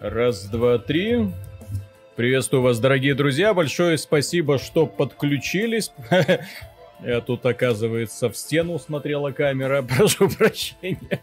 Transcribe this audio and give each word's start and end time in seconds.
Раз, 0.00 0.46
два, 0.46 0.78
три. 0.78 1.28
Приветствую 2.14 2.62
вас, 2.62 2.78
дорогие 2.78 3.16
друзья. 3.16 3.52
Большое 3.52 3.98
спасибо, 3.98 4.58
что 4.58 4.86
подключились. 4.86 5.90
Я 7.04 7.20
тут, 7.20 7.44
оказывается, 7.44 8.30
в 8.30 8.36
стену 8.36 8.78
смотрела 8.78 9.32
камера. 9.32 9.82
Прошу 9.96 10.28
прощения. 10.28 11.20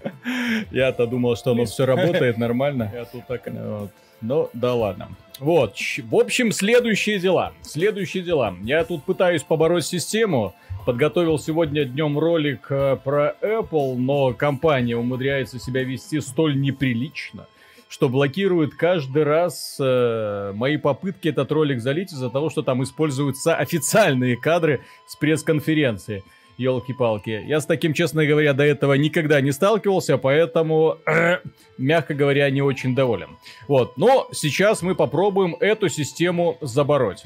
Я-то 0.70 1.06
думал, 1.06 1.36
что 1.36 1.50
оно 1.50 1.66
все 1.66 1.84
работает 1.84 2.38
нормально. 2.38 2.90
Я 2.94 3.04
тут 3.04 3.26
так... 3.26 3.42
Вот. 3.46 3.90
Ну, 4.22 4.48
да 4.54 4.74
ладно. 4.74 5.10
Вот, 5.38 5.76
в 5.76 6.16
общем, 6.16 6.52
следующие 6.52 7.18
дела. 7.18 7.52
Следующие 7.60 8.22
дела. 8.22 8.54
Я 8.62 8.84
тут 8.84 9.04
пытаюсь 9.04 9.42
побороть 9.42 9.84
систему. 9.84 10.54
Подготовил 10.86 11.38
сегодня 11.38 11.84
днем 11.84 12.18
ролик 12.18 12.68
э, 12.70 12.96
про 13.02 13.34
Apple, 13.42 13.96
но 13.96 14.32
компания 14.32 14.96
умудряется 14.96 15.58
себя 15.58 15.82
вести 15.82 16.20
столь 16.20 16.60
неприлично, 16.60 17.48
что 17.88 18.08
блокирует 18.08 18.74
каждый 18.74 19.22
раз 19.22 19.76
э, 19.80 20.52
мои 20.54 20.76
попытки 20.76 21.28
этот 21.28 21.52
ролик 21.52 21.80
залить 21.80 22.12
из-за 22.12 22.30
того, 22.30 22.50
что 22.50 22.62
там 22.62 22.82
используются 22.82 23.54
официальные 23.54 24.36
кадры 24.36 24.80
с 25.06 25.16
пресс-конференции. 25.16 26.24
Елки-палки. 26.58 27.44
Я 27.46 27.60
с 27.60 27.66
таким, 27.66 27.92
честно 27.92 28.24
говоря, 28.24 28.54
до 28.54 28.64
этого 28.64 28.94
никогда 28.94 29.42
не 29.42 29.52
сталкивался, 29.52 30.16
поэтому, 30.16 30.98
э, 31.06 31.38
мягко 31.78 32.14
говоря, 32.14 32.48
не 32.50 32.62
очень 32.62 32.94
доволен. 32.94 33.36
Вот, 33.68 33.96
но 33.98 34.28
сейчас 34.32 34.82
мы 34.82 34.94
попробуем 34.94 35.54
эту 35.60 35.88
систему 35.88 36.56
забороть. 36.62 37.24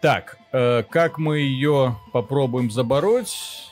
Так, 0.00 0.38
э, 0.52 0.84
как 0.88 1.18
мы 1.18 1.38
ее 1.38 1.96
попробуем 2.12 2.70
забороть? 2.70 3.67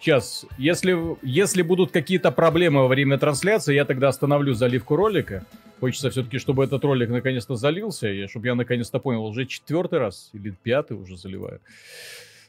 Сейчас, 0.00 0.46
если, 0.58 0.96
если 1.22 1.62
будут 1.62 1.90
какие-то 1.90 2.30
проблемы 2.30 2.82
во 2.82 2.88
время 2.88 3.18
трансляции, 3.18 3.74
я 3.74 3.84
тогда 3.84 4.08
остановлю 4.08 4.54
заливку 4.54 4.94
ролика. 4.94 5.44
Хочется 5.80 6.10
все-таки, 6.10 6.38
чтобы 6.38 6.64
этот 6.64 6.84
ролик 6.84 7.08
наконец-то 7.08 7.56
залился, 7.56 8.08
и 8.08 8.26
чтобы 8.28 8.46
я 8.46 8.54
наконец-то 8.54 9.00
понял, 9.00 9.24
уже 9.24 9.44
четвертый 9.46 9.98
раз 9.98 10.30
или 10.32 10.50
пятый 10.50 10.96
уже 10.96 11.16
заливаю. 11.16 11.60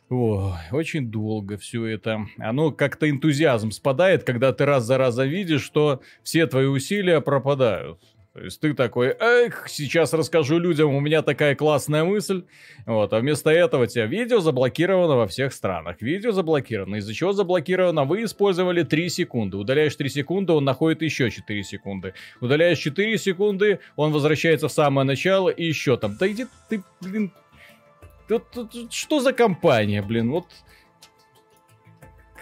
Ой, 0.09 0.53
очень 0.71 1.11
долго 1.11 1.57
все 1.57 1.85
это. 1.85 2.25
Оно 2.37 2.71
как-то 2.71 3.09
энтузиазм 3.09 3.71
спадает, 3.71 4.23
когда 4.23 4.51
ты 4.53 4.65
раз 4.65 4.83
за 4.83 4.97
разом 4.97 5.27
видишь, 5.27 5.63
что 5.63 6.01
все 6.23 6.47
твои 6.47 6.65
усилия 6.65 7.21
пропадают. 7.21 7.99
То 8.39 8.45
есть 8.45 8.61
ты 8.61 8.73
такой, 8.73 9.09
эх, 9.19 9.67
сейчас 9.67 10.13
расскажу 10.13 10.59
людям, 10.59 10.95
у 10.95 11.01
меня 11.01 11.23
такая 11.23 11.55
классная 11.55 12.05
мысль. 12.05 12.45
Вот, 12.85 13.11
а 13.11 13.19
вместо 13.19 13.49
этого 13.49 13.85
тебя 13.85 14.05
видео 14.05 14.39
заблокировано 14.39 15.17
во 15.17 15.27
всех 15.27 15.51
странах. 15.51 15.97
Видео 15.99 16.31
заблокировано. 16.31 16.95
Из-за 16.95 17.13
чего 17.13 17.33
заблокировано? 17.33 18.05
Вы 18.05 18.23
использовали 18.23 18.83
3 18.83 19.09
секунды. 19.09 19.57
Удаляешь 19.57 19.93
3 19.93 20.07
секунды, 20.07 20.53
он 20.53 20.63
находит 20.63 21.01
еще 21.01 21.29
4 21.29 21.63
секунды. 21.65 22.13
Удаляешь 22.39 22.77
4 22.77 23.17
секунды, 23.17 23.81
он 23.97 24.13
возвращается 24.13 24.69
в 24.69 24.71
самое 24.71 25.05
начало 25.05 25.49
и 25.49 25.65
еще 25.65 25.97
там. 25.97 26.15
Да 26.17 26.25
иди 26.25 26.45
ты, 26.69 26.81
блин, 27.01 27.33
что 28.89 29.19
за 29.19 29.33
компания, 29.33 30.01
блин, 30.01 30.31
вот 30.31 30.45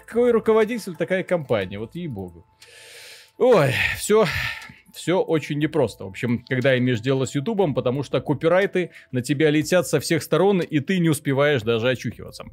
какой 0.06 0.30
руководитель, 0.30 0.94
такая 0.94 1.24
компания, 1.24 1.80
вот 1.80 1.96
ей-богу. 1.96 2.46
Ой, 3.36 3.72
все, 3.96 4.26
все 4.98 5.20
очень 5.20 5.58
непросто. 5.58 6.04
В 6.04 6.08
общем, 6.08 6.44
когда 6.48 6.76
имеешь 6.76 7.00
дело 7.00 7.24
с 7.24 7.34
Ютубом, 7.34 7.74
потому 7.74 8.02
что 8.02 8.20
копирайты 8.20 8.90
на 9.12 9.22
тебя 9.22 9.48
летят 9.50 9.86
со 9.86 10.00
всех 10.00 10.22
сторон, 10.22 10.60
и 10.60 10.80
ты 10.80 10.98
не 10.98 11.08
успеваешь 11.08 11.62
даже 11.62 11.88
очухиваться. 11.88 12.44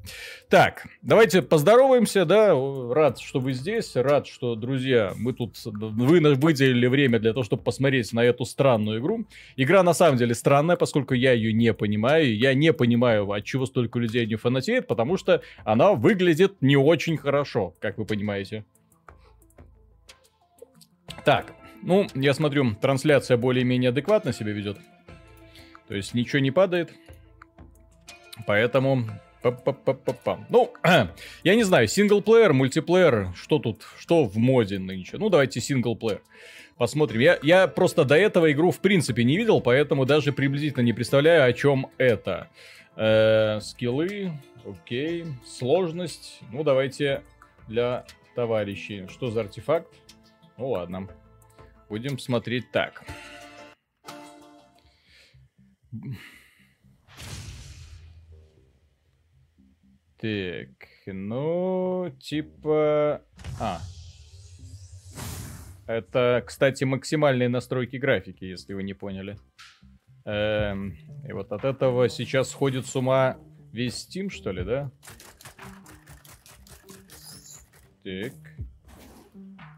Так, 0.47 0.85
давайте 1.01 1.41
поздороваемся, 1.41 2.25
да, 2.25 2.53
рад, 2.93 3.19
что 3.19 3.39
вы 3.39 3.53
здесь, 3.53 3.95
рад, 3.95 4.27
что, 4.27 4.55
друзья, 4.55 5.13
мы 5.17 5.33
тут, 5.33 5.57
вы 5.65 6.35
выделили 6.35 6.87
время 6.87 7.19
для 7.19 7.33
того, 7.33 7.43
чтобы 7.43 7.63
посмотреть 7.63 8.13
на 8.13 8.23
эту 8.23 8.45
странную 8.45 8.99
игру. 8.99 9.25
Игра 9.55 9.81
на 9.81 9.93
самом 9.93 10.17
деле 10.17 10.35
странная, 10.35 10.75
поскольку 10.75 11.15
я 11.15 11.33
ее 11.33 11.51
не 11.51 11.73
понимаю, 11.73 12.37
я 12.37 12.53
не 12.53 12.71
понимаю, 12.73 13.31
от 13.31 13.43
чего 13.43 13.65
столько 13.65 13.97
людей 13.97 14.25
не 14.27 14.35
фанатеет, 14.35 14.87
потому 14.87 15.17
что 15.17 15.41
она 15.63 15.93
выглядит 15.93 16.61
не 16.61 16.77
очень 16.77 17.17
хорошо, 17.17 17.75
как 17.79 17.97
вы 17.97 18.05
понимаете. 18.05 18.65
Так, 21.23 21.55
ну, 21.85 22.07
я 22.15 22.33
смотрю, 22.33 22.75
трансляция 22.75 23.37
более-менее 23.37 23.89
адекватно 23.89 24.33
себя 24.33 24.51
ведет. 24.51 24.77
То 25.87 25.95
есть 25.95 26.13
ничего 26.15 26.39
не 26.39 26.51
падает. 26.51 26.91
Поэтому... 28.47 29.05
Ну, 30.49 30.73
я 31.43 31.55
не 31.55 31.63
знаю, 31.63 31.87
синглплеер, 31.87 32.53
мультиплеер, 32.53 33.29
что 33.35 33.59
тут, 33.59 33.83
что 33.99 34.25
в 34.25 34.35
моде 34.37 34.79
нынче? 34.79 35.17
Ну, 35.19 35.29
давайте 35.29 35.61
синглплеер. 35.61 36.21
Посмотрим. 36.77 37.21
Я, 37.21 37.37
я 37.43 37.67
просто 37.67 38.03
до 38.03 38.15
этого 38.15 38.51
игру 38.51 38.71
в 38.71 38.79
принципе 38.79 39.23
не 39.23 39.37
видел, 39.37 39.61
поэтому 39.61 40.05
даже 40.05 40.33
приблизительно 40.33 40.81
не 40.81 40.93
представляю, 40.93 41.47
о 41.47 41.53
чем 41.53 41.87
это. 41.99 42.49
Э, 42.95 43.59
скиллы, 43.61 44.31
окей. 44.65 45.25
Сложность. 45.45 46.39
Ну, 46.51 46.63
давайте 46.63 47.21
для 47.67 48.05
товарищей. 48.35 49.05
Что 49.07 49.29
за 49.29 49.41
артефакт? 49.41 49.93
Ну, 50.57 50.71
ладно. 50.71 51.07
Будем 51.89 52.17
смотреть 52.17 52.71
так. 52.71 53.03
Так, 60.17 60.69
ну, 61.05 62.11
типа... 62.19 63.21
А. 63.59 63.79
Это, 65.85 66.43
кстати, 66.45 66.83
максимальные 66.83 67.49
настройки 67.49 67.97
графики, 67.97 68.43
если 68.43 68.73
вы 68.73 68.81
не 68.83 68.95
поняли. 68.95 69.37
Эм, 70.25 70.95
и 71.27 71.31
вот 71.31 71.51
от 71.51 71.63
этого 71.63 72.09
сейчас 72.09 72.49
сходит 72.49 72.87
с 72.87 72.95
ума 72.95 73.37
весь 73.71 74.07
Steam, 74.07 74.29
что 74.29 74.51
ли, 74.51 74.63
да? 74.63 74.91
Так. 78.03 78.33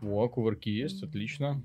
О, 0.01 0.29
кувырки 0.29 0.69
есть, 0.69 1.03
отлично. 1.03 1.61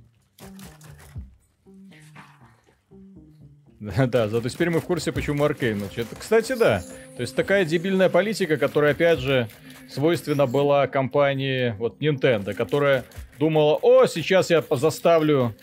Да, 4.07 4.29
зато 4.29 4.49
теперь 4.49 4.71
мы 4.71 4.81
в 4.81 4.85
курсе, 4.85 5.13
почему 5.13 5.45
Аркейн 5.45 5.79
молчит. 5.81 6.07
Кстати, 6.19 6.55
да. 6.55 6.83
То 7.17 7.23
есть 7.23 7.35
такая 7.35 7.65
дебильная 7.65 8.09
политика, 8.09 8.57
которая, 8.57 8.93
опять 8.93 9.19
же, 9.19 9.49
свойственна 9.91 10.47
была 10.47 10.87
компании 10.87 11.75
вот 11.79 12.01
Nintendo, 12.01 12.55
которая 12.55 13.05
думала, 13.39 13.79
о, 13.83 14.07
сейчас 14.07 14.51
я 14.51 14.63
заставлю 14.71 15.55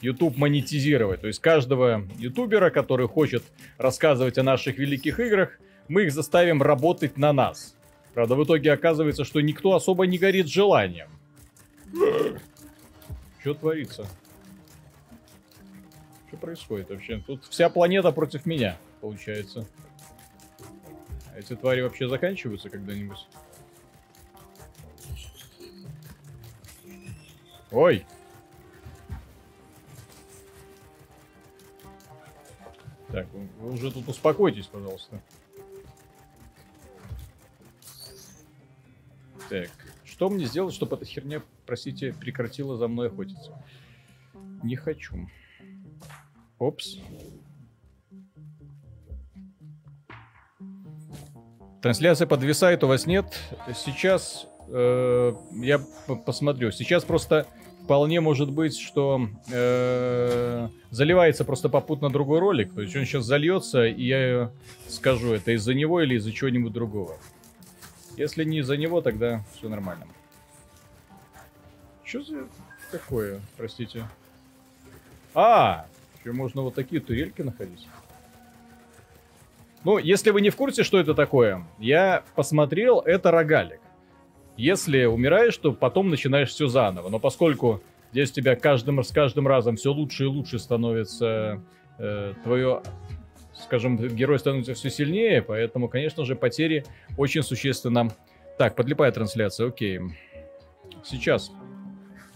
YouTube 0.00 0.36
монетизировать. 0.36 1.20
То 1.20 1.26
есть 1.26 1.40
каждого 1.40 2.06
ютубера, 2.18 2.70
который 2.70 3.08
хочет 3.08 3.42
рассказывать 3.78 4.38
о 4.38 4.42
наших 4.42 4.78
великих 4.78 5.20
играх, 5.20 5.58
мы 5.88 6.04
их 6.04 6.12
заставим 6.12 6.62
работать 6.62 7.16
на 7.16 7.32
нас. 7.32 7.76
Правда, 8.14 8.34
в 8.34 8.44
итоге 8.44 8.72
оказывается, 8.72 9.24
что 9.24 9.40
никто 9.40 9.74
особо 9.74 10.06
не 10.06 10.16
горит 10.18 10.48
желанием. 10.48 11.08
Что 13.40 13.54
творится? 13.54 14.06
Что 16.36 16.46
происходит 16.46 16.90
вообще? 16.90 17.22
Тут 17.26 17.44
вся 17.46 17.70
планета 17.70 18.12
против 18.12 18.44
меня, 18.44 18.76
получается. 19.00 19.66
А 21.32 21.38
эти 21.38 21.56
твари 21.56 21.80
вообще 21.80 22.08
заканчиваются 22.08 22.68
когда-нибудь? 22.68 23.26
Ой! 27.70 28.04
Так, 33.10 33.26
вы 33.32 33.72
уже 33.72 33.90
тут 33.90 34.06
успокойтесь, 34.06 34.66
пожалуйста. 34.66 35.18
Так, 39.48 39.70
что 40.04 40.28
мне 40.28 40.44
сделать, 40.44 40.74
чтобы 40.74 40.96
эта 40.96 41.06
херня, 41.06 41.40
простите, 41.64 42.12
прекратила 42.12 42.76
за 42.76 42.88
мной 42.88 43.06
охотиться? 43.06 43.64
Не 44.62 44.76
хочу. 44.76 45.26
Опс. 46.58 46.96
Трансляция 51.82 52.26
подвисает, 52.26 52.82
у 52.82 52.88
вас 52.88 53.06
нет. 53.06 53.26
Сейчас 53.74 54.46
э, 54.68 55.34
я 55.52 55.80
посмотрю. 56.24 56.72
Сейчас 56.72 57.04
просто 57.04 57.46
вполне 57.84 58.20
может 58.20 58.50
быть, 58.50 58.76
что 58.76 59.28
э, 59.52 60.68
заливается 60.90 61.44
просто 61.44 61.68
попутно 61.68 62.10
другой 62.10 62.40
ролик. 62.40 62.74
То 62.74 62.80
есть 62.80 62.96
он 62.96 63.04
сейчас 63.04 63.24
зальется, 63.24 63.86
и 63.86 64.04
я 64.04 64.50
скажу, 64.88 65.32
это 65.32 65.52
из-за 65.52 65.74
него 65.74 66.00
или 66.00 66.16
из-за 66.16 66.32
чего-нибудь 66.32 66.72
другого. 66.72 67.16
Если 68.16 68.44
не 68.44 68.58
из-за 68.58 68.76
него, 68.76 69.02
тогда 69.02 69.44
все 69.54 69.68
нормально. 69.68 70.06
Что 72.02 72.22
за 72.22 72.48
такое, 72.90 73.40
простите? 73.56 74.08
А, 75.34 75.86
еще 76.26 76.36
можно 76.36 76.62
вот 76.62 76.74
такие 76.74 77.00
турельки 77.00 77.42
находить. 77.42 77.86
Ну, 79.84 79.98
если 79.98 80.30
вы 80.30 80.40
не 80.40 80.50
в 80.50 80.56
курсе, 80.56 80.82
что 80.82 80.98
это 80.98 81.14
такое, 81.14 81.64
я 81.78 82.24
посмотрел, 82.34 83.00
это 83.00 83.30
рогалик. 83.30 83.80
Если 84.56 85.04
умираешь, 85.04 85.56
то 85.56 85.72
потом 85.72 86.08
начинаешь 86.10 86.48
все 86.48 86.66
заново. 86.66 87.08
Но 87.08 87.18
поскольку 87.18 87.82
Здесь 88.16 88.30
у 88.30 88.34
тебя 88.34 88.56
каждым, 88.56 89.02
с 89.02 89.10
каждым 89.10 89.46
разом 89.46 89.76
все 89.76 89.92
лучше 89.92 90.24
и 90.24 90.26
лучше 90.26 90.58
становится 90.58 91.62
э, 91.98 92.32
твое, 92.44 92.82
скажем, 93.62 93.96
герой 93.96 94.38
становится 94.38 94.72
все 94.72 94.88
сильнее, 94.88 95.42
поэтому, 95.42 95.88
конечно 95.88 96.24
же, 96.24 96.34
потери 96.34 96.86
очень 97.18 97.42
существенно. 97.42 98.10
Так, 98.56 98.74
подлипая 98.74 99.12
трансляция, 99.12 99.68
окей. 99.68 100.00
Сейчас. 101.04 101.50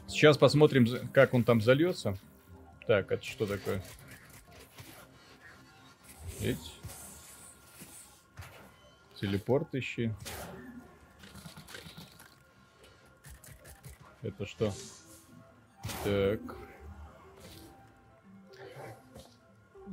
Сейчас 0.07 0.37
посмотрим, 0.37 0.87
как 1.15 1.33
он 1.33 1.45
там 1.45 1.63
зальется. 1.63 2.19
Так, 2.91 3.13
это 3.13 3.25
что 3.25 3.47
такое? 3.47 3.81
Ведь? 6.41 6.73
Телепорт 9.15 9.73
ищи. 9.77 10.11
Это 14.23 14.45
что? 14.45 14.73
Так. 16.03 16.41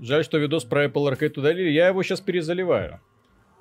Жаль, 0.01 0.25
что 0.25 0.39
видос 0.39 0.65
про 0.65 0.85
Apple 0.85 1.13
Arcade 1.13 1.37
удалили. 1.37 1.69
Я 1.69 1.89
его 1.89 2.01
сейчас 2.01 2.19
перезаливаю. 2.19 2.99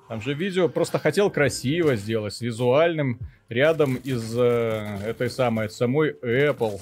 Там 0.07 0.19
же 0.19 0.33
видео 0.33 0.67
просто 0.67 0.97
хотел 0.97 1.29
красиво 1.29 1.95
сделать, 1.95 2.33
с 2.33 2.41
визуальным 2.41 3.19
рядом 3.49 3.97
из 3.97 4.35
э, 4.35 4.97
этой 5.05 5.29
самой, 5.29 5.69
самой 5.69 6.13
Apple. 6.23 6.81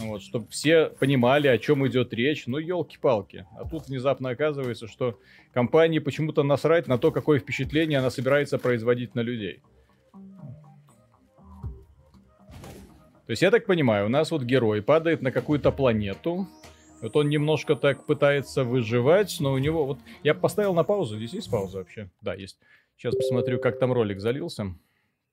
Вот, 0.00 0.22
чтобы 0.22 0.46
все 0.48 0.86
понимали, 0.86 1.46
о 1.46 1.58
чем 1.58 1.86
идет 1.86 2.14
речь. 2.14 2.46
Ну, 2.46 2.58
елки-палки. 2.58 3.46
А 3.58 3.68
тут 3.68 3.88
внезапно 3.88 4.30
оказывается, 4.30 4.86
что 4.88 5.18
компании 5.52 5.98
почему-то 5.98 6.42
насрать 6.42 6.88
на 6.88 6.96
то, 6.98 7.12
какое 7.12 7.38
впечатление 7.38 7.98
она 7.98 8.10
собирается 8.10 8.58
производить 8.58 9.14
на 9.14 9.20
людей. 9.20 9.62
То 13.26 13.32
есть, 13.32 13.42
я 13.42 13.50
так 13.50 13.66
понимаю, 13.66 14.06
у 14.06 14.08
нас 14.08 14.30
вот 14.30 14.42
герой 14.42 14.82
падает 14.82 15.22
на 15.22 15.30
какую-то 15.30 15.70
планету. 15.70 16.48
Вот 17.00 17.14
он 17.16 17.28
немножко 17.28 17.76
так 17.76 18.04
пытается 18.04 18.64
выживать, 18.64 19.36
но 19.38 19.52
у 19.52 19.58
него 19.58 19.86
вот... 19.86 19.98
Я 20.22 20.34
поставил 20.34 20.74
на 20.74 20.82
паузу. 20.82 21.16
Здесь 21.16 21.34
есть 21.34 21.50
пауза 21.50 21.78
вообще? 21.78 22.10
Да, 22.20 22.34
есть. 22.34 22.58
Сейчас 22.96 23.14
посмотрю, 23.14 23.58
как 23.60 23.78
там 23.78 23.92
ролик 23.92 24.20
залился. 24.20 24.74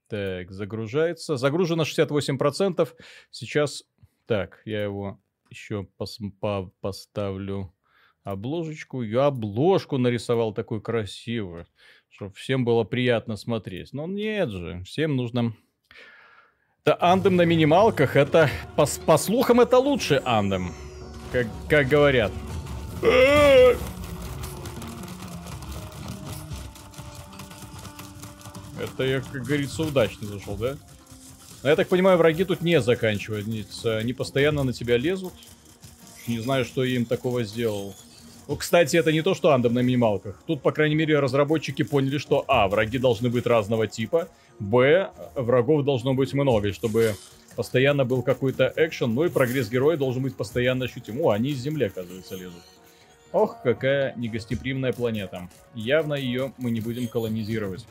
Так, 0.09 0.51
загружается. 0.51 1.37
Загружено 1.37 1.83
68%. 1.83 2.87
Сейчас... 3.31 3.83
Так, 4.27 4.62
я 4.65 4.83
его 4.83 5.19
еще 5.50 5.88
пос... 5.97 6.19
по 6.39 6.71
поставлю 6.81 7.74
обложечку. 8.24 9.01
Я 9.01 9.27
обложку 9.27 9.97
нарисовал 9.97 10.53
такую 10.53 10.81
красивую, 10.81 11.65
чтобы 12.09 12.33
всем 12.33 12.65
было 12.65 12.83
приятно 12.83 13.38
смотреть. 13.38 13.94
Но 13.94 14.06
нет 14.06 14.50
же, 14.50 14.83
всем 14.83 15.15
нужно 15.15 15.56
да, 16.88 16.97
андем 17.01 17.35
на 17.35 17.41
минималках, 17.41 18.15
это, 18.15 18.50
по, 18.77 18.85
по 19.06 19.18
слухам, 19.18 19.59
это 19.59 19.77
лучший 19.77 20.19
андем. 20.19 20.74
Как, 21.33 21.47
как 21.68 21.88
говорят. 21.89 22.31
Это 28.79 29.03
я, 29.03 29.19
как 29.19 29.44
говорится, 29.44 29.83
удачно 29.83 30.27
зашел, 30.27 30.56
да? 30.56 30.77
Но 31.63 31.69
я 31.69 31.75
так 31.75 31.88
понимаю, 31.88 32.18
враги 32.18 32.44
тут 32.44 32.62
не 32.62 32.80
заканчиваются. 32.81 33.98
Они 33.98 34.13
постоянно 34.13 34.63
на 34.63 34.74
тебя 34.74 34.98
лезут. 34.98 35.33
Не 36.27 36.39
знаю, 36.39 36.65
что 36.65 36.83
я 36.83 36.95
им 36.95 37.06
такого 37.06 37.44
сделал. 37.44 37.95
Ну, 38.48 38.56
кстати, 38.56 38.95
это 38.95 39.12
не 39.12 39.21
то, 39.21 39.33
что 39.33 39.51
андом 39.51 39.74
на 39.74 39.80
минималках. 39.80 40.42
Тут, 40.48 40.62
по 40.62 40.71
крайней 40.71 40.95
мере, 40.95 41.19
разработчики 41.19 41.83
поняли, 41.83 42.18
что 42.18 42.45
а, 42.48 42.68
враги 42.68 42.98
должны 42.98 43.30
быть 43.30 43.45
разного 43.45 43.88
типа, 43.88 44.30
б, 44.59 45.09
врагов 45.36 45.83
должно 45.83 46.13
быть 46.13 46.33
много, 46.33 46.71
чтобы 46.71 47.15
постоянно 47.57 48.06
был 48.06 48.21
какой-то 48.21 48.71
экшен, 48.75 49.13
ну 49.13 49.25
и 49.25 49.30
прогресс 49.30 49.69
героя 49.69 49.98
должен 49.98 50.24
быть 50.24 50.36
постоянно 50.36 50.86
ощутим. 50.86 51.19
О, 51.21 51.31
они 51.31 51.50
из 51.50 51.57
земли, 51.57 51.86
оказывается, 51.86 52.36
лезут. 52.36 52.63
Ох, 53.33 53.57
какая 53.63 54.13
негостеприимная 54.15 54.94
планета. 54.94 55.50
Явно 55.75 56.13
ее 56.13 56.53
мы 56.57 56.71
не 56.71 56.80
будем 56.80 57.07
колонизировать. 57.07 57.86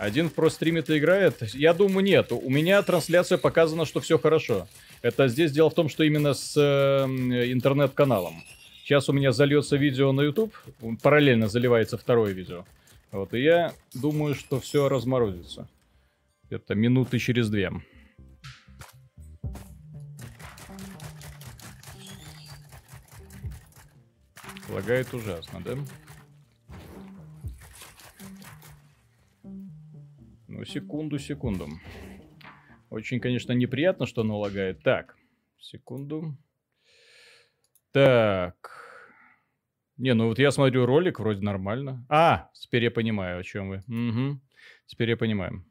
Один 0.00 0.30
в 0.30 0.32
про 0.32 0.48
стриме-то 0.48 0.98
играет? 0.98 1.42
Я 1.52 1.74
думаю, 1.74 2.02
нет. 2.02 2.32
У 2.32 2.48
меня 2.48 2.80
трансляция 2.80 3.36
показана, 3.36 3.84
что 3.84 4.00
все 4.00 4.18
хорошо. 4.18 4.66
Это 5.02 5.28
здесь 5.28 5.52
дело 5.52 5.68
в 5.68 5.74
том, 5.74 5.90
что 5.90 6.04
именно 6.04 6.32
с 6.32 6.56
э, 6.56 7.04
интернет-каналом. 7.52 8.42
Сейчас 8.82 9.10
у 9.10 9.12
меня 9.12 9.32
зальется 9.32 9.76
видео 9.76 10.12
на 10.12 10.22
YouTube, 10.22 10.54
параллельно 11.02 11.48
заливается 11.48 11.98
второе 11.98 12.32
видео. 12.32 12.64
Вот, 13.12 13.34
и 13.34 13.42
я 13.42 13.74
думаю, 13.92 14.34
что 14.34 14.58
все 14.58 14.88
разморозится. 14.88 15.68
Это 16.48 16.74
минуты 16.74 17.18
через 17.18 17.50
две. 17.50 17.70
Лагает 24.70 25.12
ужасно, 25.12 25.60
да? 25.62 25.76
Ну, 30.60 30.66
секунду, 30.66 31.18
секунду. 31.18 31.68
Очень, 32.90 33.18
конечно, 33.18 33.52
неприятно, 33.52 34.04
что 34.04 34.20
оно 34.20 34.38
лагает. 34.38 34.82
Так, 34.82 35.16
секунду. 35.58 36.36
Так. 37.92 38.56
Не, 39.96 40.12
ну 40.12 40.28
вот 40.28 40.38
я 40.38 40.50
смотрю 40.50 40.84
ролик, 40.84 41.18
вроде 41.18 41.40
нормально. 41.40 42.04
А, 42.10 42.50
теперь 42.52 42.84
я 42.84 42.90
понимаю, 42.90 43.40
о 43.40 43.42
чем 43.42 43.70
вы. 43.70 43.76
Угу. 43.88 44.38
Теперь 44.84 45.08
я 45.08 45.16
понимаю. 45.16 45.64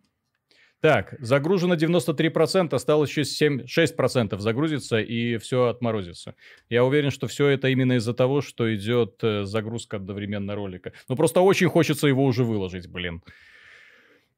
Так, 0.81 1.13
загружено 1.19 1.75
93%, 1.75 2.73
осталось 2.73 3.11
еще 3.11 3.25
7, 3.25 3.65
6% 3.65 4.39
загрузится 4.39 4.99
и 4.99 5.37
все 5.37 5.65
отморозится. 5.65 6.33
Я 6.67 6.83
уверен, 6.83 7.11
что 7.11 7.27
все 7.27 7.45
это 7.49 7.67
именно 7.67 7.93
из-за 7.97 8.15
того, 8.15 8.41
что 8.41 8.73
идет 8.73 9.19
э, 9.21 9.43
загрузка 9.43 9.97
одновременно 9.97 10.55
ролика. 10.55 10.93
Ну 11.07 11.15
просто 11.15 11.41
очень 11.41 11.67
хочется 11.67 12.07
его 12.07 12.25
уже 12.25 12.43
выложить, 12.43 12.87
блин. 12.87 13.21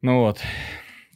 Ну 0.01 0.21
вот. 0.21 0.41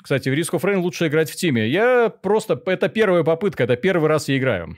Кстати, 0.01 0.29
в 0.29 0.33
Risk 0.33 0.51
of 0.51 0.61
Rain 0.61 0.77
лучше 0.77 1.07
играть 1.07 1.31
в 1.31 1.35
тиме. 1.35 1.67
Я 1.67 2.09
просто... 2.09 2.61
Это 2.67 2.89
первая 2.89 3.23
попытка, 3.23 3.63
это 3.63 3.75
первый 3.75 4.07
раз 4.07 4.29
я 4.29 4.37
играю. 4.37 4.77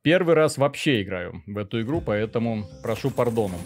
Первый 0.00 0.34
раз 0.34 0.56
вообще 0.56 1.02
играю 1.02 1.42
в 1.46 1.58
эту 1.58 1.82
игру, 1.82 2.00
поэтому 2.00 2.64
прошу 2.82 3.10
пардона. 3.10 3.56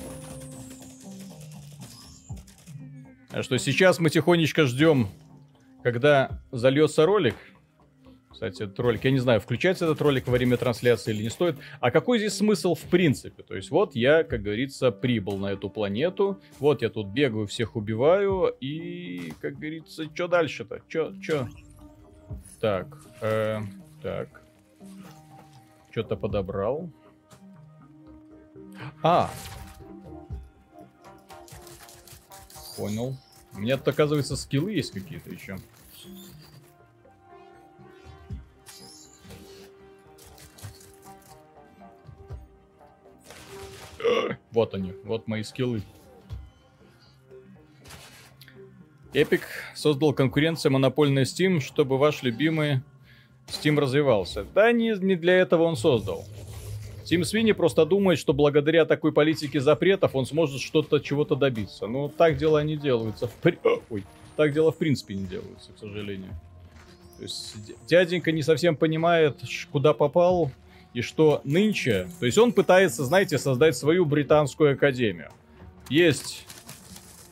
А 3.31 3.43
что 3.45 3.57
сейчас 3.59 4.01
мы 4.01 4.11
тихонечко 4.11 4.67
ждем, 4.67 5.09
когда 5.85 6.43
зальется 6.51 7.07
ролик. 7.07 7.37
Кстати, 8.43 8.65
этот 8.65 8.81
ролик, 8.81 9.05
я 9.05 9.13
не 9.13 9.21
знаю, 9.21 9.41
включается 9.41 9.85
этот 9.85 10.01
ролик 10.01 10.27
во 10.27 10.33
время 10.33 10.57
трансляции 10.57 11.15
или 11.15 11.23
не 11.23 11.31
стоит. 11.31 11.55
А 11.79 11.93
какой 11.93 12.19
здесь 12.19 12.35
смысл 12.35 12.75
в 12.75 12.83
принципе? 12.83 13.45
То 13.45 13.55
есть 13.55 13.71
вот 13.71 13.95
я, 13.95 14.25
как 14.25 14.43
говорится, 14.43 14.91
прибыл 14.91 15.37
на 15.37 15.53
эту 15.53 15.71
планету. 15.71 16.41
Вот 16.59 16.83
я 16.83 16.91
тут 16.91 17.07
бегаю, 17.07 17.47
всех 17.47 17.77
убиваю. 17.77 18.53
И, 18.61 19.33
как 19.41 19.55
говорится, 19.55 20.07
что 20.13 20.27
дальше-то? 20.27 20.83
Что, 20.89 21.15
что? 21.23 21.49
Так, 22.59 22.89
э, 23.21 23.61
так. 24.03 24.43
Что-то 25.93 26.17
подобрал. 26.17 26.91
А! 29.05 29.31
Понял. 32.77 33.17
У 33.55 33.61
меня 33.61 33.77
тут, 33.77 33.87
оказывается, 33.87 34.35
скиллы 34.35 34.73
есть 34.73 34.91
какие-то 34.91 35.31
еще. 35.31 35.59
Вот 44.51 44.75
они, 44.75 44.93
вот 45.05 45.29
мои 45.29 45.43
скиллы. 45.43 45.83
Epic 49.13 49.43
создал 49.75 50.15
конкуренцию 50.15 50.73
монопольной 50.73 51.25
Steam, 51.25 51.61
чтобы 51.61 51.99
ваш 51.99 52.23
любимый 52.23 52.81
Steam 53.47 53.79
развивался. 53.79 54.45
Да 54.55 54.73
не, 54.73 54.97
не 54.99 55.17
для 55.17 55.35
этого 55.35 55.65
он 55.65 55.77
создал. 55.77 56.25
Тим 57.05 57.25
Свини 57.25 57.53
просто 57.53 57.85
думает, 57.85 58.19
что 58.19 58.33
благодаря 58.33 58.85
такой 58.85 59.13
политике 59.13 59.61
запретов 59.61 60.15
он 60.15 60.25
сможет 60.25 60.61
что-то, 60.61 60.99
чего-то 60.99 61.35
добиться. 61.35 61.87
Но 61.87 62.09
так 62.09 62.39
дела 62.39 62.63
не 62.63 62.77
делаются. 62.77 63.29
При... 63.43 63.59
Ой, 63.91 64.05
так 64.37 64.53
дела 64.55 64.73
в 64.73 64.77
принципе 64.77 65.15
не 65.15 65.27
делаются, 65.27 65.73
к 65.73 65.79
сожалению. 65.79 66.31
То 67.19 67.25
есть 67.25 67.57
дяденька 67.87 68.33
не 68.33 68.43
совсем 68.43 68.77
понимает, 68.77 69.37
куда 69.71 69.93
попал, 69.93 70.51
и 70.95 71.01
что 71.01 71.41
нынче, 71.45 72.09
то 72.21 72.27
есть 72.27 72.39
он 72.39 72.53
пытается, 72.53 73.05
знаете, 73.05 73.39
создать 73.39 73.77
свою 73.77 74.05
британскую 74.05 74.75
академию. 74.75 75.31
Есть 75.89 76.47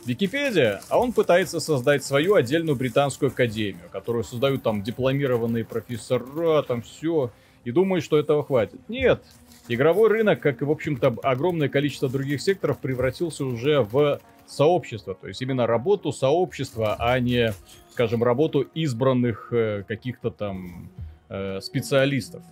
Википедия, 0.07 0.81
а 0.89 0.99
он 0.99 1.13
пытается 1.13 1.61
создать 1.61 2.05
свою 2.05 2.35
отдельную 2.35 2.77
британскую 2.77 3.31
академию, 3.31 3.89
которую 3.93 4.25
создают 4.25 4.63
там 4.63 4.83
дипломированные 4.83 5.65
профессора, 5.65 6.63
там 6.63 6.83
все, 6.83 7.31
и 7.65 7.71
думает, 7.71 8.03
что 8.03 8.19
этого 8.19 8.43
хватит. 8.43 8.81
Нет, 8.89 9.23
игровой 9.69 10.09
рынок, 10.09 10.41
как 10.41 10.63
и, 10.63 10.65
в 10.65 10.71
общем-то, 10.71 11.19
огромное 11.23 11.69
количество 11.69 12.09
других 12.09 12.41
секторов, 12.41 12.79
превратился 12.79 13.45
уже 13.45 13.83
в 13.83 14.21
сообщества, 14.47 15.15
то 15.15 15.29
есть 15.29 15.41
именно 15.43 15.67
работу 15.67 16.13
сообщества, 16.13 16.97
а 16.99 17.19
не, 17.21 17.53
скажем, 17.93 18.25
работу 18.25 18.63
избранных 18.75 19.53
э, 19.53 19.85
каких-то 19.87 20.31
там 20.31 20.91
э, 21.29 21.61
специалистов. 21.61 22.43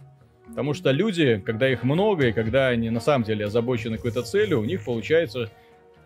Потому 0.48 0.74
что 0.74 0.90
люди, 0.90 1.40
когда 1.44 1.70
их 1.70 1.84
много 1.84 2.28
и 2.28 2.32
когда 2.32 2.68
они 2.68 2.90
на 2.90 3.00
самом 3.00 3.24
деле 3.24 3.46
озабочены 3.46 3.96
какой-то 3.96 4.22
целью, 4.22 4.60
у 4.60 4.64
них 4.64 4.84
получается 4.84 5.50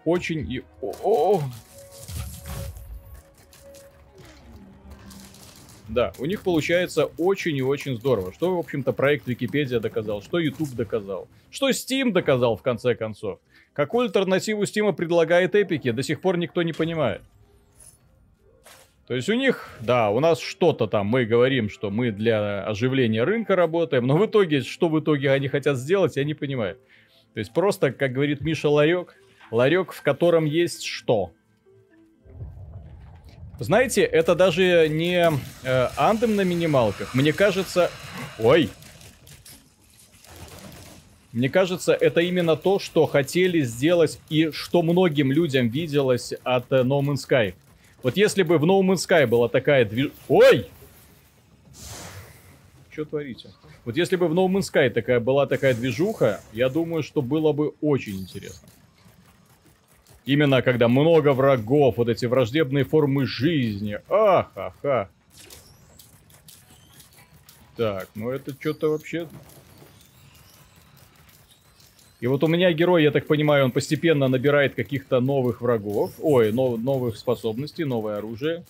очень 0.04 0.50
и... 0.50 0.62
О 0.80 0.90
-о 0.90 1.40
-о! 1.40 1.42
Да, 5.92 6.12
у 6.18 6.24
них 6.24 6.42
получается 6.42 7.06
очень 7.18 7.56
и 7.56 7.62
очень 7.62 7.96
здорово. 7.96 8.32
Что, 8.32 8.56
в 8.56 8.58
общем-то, 8.58 8.92
проект 8.92 9.26
Википедия 9.26 9.78
доказал, 9.78 10.22
что 10.22 10.38
YouTube 10.38 10.70
доказал, 10.70 11.28
что 11.50 11.68
Steam 11.68 12.12
доказал, 12.12 12.56
в 12.56 12.62
конце 12.62 12.94
концов. 12.94 13.40
Какую 13.74 14.06
альтернативу 14.06 14.62
Steam 14.62 14.90
предлагает 14.94 15.54
Эпики, 15.54 15.90
до 15.90 16.02
сих 16.02 16.20
пор 16.22 16.38
никто 16.38 16.62
не 16.62 16.72
понимает. 16.72 17.20
То 19.12 19.16
есть 19.16 19.28
у 19.28 19.34
них, 19.34 19.68
да, 19.80 20.08
у 20.08 20.20
нас 20.20 20.40
что-то 20.40 20.86
там, 20.86 21.06
мы 21.06 21.26
говорим, 21.26 21.68
что 21.68 21.90
мы 21.90 22.12
для 22.12 22.64
оживления 22.64 23.24
рынка 23.24 23.54
работаем, 23.54 24.06
но 24.06 24.16
в 24.16 24.24
итоге, 24.24 24.62
что 24.62 24.88
в 24.88 24.98
итоге 24.98 25.30
они 25.32 25.48
хотят 25.48 25.76
сделать, 25.76 26.16
я 26.16 26.24
не 26.24 26.32
понимаю. 26.32 26.78
То 27.34 27.40
есть 27.40 27.52
просто, 27.52 27.92
как 27.92 28.12
говорит 28.12 28.40
Миша, 28.40 28.70
ларек, 28.70 29.14
ларек, 29.50 29.92
в 29.92 30.00
котором 30.00 30.46
есть 30.46 30.86
что? 30.86 31.30
Знаете, 33.60 34.00
это 34.00 34.34
даже 34.34 34.88
не 34.88 35.28
э, 35.62 35.88
андем 35.98 36.34
на 36.34 36.40
минималках. 36.40 37.14
Мне 37.14 37.34
кажется... 37.34 37.90
Ой! 38.38 38.70
Мне 41.32 41.50
кажется, 41.50 41.92
это 41.92 42.22
именно 42.22 42.56
то, 42.56 42.78
что 42.78 43.04
хотели 43.04 43.60
сделать 43.60 44.20
и 44.30 44.50
что 44.52 44.80
многим 44.80 45.32
людям 45.32 45.68
виделось 45.68 46.32
от 46.44 46.72
э, 46.72 46.76
No 46.76 47.02
Man's 47.02 47.28
Sky. 47.28 47.52
Вот 48.02 48.16
если 48.16 48.42
бы 48.42 48.58
в 48.58 48.64
No 48.64 48.80
Man's 48.80 49.06
Sky 49.06 49.26
была 49.26 49.48
такая 49.48 49.84
движ... 49.84 50.10
Ой! 50.28 50.68
Что 52.90 53.04
творите? 53.04 53.50
Вот 53.84 53.96
если 53.96 54.16
бы 54.16 54.28
в 54.28 54.32
No 54.32 54.46
Man's 54.48 54.72
Sky 54.72 54.90
такая, 54.90 55.20
была 55.20 55.46
такая 55.46 55.74
движуха, 55.74 56.40
я 56.52 56.68
думаю, 56.68 57.02
что 57.02 57.22
было 57.22 57.52
бы 57.52 57.74
очень 57.80 58.20
интересно. 58.20 58.68
Именно 60.24 60.62
когда 60.62 60.88
много 60.88 61.32
врагов, 61.32 61.96
вот 61.96 62.08
эти 62.08 62.26
враждебные 62.26 62.84
формы 62.84 63.26
жизни. 63.26 63.98
Ахаха. 64.08 65.08
Так, 67.76 68.08
ну 68.14 68.30
это 68.30 68.52
что-то 68.58 68.90
вообще... 68.90 69.26
И 72.22 72.26
вот 72.28 72.44
у 72.44 72.46
меня 72.46 72.72
герой, 72.72 73.02
я 73.02 73.10
так 73.10 73.26
понимаю, 73.26 73.64
он 73.64 73.72
постепенно 73.72 74.28
набирает 74.28 74.76
каких-то 74.76 75.18
новых 75.18 75.60
врагов. 75.60 76.12
Ой, 76.20 76.52
нов, 76.52 76.80
новых 76.80 77.16
способностей, 77.16 77.84
новое 77.84 78.18
оружие. 78.18 78.64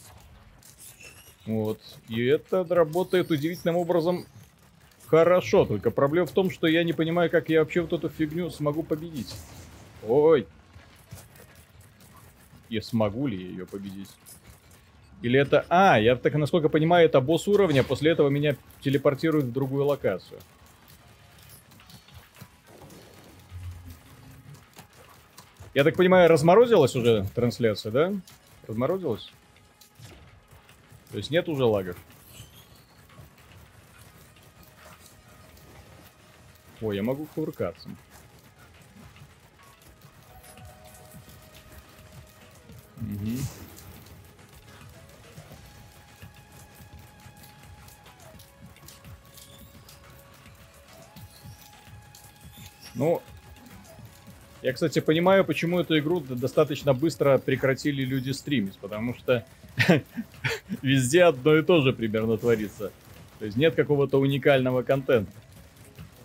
Вот. 1.44 1.78
И 2.08 2.24
это 2.24 2.64
работает 2.64 3.30
удивительным 3.30 3.76
образом 3.76 4.24
хорошо. 5.06 5.66
Только 5.66 5.90
проблема 5.90 6.26
в 6.26 6.32
том, 6.32 6.50
что 6.50 6.66
я 6.66 6.82
не 6.82 6.94
понимаю, 6.94 7.30
как 7.30 7.50
я 7.50 7.60
вообще 7.60 7.82
вот 7.82 7.92
эту 7.92 8.08
фигню 8.08 8.48
смогу 8.48 8.82
победить. 8.82 9.34
Ой 10.08 10.46
и 12.72 12.80
смогу 12.80 13.26
ли 13.26 13.36
я 13.36 13.48
ее 13.48 13.66
победить. 13.66 14.08
Или 15.20 15.38
это... 15.38 15.66
А, 15.68 16.00
я 16.00 16.16
так, 16.16 16.34
насколько 16.34 16.68
понимаю, 16.68 17.04
это 17.06 17.20
босс 17.20 17.46
уровня, 17.46 17.84
после 17.84 18.10
этого 18.10 18.28
меня 18.28 18.56
телепортируют 18.80 19.46
в 19.46 19.52
другую 19.52 19.84
локацию. 19.84 20.40
Я 25.74 25.84
так 25.84 25.96
понимаю, 25.96 26.28
разморозилась 26.28 26.94
уже 26.94 27.26
трансляция, 27.34 27.92
да? 27.92 28.12
Разморозилась? 28.68 29.32
То 31.10 31.16
есть 31.16 31.30
нет 31.30 31.48
уже 31.48 31.64
лагов? 31.64 31.96
Ой, 36.82 36.96
я 36.96 37.02
могу 37.02 37.26
кувыркаться. 37.26 37.88
Угу. 43.00 43.38
Ну, 52.94 53.22
я, 54.62 54.72
кстати, 54.72 55.00
понимаю, 55.00 55.44
почему 55.44 55.80
эту 55.80 55.98
игру 55.98 56.20
достаточно 56.20 56.94
быстро 56.94 57.38
прекратили 57.38 58.04
люди 58.04 58.30
стримить, 58.30 58.78
потому 58.78 59.14
что 59.14 59.44
везде 60.82 61.24
одно 61.24 61.56
и 61.56 61.62
то 61.62 61.80
же 61.80 61.92
примерно 61.92 62.36
творится. 62.36 62.92
То 63.40 63.46
есть 63.46 63.56
нет 63.56 63.74
какого-то 63.74 64.20
уникального 64.20 64.82
контента. 64.82 65.32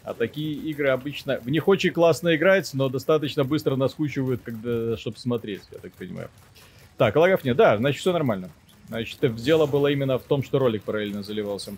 А 0.04 0.14
такие 0.14 0.54
игры 0.54 0.90
обычно... 0.90 1.40
В 1.40 1.50
них 1.50 1.68
очень 1.68 1.90
классно 1.90 2.36
играть, 2.36 2.70
но 2.74 2.90
достаточно 2.90 3.44
быстро 3.44 3.76
наскучивают, 3.76 4.42
когда... 4.44 4.96
чтобы 4.98 5.18
смотреть, 5.18 5.64
я 5.72 5.80
так 5.80 5.92
понимаю. 5.94 6.30
Так, 6.98 7.16
лагов 7.16 7.44
нет. 7.44 7.58
Да, 7.58 7.76
значит, 7.78 8.02
все 8.02 8.14
нормально. 8.14 8.50
Значит, 8.88 9.20
дело 9.36 9.66
было 9.66 9.88
именно 9.88 10.18
в 10.18 10.24
том, 10.24 10.44
что 10.44 10.60
ролик 10.60 10.84
параллельно 10.84 11.24
заливался. 11.24 11.74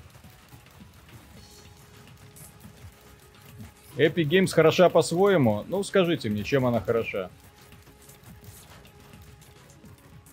Epic 4.00 4.30
Games 4.30 4.54
хороша 4.54 4.88
по-своему. 4.88 5.66
Ну, 5.68 5.84
скажите 5.84 6.30
мне, 6.30 6.44
чем 6.44 6.66
она 6.66 6.80
хороша? 6.80 7.30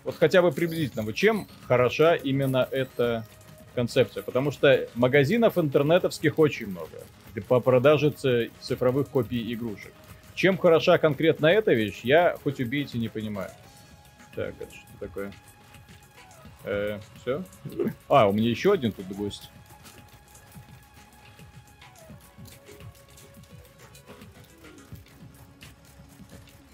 Вот 0.04 0.14
хотя 0.14 0.40
бы 0.40 0.52
приблизительно, 0.52 1.02
вот 1.02 1.16
чем 1.16 1.48
хороша 1.66 2.14
именно 2.14 2.68
эта 2.70 3.26
концепция? 3.74 4.22
Потому 4.22 4.52
что 4.52 4.88
магазинов 4.94 5.58
интернетовских 5.58 6.38
очень 6.38 6.68
много 6.68 7.02
по 7.48 7.58
продаже 7.58 8.14
цифровых 8.60 9.08
копий 9.08 9.52
игрушек. 9.52 9.92
Чем 10.36 10.58
хороша 10.58 10.98
конкретно 10.98 11.46
эта 11.46 11.72
вещь, 11.72 12.02
я 12.04 12.36
хоть 12.44 12.60
убейте 12.60 12.98
не 12.98 13.08
понимаю. 13.08 13.50
Так, 14.36 14.54
это 14.60 14.70
что 14.72 14.86
такое? 15.00 15.32
Э, 16.64 17.00
все? 17.20 17.42
А, 18.08 18.28
у 18.28 18.32
меня 18.32 18.48
еще 18.48 18.72
один 18.72 18.92
тут 18.92 19.08
гость. 19.08 19.50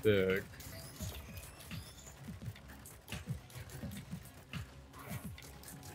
Так. 0.02 0.44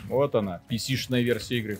Вот 0.07 0.35
она, 0.35 0.61
PC-шная 0.69 1.21
версия 1.21 1.57
игры. 1.57 1.79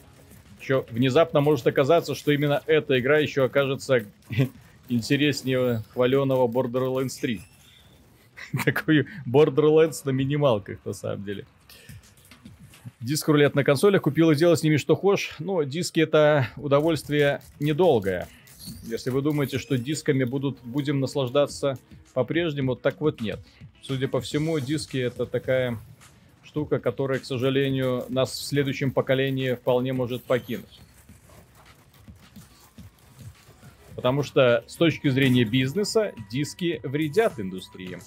Еще 0.59 0.85
внезапно 0.89 1.39
может 1.39 1.65
оказаться, 1.65 2.13
что 2.13 2.31
именно 2.31 2.61
эта 2.65 2.99
игра 2.99 3.19
еще 3.19 3.45
окажется 3.45 4.05
интереснее 4.89 5.83
хваленого 5.93 6.47
Borderlands 6.47 7.17
3. 7.21 7.41
Такой 8.65 9.07
Borderlands 9.25 10.01
на 10.03 10.09
минималках, 10.09 10.79
на 10.83 10.93
самом 10.93 11.23
деле. 11.23 11.45
Диск 12.99 13.27
рулет 13.29 13.55
на 13.55 13.63
консолях, 13.63 14.01
купил 14.01 14.31
и 14.31 14.35
делал 14.35 14.57
с 14.57 14.63
ними 14.63 14.77
что 14.77 14.95
хочешь. 14.95 15.35
Но 15.39 15.63
диски 15.63 16.01
это 16.01 16.49
удовольствие 16.57 17.41
недолгое. 17.59 18.27
Если 18.83 19.09
вы 19.09 19.21
думаете, 19.21 19.57
что 19.59 19.77
дисками 19.77 20.23
будут, 20.23 20.59
будем 20.63 20.99
наслаждаться 20.99 21.77
по-прежнему, 22.13 22.75
так 22.75 23.01
вот 23.01 23.21
нет. 23.21 23.39
Судя 23.81 24.07
по 24.07 24.21
всему, 24.21 24.59
диски 24.59 24.97
это 24.97 25.25
такая 25.25 25.77
штука, 26.43 26.79
которая, 26.79 27.19
к 27.19 27.25
сожалению, 27.25 28.05
нас 28.09 28.31
в 28.31 28.43
следующем 28.43 28.91
поколении 28.91 29.53
вполне 29.53 29.93
может 29.93 30.23
покинуть. 30.23 30.81
Потому 33.95 34.21
что 34.23 34.63
с 34.67 34.75
точки 34.75 35.09
зрения 35.09 35.43
бизнеса 35.43 36.13
диски 36.29 36.79
вредят 36.83 37.39
индустрии. 37.39 37.99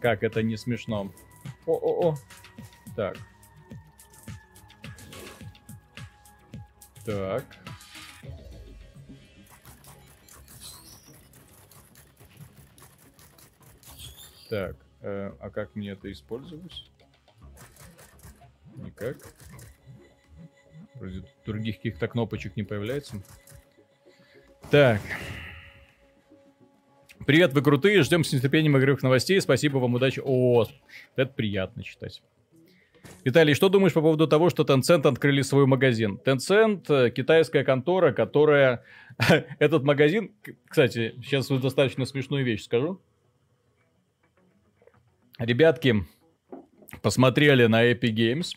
Как 0.00 0.22
это 0.22 0.42
не 0.42 0.56
смешно. 0.56 1.12
О-о-о. 1.66 2.16
Так. 2.96 3.16
Так. 7.04 7.59
Так, 14.50 14.74
э, 15.02 15.30
а 15.38 15.48
как 15.48 15.76
мне 15.76 15.90
это 15.90 16.10
использовать? 16.10 16.90
Никак. 18.74 19.16
Вроде 20.96 21.22
других 21.46 21.76
каких-то 21.76 22.08
кнопочек 22.08 22.56
не 22.56 22.64
появляется. 22.64 23.22
Так. 24.72 25.00
Привет, 27.24 27.52
вы 27.52 27.62
крутые, 27.62 28.02
ждем 28.02 28.24
с 28.24 28.32
нетерпением 28.32 28.76
игровых 28.76 29.04
новостей, 29.04 29.40
спасибо 29.40 29.78
вам, 29.78 29.94
удачи. 29.94 30.20
О, 30.24 30.66
это 31.14 31.32
приятно 31.32 31.84
читать. 31.84 32.20
Виталий, 33.22 33.54
что 33.54 33.68
думаешь 33.68 33.92
по 33.92 34.00
поводу 34.00 34.26
того, 34.26 34.50
что 34.50 34.64
Tencent 34.64 35.06
открыли 35.06 35.42
свой 35.42 35.66
магазин? 35.66 36.20
Tencent 36.24 36.86
э, 36.88 37.10
китайская 37.10 37.62
контора, 37.62 38.12
которая... 38.12 38.82
Этот 39.60 39.84
магазин... 39.84 40.34
Кстати, 40.66 41.14
сейчас 41.22 41.46
достаточно 41.46 42.04
смешную 42.04 42.44
вещь 42.44 42.64
скажу. 42.64 43.00
Ребятки 45.40 46.04
посмотрели 47.02 47.66
на 47.66 47.90
Epic 47.90 48.14
Games. 48.14 48.48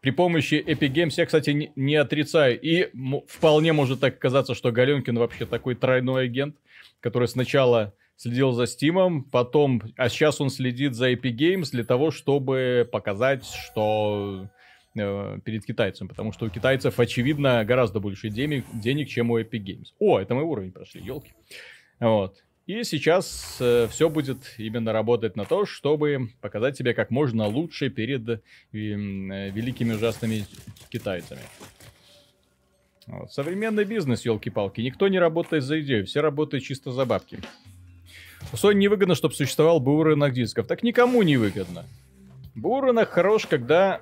При 0.00 0.10
помощи 0.12 0.54
Epic 0.54 0.92
Games 0.92 1.14
я, 1.16 1.26
кстати, 1.26 1.50
не, 1.50 1.72
не 1.76 1.96
отрицаю. 1.96 2.58
И 2.60 2.90
вполне 3.28 3.72
может 3.72 4.00
так 4.00 4.18
казаться, 4.18 4.54
что 4.54 4.72
Галенкин 4.72 5.18
вообще 5.18 5.44
такой 5.44 5.74
тройной 5.74 6.24
агент, 6.24 6.56
который 7.00 7.28
сначала 7.28 7.94
следил 8.16 8.52
за 8.52 8.64
Steam, 8.64 9.22
потом, 9.30 9.82
а 9.96 10.08
сейчас 10.08 10.40
он 10.40 10.50
следит 10.50 10.94
за 10.94 11.12
Epic 11.12 11.36
Games 11.36 11.70
для 11.72 11.84
того, 11.84 12.10
чтобы 12.10 12.88
показать, 12.90 13.44
что 13.46 14.48
э, 14.94 15.38
перед 15.44 15.64
китайцем, 15.64 16.06
потому 16.08 16.32
что 16.32 16.46
у 16.46 16.50
китайцев, 16.50 17.00
очевидно, 17.00 17.64
гораздо 17.64 17.98
больше 17.98 18.28
денег, 18.28 18.64
денег 18.74 19.08
чем 19.08 19.30
у 19.30 19.38
Epic 19.38 19.64
Games. 19.64 19.86
О, 19.98 20.18
это 20.18 20.34
мы 20.34 20.44
уровень 20.44 20.72
прошли, 20.72 21.02
елки. 21.02 21.32
Вот. 21.98 22.42
И 22.70 22.84
сейчас 22.84 23.56
э, 23.58 23.88
все 23.90 24.08
будет 24.08 24.54
именно 24.56 24.92
работать 24.92 25.34
на 25.34 25.44
то, 25.44 25.66
чтобы 25.66 26.28
показать 26.40 26.76
себя 26.76 26.94
как 26.94 27.10
можно 27.10 27.48
лучше 27.48 27.90
перед 27.90 28.28
э, 28.28 28.38
великими 28.70 29.94
ужасными 29.94 30.46
китайцами. 30.88 31.40
Вот. 33.08 33.32
Современный 33.32 33.84
бизнес, 33.84 34.24
елки-палки. 34.24 34.82
Никто 34.82 35.08
не 35.08 35.18
работает 35.18 35.64
за 35.64 35.80
идею, 35.80 36.06
все 36.06 36.20
работают 36.20 36.62
чисто 36.62 36.92
за 36.92 37.04
бабки. 37.06 37.40
У 38.52 38.54
Sony 38.54 38.74
невыгодно, 38.74 39.16
чтобы 39.16 39.34
существовал 39.34 39.80
БУ 39.80 40.04
рынок 40.04 40.32
дисков. 40.32 40.68
Так 40.68 40.84
никому 40.84 41.22
не 41.22 41.36
выгодно. 41.38 41.86
БУ 42.54 42.82
рынок 42.82 43.10
хорош, 43.10 43.46
когда 43.46 44.00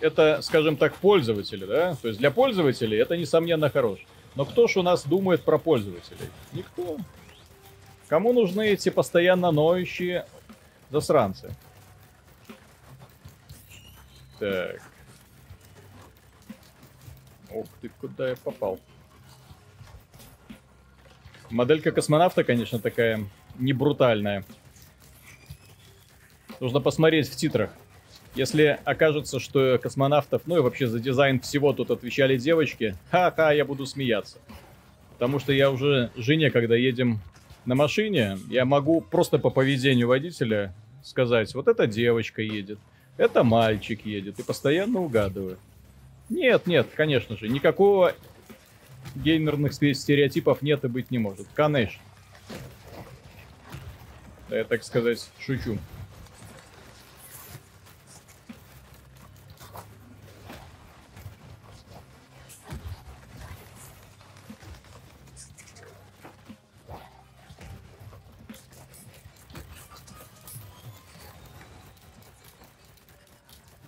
это, 0.00 0.40
скажем 0.40 0.78
так, 0.78 0.96
пользователи, 0.96 1.66
да? 1.66 1.96
То 2.00 2.08
есть 2.08 2.18
для 2.18 2.30
пользователей 2.30 2.96
это, 2.96 3.18
несомненно, 3.18 3.68
хорош. 3.68 4.06
Но 4.36 4.44
кто 4.44 4.68
ж 4.68 4.76
у 4.76 4.82
нас 4.82 5.04
думает 5.04 5.42
про 5.44 5.58
пользователей? 5.58 6.28
Никто. 6.52 6.98
Кому 8.08 8.32
нужны 8.32 8.68
эти 8.68 8.90
постоянно 8.90 9.50
ноющие 9.50 10.26
засранцы? 10.90 11.54
Так. 14.38 14.82
Ох 17.50 17.66
ты, 17.80 17.88
куда 17.88 18.28
я 18.28 18.36
попал? 18.36 18.78
Моделька 21.48 21.90
космонавта, 21.90 22.44
конечно, 22.44 22.78
такая 22.78 23.26
не 23.58 23.72
брутальная. 23.72 24.44
Нужно 26.60 26.80
посмотреть 26.80 27.28
в 27.30 27.36
титрах. 27.36 27.70
Если 28.36 28.78
окажется, 28.84 29.40
что 29.40 29.78
космонавтов, 29.78 30.42
ну 30.44 30.58
и 30.58 30.60
вообще 30.60 30.86
за 30.86 31.00
дизайн 31.00 31.40
всего 31.40 31.72
тут 31.72 31.90
отвечали 31.90 32.36
девочки, 32.36 32.94
ха-ха, 33.10 33.50
я 33.52 33.64
буду 33.64 33.86
смеяться. 33.86 34.36
Потому 35.14 35.38
что 35.38 35.54
я 35.54 35.70
уже 35.70 36.10
жене, 36.16 36.50
когда 36.50 36.76
едем 36.76 37.20
на 37.64 37.74
машине, 37.74 38.38
я 38.50 38.66
могу 38.66 39.00
просто 39.00 39.38
по 39.38 39.48
поведению 39.48 40.08
водителя 40.08 40.74
сказать, 41.02 41.54
вот 41.54 41.66
эта 41.66 41.86
девочка 41.86 42.42
едет, 42.42 42.78
это 43.16 43.42
мальчик 43.42 44.04
едет, 44.04 44.38
и 44.38 44.42
постоянно 44.42 45.00
угадываю. 45.00 45.56
Нет, 46.28 46.66
нет, 46.66 46.88
конечно 46.94 47.38
же, 47.38 47.48
никакого 47.48 48.12
геймерных 49.14 49.72
стереотипов 49.72 50.60
нет 50.60 50.84
и 50.84 50.88
быть 50.88 51.10
не 51.10 51.16
может. 51.16 51.46
Конечно. 51.54 52.02
Да 54.50 54.58
я, 54.58 54.64
так 54.64 54.84
сказать, 54.84 55.26
шучу. 55.40 55.78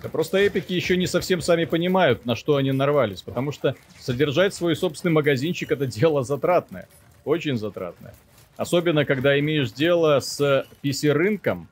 Да 0.08 0.12
просто 0.12 0.38
эпики 0.38 0.72
еще 0.72 0.96
не 0.96 1.06
совсем 1.06 1.42
сами 1.42 1.66
понимают, 1.66 2.24
на 2.24 2.34
что 2.34 2.56
они 2.56 2.72
нарвались, 2.72 3.20
потому 3.20 3.52
что 3.52 3.76
содержать 4.00 4.54
свой 4.54 4.74
собственный 4.74 5.12
магазинчик 5.12 5.70
это 5.70 5.86
дело 5.86 6.24
затратное, 6.24 6.88
очень 7.26 7.58
затратное. 7.58 8.14
Особенно, 8.56 9.04
когда 9.04 9.38
имеешь 9.38 9.70
дело 9.70 10.20
с 10.20 10.64
PC-рынком, 10.82 11.68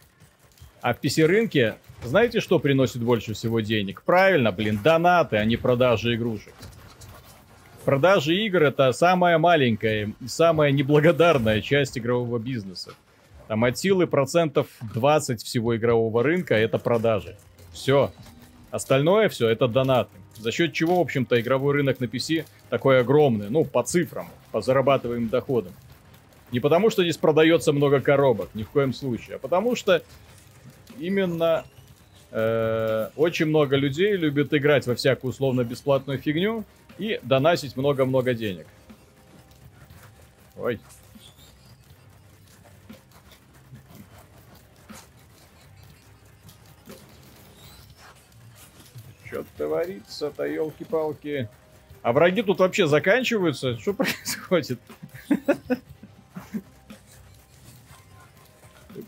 а 0.82 0.92
в 0.92 1.00
PC-рынке 1.00 1.76
знаете, 2.04 2.40
что 2.40 2.58
приносит 2.58 3.02
больше 3.02 3.32
всего 3.32 3.60
денег? 3.60 4.02
Правильно, 4.02 4.52
блин, 4.52 4.80
донаты, 4.84 5.38
а 5.38 5.44
не 5.46 5.56
продажи 5.56 6.14
игрушек. 6.14 6.52
Продажи 7.86 8.36
игр 8.36 8.64
это 8.64 8.92
самая 8.92 9.38
маленькая 9.38 10.12
самая 10.26 10.72
неблагодарная 10.72 11.62
часть 11.62 11.96
игрового 11.96 12.38
бизнеса. 12.38 12.92
Там 13.48 13.64
от 13.64 13.78
силы 13.78 14.06
процентов 14.06 14.66
20 14.94 15.42
всего 15.42 15.74
игрового 15.74 16.22
рынка 16.22 16.54
это 16.54 16.76
продажи. 16.76 17.38
Все. 17.76 18.10
Остальное 18.70 19.28
все 19.28 19.50
это 19.50 19.68
донаты. 19.68 20.10
За 20.38 20.50
счет 20.50 20.72
чего, 20.72 20.96
в 20.96 21.00
общем-то, 21.00 21.38
игровой 21.38 21.74
рынок 21.74 22.00
на 22.00 22.06
PC 22.06 22.46
такой 22.70 23.00
огромный. 23.00 23.50
Ну, 23.50 23.64
по 23.64 23.82
цифрам, 23.82 24.28
по 24.50 24.62
зарабатываемым 24.62 25.28
доходам. 25.28 25.72
Не 26.52 26.60
потому, 26.60 26.88
что 26.88 27.02
здесь 27.02 27.18
продается 27.18 27.72
много 27.72 28.00
коробок, 28.00 28.48
ни 28.54 28.62
в 28.62 28.70
коем 28.70 28.94
случае, 28.94 29.36
а 29.36 29.38
потому 29.38 29.76
что 29.76 30.02
именно 30.98 31.64
э, 32.30 33.08
очень 33.14 33.46
много 33.46 33.76
людей 33.76 34.16
любят 34.16 34.54
играть 34.54 34.86
во 34.86 34.94
всякую 34.94 35.32
условно-бесплатную 35.32 36.18
фигню 36.18 36.64
и 36.98 37.20
доносить 37.22 37.76
много-много 37.76 38.32
денег. 38.32 38.66
Ой. 40.56 40.80
Что 49.36 49.44
творится-то, 49.56 50.44
елки-палки? 50.44 51.48
А 52.02 52.12
враги 52.12 52.42
тут 52.42 52.60
вообще 52.60 52.86
заканчиваются? 52.86 53.78
Что 53.78 53.92
происходит? 53.94 54.80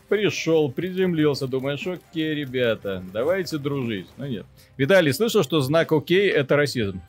Пришел, 0.09 0.71
приземлился, 0.71 1.47
думаешь, 1.47 1.87
окей, 1.87 2.35
ребята, 2.35 3.03
давайте 3.13 3.59
дружить. 3.59 4.09
Ну 4.17 4.27
нет. 4.27 4.47
Виталий, 4.77 5.13
слышал, 5.13 5.43
что 5.43 5.61
знак 5.61 5.93
окей 5.93 6.29
это 6.29 6.57
расизм? 6.57 7.01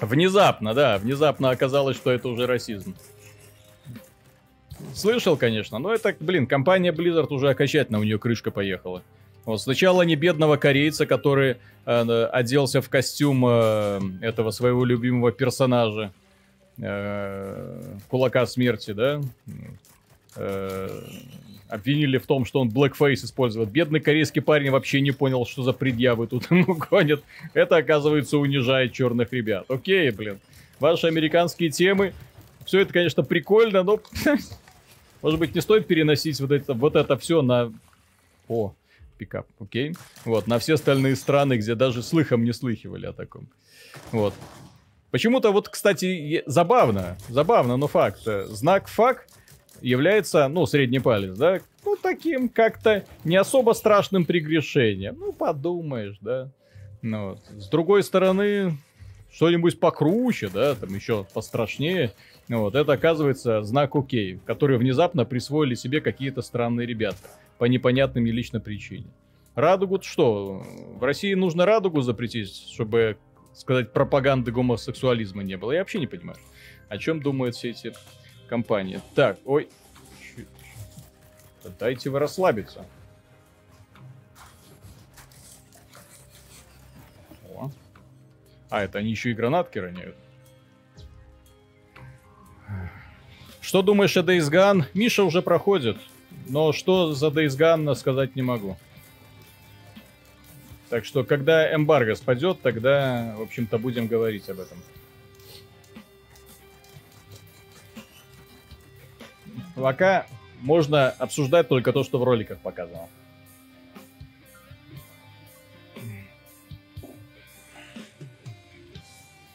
Внезапно, 0.00 0.74
да, 0.74 0.98
внезапно 0.98 1.50
оказалось, 1.50 1.96
что 1.96 2.10
это 2.10 2.28
уже 2.28 2.46
расизм. 2.46 2.96
Слышал, 4.94 5.36
конечно, 5.36 5.78
но 5.78 5.94
это, 5.94 6.16
блин, 6.18 6.46
компания 6.46 6.92
Blizzard 6.92 7.28
уже 7.32 7.50
окончательно 7.50 8.00
у 8.00 8.02
нее 8.02 8.18
крышка 8.18 8.50
поехала. 8.50 9.02
Вот 9.44 9.60
сначала 9.60 10.02
не 10.02 10.14
бедного 10.14 10.56
корейца, 10.56 11.04
который 11.04 11.56
э, 11.84 12.24
оделся 12.32 12.80
в 12.80 12.88
костюм 12.88 13.44
э, 13.46 14.00
этого 14.20 14.50
своего 14.50 14.84
любимого 14.84 15.32
персонажа, 15.32 16.12
э, 16.78 17.82
кулака 18.08 18.46
смерти, 18.46 18.92
да, 18.92 19.20
э, 20.36 21.00
обвинили 21.68 22.18
в 22.18 22.26
том, 22.26 22.44
что 22.44 22.60
он 22.60 22.68
blackface 22.68 23.24
использует. 23.24 23.70
Бедный 23.70 23.98
корейский 23.98 24.42
парень 24.42 24.70
вообще 24.70 25.00
не 25.00 25.10
понял, 25.10 25.44
что 25.46 25.62
за 25.62 25.72
предъявы 25.72 26.26
тут 26.26 26.46
ему 26.50 26.74
гонят. 26.74 27.22
Это, 27.54 27.76
оказывается, 27.76 28.38
унижает 28.38 28.92
черных 28.92 29.32
ребят. 29.32 29.64
Окей, 29.68 30.10
блин. 30.10 30.38
Ваши 30.78 31.06
американские 31.06 31.70
темы. 31.70 32.12
Все 32.64 32.80
это, 32.80 32.92
конечно, 32.92 33.22
прикольно, 33.24 33.82
но... 33.82 34.00
Может 35.22 35.38
быть, 35.38 35.54
не 35.54 35.60
стоит 35.60 35.86
переносить 35.86 36.40
вот 36.40 36.50
это, 36.50 36.74
вот 36.74 36.96
это 36.96 37.16
все 37.16 37.42
на... 37.42 37.72
О, 38.48 38.74
пикап, 39.22 39.46
окей? 39.60 39.94
Вот, 40.24 40.48
на 40.48 40.58
все 40.58 40.74
остальные 40.74 41.14
страны, 41.14 41.54
где 41.54 41.76
даже 41.76 42.02
слыхом 42.02 42.42
не 42.42 42.52
слыхивали 42.52 43.06
о 43.06 43.12
таком. 43.12 43.46
Вот. 44.10 44.34
Почему-то 45.12 45.52
вот, 45.52 45.68
кстати, 45.68 46.42
забавно, 46.46 47.16
забавно, 47.28 47.76
но 47.76 47.86
факт. 47.86 48.22
Знак 48.48 48.88
фак 48.88 49.26
является, 49.80 50.48
ну, 50.48 50.66
средний 50.66 50.98
палец, 50.98 51.36
да, 51.36 51.60
ну, 51.84 51.96
таким 52.02 52.48
как-то 52.48 53.04
не 53.22 53.36
особо 53.36 53.74
страшным 53.74 54.24
прегрешением. 54.24 55.16
Ну, 55.20 55.32
подумаешь, 55.32 56.16
да. 56.20 56.48
Ну, 57.00 57.30
вот. 57.30 57.40
С 57.62 57.68
другой 57.68 58.02
стороны, 58.02 58.76
что-нибудь 59.32 59.78
покруче, 59.78 60.48
да, 60.48 60.74
там 60.74 60.92
еще 60.92 61.26
пострашнее. 61.32 62.12
Вот, 62.48 62.74
это 62.74 62.92
оказывается 62.92 63.62
знак 63.62 63.94
окей, 63.94 64.40
который 64.46 64.78
внезапно 64.78 65.24
присвоили 65.24 65.76
себе 65.76 66.00
какие-то 66.00 66.42
странные 66.42 66.88
ребята 66.88 67.28
по 67.62 67.66
непонятным 67.66 68.24
мне 68.24 68.32
лично 68.32 68.58
причине. 68.58 69.06
Радугу 69.54 70.02
что? 70.02 70.66
В 70.96 71.04
России 71.04 71.32
нужно 71.34 71.64
радугу 71.64 72.02
запретить, 72.02 72.52
чтобы 72.68 73.18
сказать 73.54 73.92
пропаганды 73.92 74.50
гомосексуализма 74.50 75.44
не 75.44 75.56
было. 75.56 75.70
Я 75.70 75.78
вообще 75.78 76.00
не 76.00 76.08
понимаю, 76.08 76.36
о 76.88 76.98
чем 76.98 77.22
думают 77.22 77.54
все 77.54 77.70
эти 77.70 77.94
компании. 78.48 79.00
Так, 79.14 79.38
ой. 79.44 79.68
Дайте 81.78 82.10
вы 82.10 82.18
расслабиться. 82.18 82.84
О. 87.48 87.70
А, 88.70 88.82
это 88.82 88.98
они 88.98 89.10
еще 89.10 89.30
и 89.30 89.34
гранатки 89.34 89.78
роняют. 89.78 90.16
Что 93.60 93.82
думаешь 93.82 94.16
о 94.16 94.22
Days 94.22 94.50
Gone? 94.50 94.86
Миша 94.94 95.22
уже 95.22 95.42
проходит. 95.42 95.96
Но 96.46 96.72
что 96.72 97.14
за 97.14 97.28
Days 97.28 97.58
Gone, 97.58 97.94
сказать 97.94 98.36
не 98.36 98.42
могу. 98.42 98.76
Так 100.90 101.04
что, 101.06 101.24
когда 101.24 101.74
эмбарго 101.74 102.14
спадет, 102.14 102.60
тогда, 102.60 103.34
в 103.38 103.42
общем-то, 103.42 103.78
будем 103.78 104.06
говорить 104.08 104.48
об 104.50 104.60
этом. 104.60 104.78
Пока 109.74 110.26
можно 110.60 111.08
обсуждать 111.08 111.68
только 111.68 111.92
то, 111.92 112.04
что 112.04 112.18
в 112.18 112.24
роликах 112.24 112.58
показано. 112.58 113.08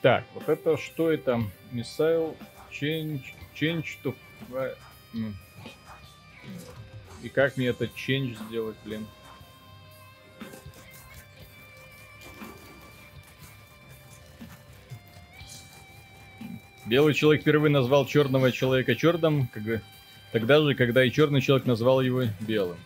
Так, 0.01 0.25
вот 0.33 0.49
это 0.49 0.77
что 0.77 1.11
это? 1.11 1.43
Missile 1.71 2.35
change, 2.71 3.33
change 3.53 3.85
to... 4.03 4.15
И 7.27 7.29
как 7.29 7.57
мне 7.57 7.67
этот 7.67 7.89
change 7.93 8.37
сделать, 8.47 8.77
блин? 8.85 9.05
Белый 16.85 17.13
человек 17.13 17.41
впервые 17.41 17.69
назвал 17.69 18.05
черного 18.05 18.53
человека 18.53 18.95
черным, 18.95 19.47
как 19.47 19.81
тогда 20.31 20.61
же, 20.61 20.73
когда 20.73 21.03
и 21.03 21.11
черный 21.11 21.41
человек 21.41 21.67
назвал 21.67 21.99
его 21.99 22.23
белым. 22.39 22.77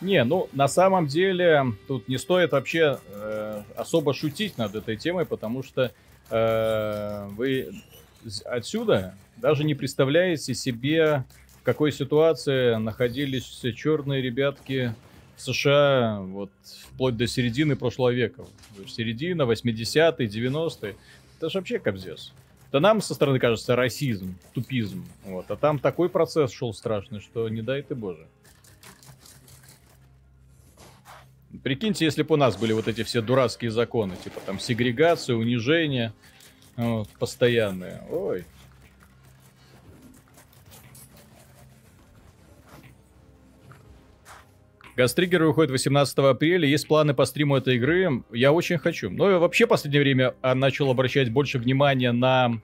Не, 0.00 0.24
ну 0.24 0.48
на 0.52 0.66
самом 0.66 1.06
деле 1.06 1.64
тут 1.86 2.08
не 2.08 2.18
стоит 2.18 2.50
вообще 2.50 2.98
э, 3.06 3.62
особо 3.76 4.14
шутить 4.14 4.58
над 4.58 4.74
этой 4.74 4.96
темой, 4.96 5.26
потому 5.26 5.62
что 5.62 5.92
э, 6.28 7.28
вы 7.36 7.72
отсюда 8.46 9.14
даже 9.36 9.62
не 9.62 9.76
представляете 9.76 10.56
себе, 10.56 11.24
какой 11.70 11.92
ситуации 11.92 12.74
находились 12.74 13.44
черные 13.76 14.20
ребятки 14.20 14.92
в 15.36 15.40
США 15.40 16.18
вот 16.20 16.50
вплоть 16.64 17.16
до 17.16 17.28
середины 17.28 17.76
прошлого 17.76 18.10
века. 18.10 18.44
Середина, 18.88 19.42
80-е, 19.42 20.26
90-е. 20.26 20.96
Это 21.36 21.48
же 21.48 21.58
вообще 21.58 21.78
кобзец. 21.78 22.32
Да 22.72 22.80
нам 22.80 23.00
со 23.00 23.14
стороны 23.14 23.38
кажется 23.38 23.76
расизм, 23.76 24.34
тупизм. 24.52 25.06
Вот. 25.24 25.48
А 25.48 25.54
там 25.54 25.78
такой 25.78 26.08
процесс 26.08 26.50
шел 26.50 26.74
страшный, 26.74 27.20
что 27.20 27.48
не 27.48 27.62
дай 27.62 27.82
ты 27.82 27.94
боже. 27.94 28.26
Прикиньте, 31.62 32.04
если 32.04 32.24
бы 32.24 32.34
у 32.34 32.36
нас 32.36 32.56
были 32.56 32.72
вот 32.72 32.88
эти 32.88 33.04
все 33.04 33.22
дурацкие 33.22 33.70
законы, 33.70 34.16
типа 34.24 34.40
там 34.44 34.58
сегрегация, 34.58 35.36
унижение, 35.36 36.12
вот, 36.76 37.08
постоянные. 37.10 38.02
Ой. 38.10 38.44
Гастриггер 45.00 45.44
выходит 45.44 45.70
18 45.70 46.18
апреля. 46.18 46.68
Есть 46.68 46.86
планы 46.86 47.14
по 47.14 47.24
стриму 47.24 47.56
этой 47.56 47.76
игры. 47.76 48.22
Я 48.32 48.52
очень 48.52 48.76
хочу. 48.76 49.08
Но 49.08 49.40
вообще 49.40 49.64
в 49.64 49.70
последнее 49.70 50.02
время 50.02 50.34
а, 50.42 50.54
начал 50.54 50.90
обращать 50.90 51.32
больше 51.32 51.58
внимания 51.58 52.12
на 52.12 52.60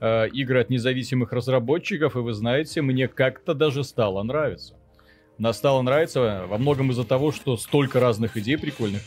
э, 0.00 0.28
игры 0.30 0.60
от 0.60 0.70
независимых 0.70 1.32
разработчиков. 1.32 2.16
И 2.16 2.20
вы 2.20 2.32
знаете, 2.32 2.80
мне 2.80 3.06
как-то 3.06 3.52
даже 3.52 3.84
стало 3.84 4.22
нравиться. 4.22 4.76
Мне 5.36 5.52
стало 5.52 5.82
нравиться 5.82 6.46
во 6.48 6.56
многом 6.56 6.90
из-за 6.90 7.04
того, 7.04 7.32
что 7.32 7.58
столько 7.58 8.00
разных 8.00 8.38
идей 8.38 8.56
прикольных. 8.56 9.02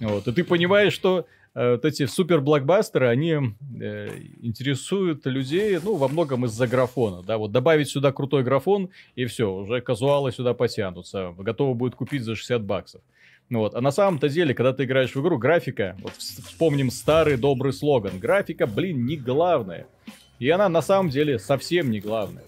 Вот. 0.00 0.26
И 0.26 0.32
ты 0.32 0.44
понимаешь, 0.44 0.94
что 0.94 1.26
Э, 1.26 1.43
вот 1.54 1.84
эти 1.84 2.06
супер-блокбастеры, 2.06 3.06
они 3.06 3.36
э, 3.80 4.08
интересуют 4.42 5.24
людей, 5.26 5.78
ну, 5.82 5.94
во 5.94 6.08
многом 6.08 6.46
из-за 6.46 6.66
графона, 6.66 7.22
да, 7.22 7.38
вот 7.38 7.52
добавить 7.52 7.88
сюда 7.88 8.10
крутой 8.10 8.42
графон, 8.42 8.90
и 9.14 9.24
все, 9.26 9.52
уже 9.52 9.80
казуалы 9.80 10.32
сюда 10.32 10.52
потянутся, 10.52 11.32
готовы 11.38 11.74
будет 11.74 11.94
купить 11.94 12.22
за 12.22 12.34
60 12.34 12.64
баксов. 12.64 13.02
Ну 13.50 13.60
вот. 13.60 13.74
А 13.74 13.80
на 13.80 13.90
самом-то 13.90 14.28
деле, 14.28 14.54
когда 14.54 14.72
ты 14.72 14.84
играешь 14.84 15.14
в 15.14 15.20
игру, 15.20 15.38
графика, 15.38 15.96
вот 16.00 16.14
вспомним 16.16 16.90
старый 16.90 17.36
добрый 17.36 17.72
слоган, 17.72 18.18
графика, 18.18 18.66
блин, 18.66 19.04
не 19.04 19.16
главное. 19.16 19.86
И 20.38 20.48
она 20.48 20.68
на 20.68 20.82
самом 20.82 21.10
деле 21.10 21.38
совсем 21.38 21.90
не 21.90 22.00
главная. 22.00 22.44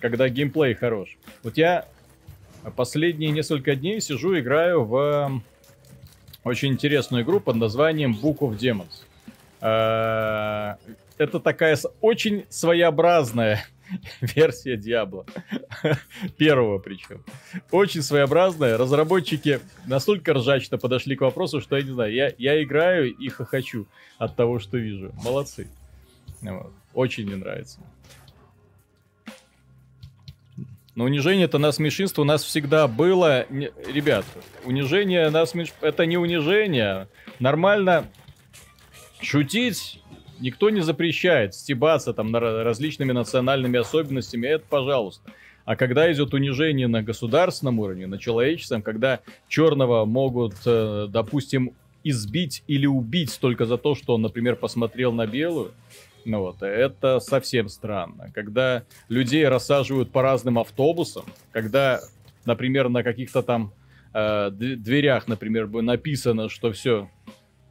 Когда 0.00 0.28
геймплей 0.28 0.74
хорош. 0.74 1.18
Вот 1.42 1.56
я 1.56 1.86
последние 2.76 3.30
несколько 3.30 3.76
дней 3.76 4.00
сижу, 4.00 4.38
играю 4.38 4.84
в 4.84 5.42
очень 6.44 6.72
интересную 6.72 7.24
игру 7.24 7.40
под 7.40 7.56
названием 7.56 8.12
Book 8.12 8.38
of 8.38 8.58
Demons. 8.58 9.02
А, 9.60 10.76
это 11.18 11.40
такая 11.40 11.78
очень 12.00 12.44
своеобразная 12.50 13.64
версия 14.20 14.76
Диабло. 14.76 15.26
Первого 16.36 16.78
причем. 16.78 17.24
Очень 17.70 18.02
своеобразная. 18.02 18.76
Разработчики 18.76 19.60
настолько 19.86 20.34
ржачно 20.34 20.78
подошли 20.78 21.16
к 21.16 21.22
вопросу, 21.22 21.60
что 21.60 21.76
я 21.76 21.82
не 21.82 21.92
знаю, 21.92 22.12
я, 22.12 22.32
я 22.38 22.62
играю 22.62 23.14
и 23.14 23.28
хохочу 23.28 23.86
от 24.18 24.36
того, 24.36 24.58
что 24.58 24.76
вижу. 24.76 25.12
Молодцы. 25.24 25.68
Вот. 26.42 26.72
Очень 26.92 27.26
мне 27.26 27.36
нравится. 27.36 27.80
Но 30.94 31.04
унижение 31.04 31.46
это 31.46 31.58
нас 31.58 31.78
меньшинство 31.78 32.22
у 32.22 32.24
нас 32.24 32.44
всегда 32.44 32.86
было. 32.86 33.46
Не, 33.50 33.70
ребят, 33.92 34.24
унижение 34.64 35.28
нас 35.30 35.52
это 35.80 36.06
не 36.06 36.16
унижение. 36.16 37.08
Нормально 37.40 38.06
шутить 39.20 40.00
никто 40.38 40.70
не 40.70 40.82
запрещает. 40.82 41.54
Стебаться 41.54 42.12
там 42.12 42.30
на 42.30 42.40
различными 42.40 43.12
национальными 43.12 43.78
особенностями, 43.78 44.46
это 44.46 44.64
пожалуйста. 44.68 45.32
А 45.64 45.76
когда 45.76 46.12
идет 46.12 46.34
унижение 46.34 46.88
на 46.88 47.02
государственном 47.02 47.78
уровне, 47.80 48.06
на 48.06 48.18
человеческом, 48.18 48.82
когда 48.82 49.20
черного 49.48 50.04
могут, 50.04 50.54
э, 50.66 51.06
допустим, 51.08 51.72
избить 52.04 52.62
или 52.66 52.86
убить 52.86 53.38
только 53.40 53.64
за 53.64 53.78
то, 53.78 53.94
что 53.94 54.14
он, 54.14 54.22
например, 54.22 54.56
посмотрел 54.56 55.12
на 55.12 55.26
белую, 55.26 55.72
ну 56.24 56.40
вот, 56.40 56.62
это 56.62 57.20
совсем 57.20 57.68
странно. 57.68 58.30
Когда 58.34 58.84
людей 59.08 59.46
рассаживают 59.46 60.10
по 60.10 60.22
разным 60.22 60.58
автобусам, 60.58 61.24
когда, 61.52 62.00
например, 62.44 62.88
на 62.88 63.02
каких-то 63.02 63.42
там 63.42 63.72
э, 64.12 64.50
дверях, 64.50 65.28
например, 65.28 65.68
написано, 65.68 66.48
что 66.48 66.72
все, 66.72 67.10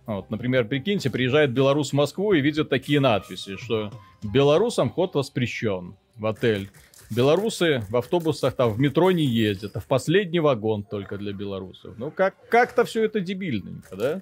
вот, 0.05 0.29
например, 0.29 0.65
прикиньте, 0.67 1.09
приезжает 1.09 1.51
белорус 1.51 1.91
в 1.91 1.93
Москву 1.93 2.33
и 2.33 2.41
видит 2.41 2.69
такие 2.69 2.99
надписи, 2.99 3.57
что 3.57 3.91
белорусам 4.21 4.89
ход 4.89 5.15
воспрещен 5.15 5.95
в 6.15 6.25
отель. 6.25 6.69
Белорусы 7.09 7.83
в 7.89 7.97
автобусах 7.97 8.55
там 8.55 8.71
в 8.71 8.79
метро 8.79 9.11
не 9.11 9.25
ездят, 9.25 9.75
а 9.75 9.79
в 9.79 9.85
последний 9.85 10.39
вагон 10.39 10.83
только 10.83 11.17
для 11.17 11.33
белорусов. 11.33 11.95
Ну 11.97 12.11
как 12.11 12.35
как-то 12.49 12.85
все 12.85 13.03
это 13.03 13.19
дебильненько, 13.19 13.95
да? 13.95 14.19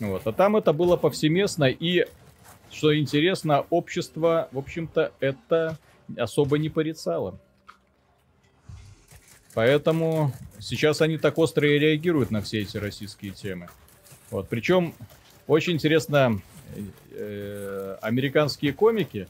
Вот, 0.00 0.26
а 0.26 0.32
там 0.32 0.56
это 0.56 0.72
было 0.72 0.96
повсеместно 0.96 1.64
и 1.64 2.04
что 2.74 2.96
интересно, 2.98 3.64
общество, 3.70 4.48
в 4.52 4.58
общем-то, 4.58 5.12
это 5.20 5.78
особо 6.16 6.58
не 6.58 6.68
порицало. 6.68 7.38
Поэтому 9.54 10.32
сейчас 10.58 11.00
они 11.00 11.16
так 11.16 11.38
остро 11.38 11.68
и 11.68 11.78
реагируют 11.78 12.30
на 12.30 12.42
все 12.42 12.60
эти 12.62 12.76
российские 12.76 13.32
темы. 13.32 13.68
Вот. 14.30 14.48
Причем 14.48 14.94
очень 15.46 15.74
интересно, 15.74 16.40
э, 17.12 17.96
американские 18.02 18.72
комики, 18.72 19.28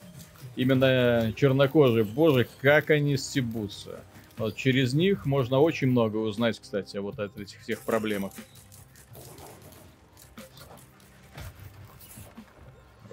именно 0.56 1.32
чернокожие, 1.36 2.04
боже, 2.04 2.48
как 2.62 2.90
они 2.90 3.16
стебутся. 3.18 4.00
Вот 4.38 4.56
через 4.56 4.94
них 4.94 5.26
можно 5.26 5.58
очень 5.60 5.88
много 5.88 6.16
узнать, 6.16 6.58
кстати, 6.58 6.96
вот 6.96 7.18
от 7.18 7.38
этих 7.38 7.60
всех 7.60 7.80
проблемах. 7.82 8.32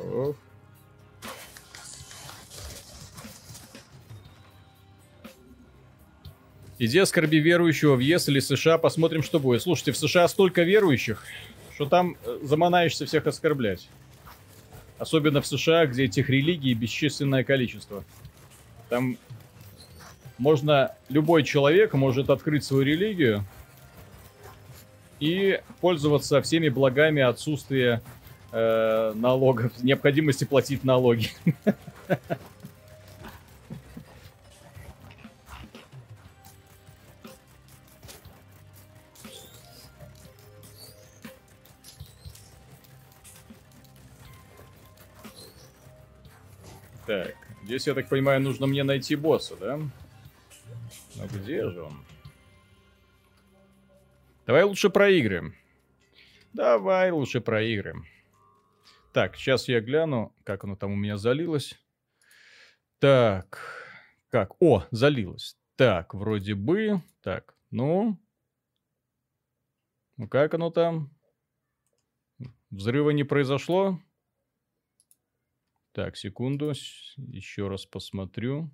Ох. 0.03 0.35
Иди 6.79 6.97
оскорби 6.97 7.35
верующего, 7.35 7.95
въезд 7.95 8.27
или 8.27 8.39
США, 8.39 8.79
посмотрим, 8.79 9.21
что 9.21 9.39
будет. 9.39 9.61
Слушайте, 9.61 9.91
в 9.91 9.97
США 9.97 10.27
столько 10.27 10.63
верующих, 10.63 11.23
что 11.75 11.85
там 11.85 12.17
э, 12.25 12.39
заманаешься 12.41 13.05
всех 13.05 13.27
оскорблять. 13.27 13.87
Особенно 14.97 15.41
в 15.41 15.45
США, 15.45 15.85
где 15.85 16.05
этих 16.05 16.27
религий 16.29 16.73
бесчисленное 16.73 17.43
количество. 17.43 18.03
Там 18.89 19.17
можно, 20.39 20.95
любой 21.07 21.43
человек 21.43 21.93
может 21.93 22.31
открыть 22.31 22.63
свою 22.63 22.81
религию 22.81 23.43
и 25.19 25.61
пользоваться 25.81 26.41
всеми 26.41 26.69
благами 26.69 27.21
отсутствия 27.21 28.01
э, 28.51 29.13
налогов, 29.15 29.71
необходимости 29.81 30.43
платить 30.43 30.83
налоги. 30.83 31.29
Так, 47.07 47.35
Здесь, 47.63 47.87
я 47.87 47.93
так 47.93 48.09
понимаю, 48.09 48.41
нужно 48.41 48.67
мне 48.67 48.83
найти 48.83 49.15
босса, 49.15 49.55
да? 49.55 49.77
Ну 49.77 51.27
где 51.33 51.69
же 51.69 51.83
он? 51.83 52.05
Давай 54.45 54.63
лучше 54.63 54.89
проиграем. 54.89 55.55
Давай 56.51 57.11
лучше 57.11 57.39
проиграем. 57.39 58.05
Так, 59.11 59.35
сейчас 59.35 59.67
я 59.67 59.81
гляну, 59.81 60.33
как 60.45 60.63
оно 60.63 60.77
там 60.77 60.93
у 60.93 60.95
меня 60.95 61.17
залилось. 61.17 61.77
Так, 62.99 63.59
как? 64.29 64.61
О, 64.61 64.85
залилось. 64.91 65.57
Так, 65.75 66.13
вроде 66.13 66.55
бы. 66.55 67.01
Так, 67.21 67.57
ну. 67.71 68.17
Ну 70.15 70.29
как 70.29 70.53
оно 70.53 70.69
там? 70.71 71.13
Взрыва 72.69 73.09
не 73.09 73.25
произошло? 73.25 73.99
Так, 75.91 76.15
секунду. 76.15 76.71
Еще 77.17 77.67
раз 77.67 77.85
посмотрю. 77.85 78.71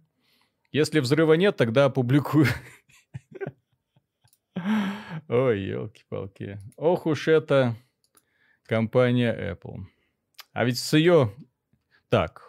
Если 0.72 1.00
взрыва 1.00 1.34
нет, 1.34 1.58
тогда 1.58 1.86
опубликую. 1.86 2.46
Ой, 5.28 5.62
елки-палки. 5.62 6.60
Ох 6.76 7.08
уж 7.08 7.28
это 7.28 7.76
компания 8.66 9.34
Apple. 9.34 9.88
А 10.58 10.66
ведь 10.66 10.80
с 10.80 10.94
ее... 10.94 11.36
Так. 12.10 12.42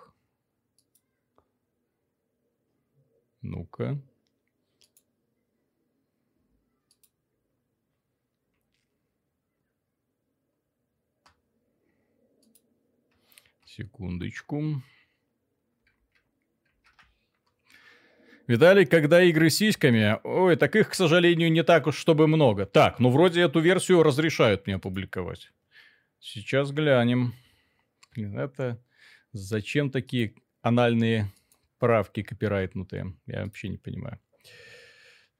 Ну-ка. 3.42 4.00
Секундочку. 13.66 14.82
Видали, 18.46 18.86
когда 18.86 19.22
игры 19.22 19.50
сиськами, 19.50 20.18
ой, 20.24 20.56
так 20.56 20.74
их, 20.76 20.88
к 20.88 20.94
сожалению, 20.94 21.52
не 21.52 21.62
так 21.62 21.86
уж 21.86 21.98
чтобы 21.98 22.26
много. 22.26 22.64
Так, 22.64 23.00
ну 23.00 23.10
вроде 23.10 23.42
эту 23.42 23.60
версию 23.60 24.02
разрешают 24.02 24.66
мне 24.66 24.76
опубликовать. 24.76 25.52
Сейчас 26.20 26.72
глянем. 26.72 27.34
Это 28.16 28.82
зачем 29.32 29.90
такие 29.90 30.34
анальные 30.60 31.32
правки 31.78 32.22
копирайтнутые? 32.22 33.16
Я 33.26 33.44
вообще 33.44 33.68
не 33.68 33.78
понимаю. 33.78 34.20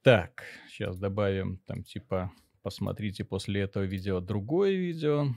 Так, 0.02 0.44
сейчас 0.68 0.98
добавим 0.98 1.58
там 1.58 1.82
типа, 1.82 2.32
посмотрите 2.62 3.24
после 3.24 3.62
этого 3.62 3.84
видео 3.84 4.20
другое 4.20 4.74
видео. 4.74 5.34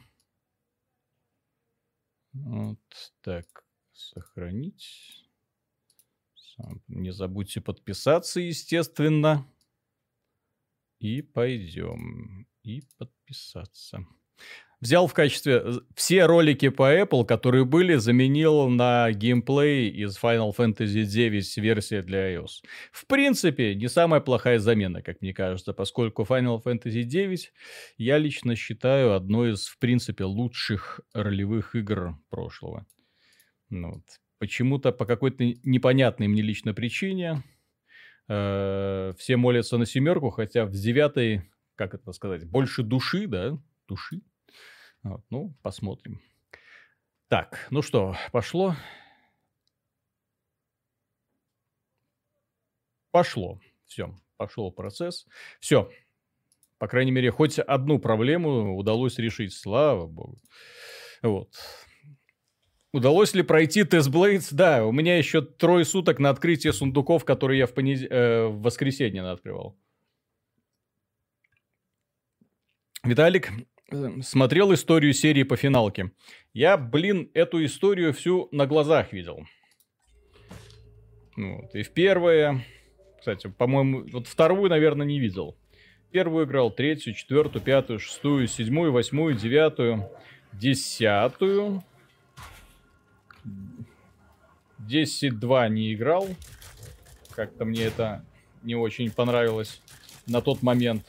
Вот 2.34 2.80
так, 3.22 3.66
сохранить. 3.92 5.28
Не 6.88 7.12
забудьте 7.12 7.60
подписаться, 7.60 8.40
естественно. 8.40 9.48
И 11.00 11.22
пойдем. 11.22 12.48
И 12.64 12.84
подписаться. 12.98 14.06
Взял 14.82 15.06
в 15.06 15.14
качестве 15.14 15.64
все 15.96 16.26
ролики 16.26 16.70
по 16.70 16.92
Apple, 16.92 17.24
которые 17.24 17.66
были, 17.66 17.96
заменил 17.96 18.68
на 18.68 19.12
геймплей 19.12 19.90
из 19.90 20.18
Final 20.18 20.52
Fantasy 20.58 21.04
9 21.04 21.58
версии 21.58 22.02
для 22.02 22.34
iOS. 22.34 22.64
В 22.92 23.06
принципе, 23.06 23.76
не 23.76 23.88
самая 23.88 24.22
плохая 24.22 24.58
замена, 24.58 25.04
как 25.04 25.22
мне 25.22 25.36
кажется, 25.36 25.74
поскольку 25.74 26.24
Final 26.24 26.64
Fantasy 26.64 27.04
9 27.04 27.54
я 27.98 28.18
лично 28.18 28.56
считаю 28.56 29.14
одной 29.14 29.52
из, 29.52 29.68
в 29.68 29.78
принципе, 29.78 30.24
лучших 30.24 31.02
ролевых 31.14 31.76
игр 31.76 32.16
прошлого. 32.32 32.88
Ну, 33.70 33.94
вот. 33.94 34.04
Почему-то 34.40 34.92
по 34.92 35.06
какой-то 35.06 35.44
непонятной 35.64 36.28
мне 36.28 36.42
лично 36.42 36.74
причине 36.74 37.44
э, 38.28 39.14
все 39.16 39.38
молятся 39.38 39.78
на 39.78 39.86
семерку, 39.86 40.32
хотя 40.32 40.66
в 40.66 40.72
девятой, 40.72 41.44
как 41.76 41.94
это 41.94 42.12
сказать, 42.14 42.50
больше 42.50 42.82
души, 42.82 43.28
да, 43.28 43.60
души. 43.88 44.22
Вот, 45.04 45.24
ну, 45.30 45.54
посмотрим. 45.62 46.22
Так, 47.28 47.68
ну 47.72 47.82
что, 47.82 48.16
пошло? 48.32 48.76
Пошло. 53.12 53.60
Все, 53.86 54.16
пошел 54.38 54.72
процесс. 54.72 55.26
Все. 55.60 55.90
По 56.78 56.88
крайней 56.88 57.12
мере, 57.12 57.32
хоть 57.32 57.60
одну 57.60 58.00
проблему 58.00 58.78
удалось 58.78 59.18
решить, 59.18 59.54
слава 59.54 60.08
богу. 60.08 60.42
Вот. 61.22 61.54
Удалось 62.94 63.34
ли 63.34 63.44
пройти 63.44 63.84
тест 63.84 64.10
Blades? 64.10 64.50
Да, 64.52 64.86
у 64.86 64.92
меня 64.92 65.18
еще 65.18 65.42
трое 65.42 65.86
суток 65.86 66.20
на 66.20 66.30
открытие 66.30 66.74
сундуков, 66.74 67.24
которые 67.24 67.60
я 67.60 67.68
в, 67.68 67.74
понед... 67.74 68.12
э, 68.12 68.48
в 68.48 68.62
воскресенье 68.62 69.24
открывал. 69.24 69.78
Виталик 73.04 73.52
смотрел 74.22 74.74
историю 74.74 75.14
серии 75.14 75.44
по 75.44 75.56
финалке. 75.56 76.12
Я, 76.54 76.78
блин, 76.78 77.30
эту 77.34 77.64
историю 77.66 78.14
всю 78.14 78.50
на 78.52 78.66
глазах 78.68 79.14
видел. 79.14 79.46
Вот. 81.36 81.74
И 81.76 81.84
в 81.84 81.92
первое... 81.92 82.66
Кстати, 83.20 83.48
по-моему, 83.48 84.06
вот 84.12 84.28
вторую, 84.28 84.70
наверное, 84.70 85.06
не 85.06 85.20
видел. 85.20 85.56
Первую 86.12 86.46
играл, 86.46 86.72
третью, 86.72 87.14
четвертую, 87.14 87.64
пятую, 87.64 88.00
шестую, 88.00 88.48
седьмую, 88.48 88.92
восьмую, 88.92 89.36
девятую, 89.36 90.10
десятую, 90.54 91.84
10-2 94.80 95.70
не 95.70 95.94
играл. 95.94 96.28
Как-то 97.32 97.66
мне 97.66 97.84
это 97.84 98.26
не 98.64 98.76
очень 98.76 99.12
понравилось 99.12 99.82
на 100.28 100.42
тот 100.42 100.62
момент. 100.62 101.06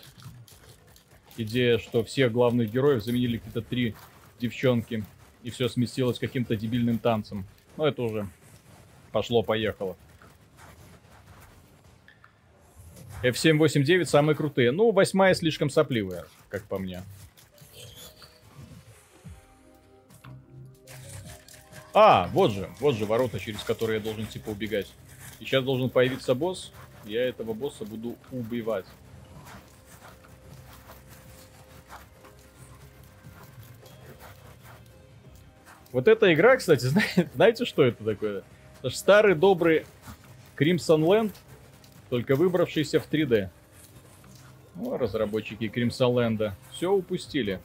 Идея, 1.37 1.79
что 1.79 2.05
всех 2.05 2.33
главных 2.33 2.71
героев 2.71 3.03
заменили 3.03 3.38
какие-то 3.38 3.62
три 3.62 3.95
девчонки. 4.38 5.05
И 5.42 5.51
все 5.51 5.68
сместилось 5.68 6.18
каким-то 6.18 6.57
дебильным 6.57 6.99
танцем. 6.99 7.47
Но 7.77 7.87
это 7.87 8.03
уже 8.03 8.29
пошло-поехало. 9.11 9.97
F789 13.23 14.05
самые 14.05 14.37
крутые. 14.37 14.73
Ну, 14.73 14.90
восьмая 14.90 15.35
слишком 15.35 15.71
сопливая, 15.71 16.27
как 16.49 16.64
по 16.64 16.79
мне. 16.79 17.03
А, 21.95 22.29
вот 22.33 22.53
же, 22.53 22.68
вот 22.81 22.97
же 22.97 23.05
ворота, 23.05 23.38
через 23.38 23.62
которые 23.62 23.99
я 23.99 24.05
должен 24.05 24.27
типа 24.27 24.51
убегать. 24.51 24.92
И 25.40 25.45
сейчас 25.45 25.62
должен 25.64 25.90
появиться 25.90 26.35
босс. 26.35 26.73
Я 27.05 27.29
этого 27.29 27.53
босса 27.53 27.85
буду 27.85 28.16
убивать. 28.31 28.87
Вот 35.92 36.09
эта 36.09 36.33
игра, 36.33 36.57
кстати, 36.57 36.85
знаете, 36.87 37.31
знаете, 37.35 37.64
что 37.64 37.85
это 37.85 38.02
такое? 38.02 38.42
Это 38.81 38.90
же 38.90 38.96
старый 38.96 39.35
добрый 39.35 39.87
Crimson 40.57 41.02
Land, 41.05 41.33
только 42.11 42.35
выбравшийся 42.35 42.98
в 42.98 43.09
3D. 43.09 43.48
О, 44.81 44.96
разработчики 44.96 45.64
Crimson 45.64 46.14
Land 46.14 46.52
все 46.72 46.90
упустили. 46.90 47.61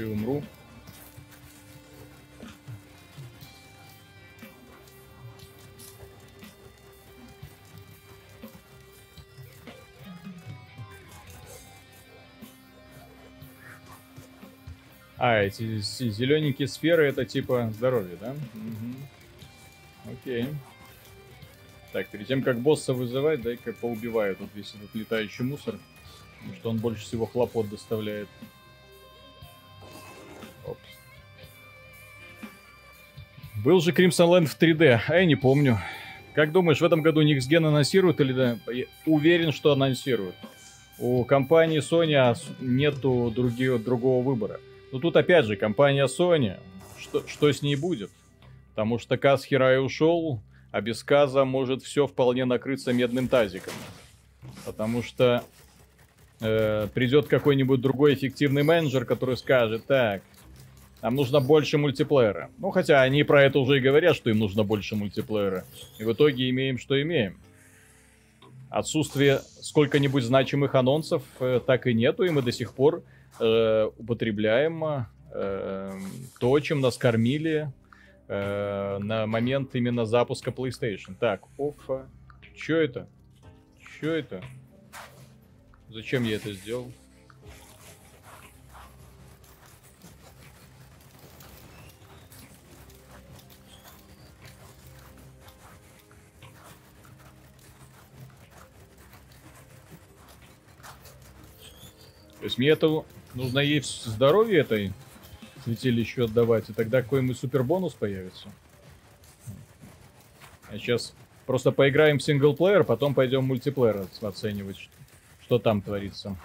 еще 0.00 0.02
и 0.08 0.12
умру. 0.12 0.42
А, 15.22 15.42
эти 15.42 15.80
зелененькие 15.80 16.66
сферы 16.66 17.06
это 17.06 17.26
типа 17.26 17.70
здоровье, 17.74 18.16
да? 18.18 18.30
Угу. 18.30 20.14
Окей. 20.14 20.46
Так, 21.92 22.08
перед 22.08 22.26
тем, 22.26 22.42
как 22.42 22.58
босса 22.58 22.94
вызывать, 22.94 23.42
дай-ка 23.42 23.74
поубиваю 23.74 24.34
тут 24.34 24.48
весь 24.54 24.74
этот 24.74 24.94
летающий 24.94 25.44
мусор. 25.44 25.78
Потому 26.38 26.56
что 26.56 26.70
он 26.70 26.78
больше 26.78 27.02
всего 27.02 27.26
хлопот 27.26 27.68
доставляет. 27.68 28.28
Был 33.62 33.82
же 33.82 33.92
Crimson 33.92 34.26
Land 34.30 34.46
в 34.46 34.58
3D, 34.58 35.00
а 35.06 35.16
я 35.16 35.26
не 35.26 35.36
помню. 35.36 35.78
Как 36.32 36.50
думаешь, 36.50 36.80
в 36.80 36.84
этом 36.84 37.02
году 37.02 37.22
Next 37.22 37.46
Gen 37.50 37.66
анонсируют 37.66 38.18
или 38.20 38.32
да? 38.32 38.58
Я 38.72 38.86
уверен, 39.04 39.52
что 39.52 39.72
анонсируют. 39.72 40.34
У 40.98 41.24
компании 41.24 41.80
Sony 41.80 42.38
нету 42.60 43.30
другие, 43.34 43.76
другого 43.76 44.24
выбора. 44.24 44.60
Но 44.92 44.98
тут 44.98 45.16
опять 45.16 45.44
же, 45.44 45.56
компания 45.56 46.06
Sony, 46.06 46.58
что, 46.98 47.26
что 47.26 47.52
с 47.52 47.62
ней 47.62 47.76
будет? 47.76 48.10
Потому 48.70 48.98
что 48.98 49.16
Каз 49.16 49.44
Хирай 49.44 49.84
ушел, 49.84 50.40
а 50.72 50.80
без 50.80 51.02
Каза 51.02 51.44
может 51.44 51.82
все 51.82 52.06
вполне 52.06 52.44
накрыться 52.44 52.92
медным 52.92 53.28
тазиком. 53.28 53.72
Потому 54.64 55.02
что 55.02 55.44
э, 56.40 56.88
придет 56.94 57.26
какой-нибудь 57.26 57.80
другой 57.80 58.14
эффективный 58.14 58.62
менеджер, 58.62 59.04
который 59.04 59.36
скажет, 59.36 59.86
так, 59.86 60.22
нам 61.02 61.14
нужно 61.14 61.40
больше 61.40 61.78
мультиплеера. 61.78 62.50
Ну, 62.58 62.70
хотя 62.70 63.02
они 63.02 63.22
про 63.22 63.42
это 63.42 63.58
уже 63.58 63.78
и 63.78 63.80
говорят, 63.80 64.16
что 64.16 64.30
им 64.30 64.38
нужно 64.38 64.64
больше 64.64 64.96
мультиплеера. 64.96 65.64
И 65.98 66.04
в 66.04 66.12
итоге 66.12 66.50
имеем, 66.50 66.78
что 66.78 67.00
имеем. 67.00 67.38
Отсутствие 68.68 69.40
сколько-нибудь 69.60 70.22
значимых 70.22 70.74
анонсов 70.74 71.22
э, 71.40 71.60
так 71.66 71.86
и 71.86 71.94
нету, 71.94 72.24
и 72.24 72.30
мы 72.30 72.42
до 72.42 72.52
сих 72.52 72.74
пор 72.74 73.02
э, 73.40 73.90
э, 75.32 75.92
то, 76.38 76.60
чем 76.60 76.80
нас 76.80 76.96
кормили 76.98 77.72
э, 78.28 78.98
на 78.98 79.26
момент 79.26 79.74
именно 79.74 80.04
запуска 80.04 80.50
PlayStation. 80.50 81.14
Так, 81.18 81.42
офа. 81.58 82.08
Чё 82.54 82.76
это? 82.76 83.08
Чё 83.78 84.12
это? 84.12 84.42
Зачем 85.88 86.24
я 86.24 86.36
это 86.36 86.52
сделал? 86.52 86.92
То 102.40 102.44
есть 102.44 102.56
мне 102.56 102.68
это 102.70 103.04
нужно 103.34 103.58
ей 103.60 103.82
здоровье 103.82 104.60
этой 104.60 104.92
святилищу 105.64 106.24
отдавать, 106.24 106.70
и 106.70 106.72
тогда 106.72 107.02
какой-нибудь 107.02 107.38
супер 107.38 107.62
бонус 107.62 107.94
появится. 107.94 108.48
А 110.68 110.78
сейчас 110.78 111.14
просто 111.46 111.72
поиграем 111.72 112.18
в 112.18 112.22
синглплеер, 112.22 112.84
потом 112.84 113.14
пойдем 113.14 113.44
мультиплеер 113.44 114.06
оценивать, 114.22 114.88
что 115.42 115.58
там 115.58 115.82
творится. 115.82 116.36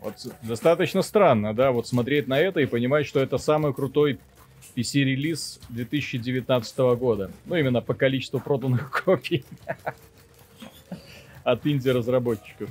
Вот 0.00 0.14
достаточно 0.42 1.02
странно, 1.02 1.54
да, 1.54 1.72
вот 1.72 1.86
смотреть 1.86 2.26
на 2.26 2.38
это 2.38 2.60
и 2.60 2.66
понимать, 2.66 3.06
что 3.06 3.20
это 3.20 3.36
самый 3.36 3.74
крутой 3.74 4.18
PC-релиз 4.74 5.60
2019 5.68 6.78
года. 6.98 7.30
Ну, 7.46 7.56
именно 7.56 7.80
по 7.80 7.94
количеству 7.94 8.40
проданных 8.40 8.90
копий 9.04 9.44
от 11.44 11.66
инди-разработчиков. 11.66 12.70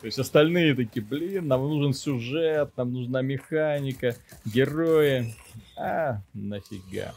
То 0.00 0.06
есть 0.06 0.18
остальные 0.18 0.74
такие, 0.74 1.04
блин, 1.04 1.48
нам 1.48 1.62
нужен 1.62 1.94
сюжет, 1.94 2.76
нам 2.76 2.92
нужна 2.92 3.22
механика, 3.22 4.14
герои. 4.44 5.34
А, 5.76 6.20
нафига. 6.34 7.14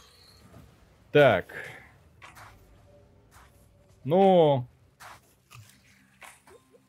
Так. 1.12 1.54
Ну, 4.04 4.66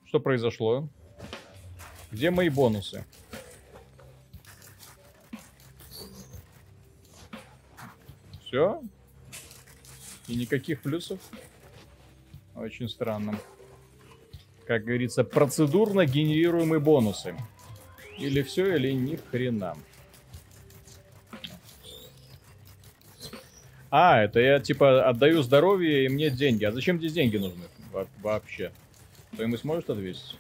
что 0.06 0.19
произошло? 0.19 0.88
Где 2.12 2.32
мои 2.32 2.49
бонусы? 2.49 3.06
Все? 8.51 8.83
И 10.27 10.35
никаких 10.35 10.81
плюсов? 10.81 11.19
Очень 12.53 12.89
странно. 12.89 13.39
Как 14.67 14.83
говорится, 14.83 15.23
процедурно 15.23 16.05
генерируемые 16.05 16.81
бонусы. 16.81 17.33
Или 18.17 18.41
все, 18.41 18.75
или 18.75 18.91
ни 18.91 19.15
хрена. 19.15 19.77
А, 23.89 24.21
это 24.21 24.41
я 24.41 24.59
типа 24.59 25.07
отдаю 25.07 25.43
здоровье 25.43 26.03
и 26.03 26.09
мне 26.09 26.29
деньги. 26.29 26.65
А 26.65 26.73
зачем 26.73 26.97
здесь 26.97 27.13
деньги 27.13 27.37
нужны 27.37 27.63
Во 27.93 28.05
вообще? 28.21 28.73
Кто-нибудь 29.31 29.61
сможет 29.61 29.89
ответить? 29.89 30.37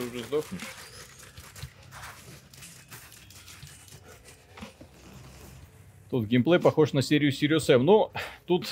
Ты 0.00 0.06
уже 0.06 0.24
сдохнешь. 0.24 0.60
Тут 6.10 6.26
геймплей 6.26 6.58
похож 6.58 6.92
на 6.92 7.02
серию 7.02 7.30
Sirius 7.30 7.72
M. 7.72 7.84
Ну, 7.84 8.10
тут 8.46 8.68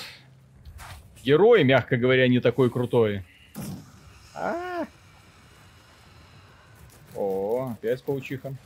герой, 1.22 1.62
мягко 1.64 1.96
говоря, 1.96 2.26
не 2.26 2.40
такой 2.40 2.70
крутой. 2.70 3.24
А 4.34 4.54
-а 4.54 4.82
-а. 4.82 4.88
О, 7.14 7.72
опять 7.72 8.02
паучиха. 8.02 8.56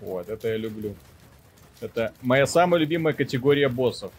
Вот, 0.00 0.28
это 0.28 0.48
я 0.48 0.56
люблю. 0.56 0.96
Это 1.80 2.12
моя 2.20 2.46
самая 2.46 2.80
любимая 2.80 3.14
категория 3.14 3.68
боссов. 3.68 4.12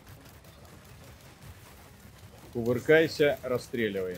Кувыркайся, 2.53 3.39
расстреливай. 3.43 4.17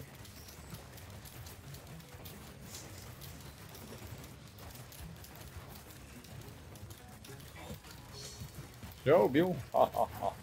Все, 9.01 9.21
убил. 9.21 9.55
Ха-ха-ха. 9.73 10.27
А 10.27 10.33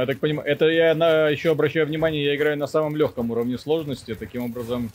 я 0.00 0.06
так 0.06 0.18
понимаю, 0.18 0.48
это 0.48 0.66
я 0.66 0.94
на, 0.94 1.28
еще 1.28 1.52
обращаю 1.52 1.86
внимание, 1.86 2.24
я 2.24 2.36
играю 2.36 2.56
на 2.56 2.66
самом 2.66 2.96
легком 2.96 3.30
уровне 3.30 3.58
сложности, 3.58 4.14
таким 4.14 4.44
образом, 4.44 4.90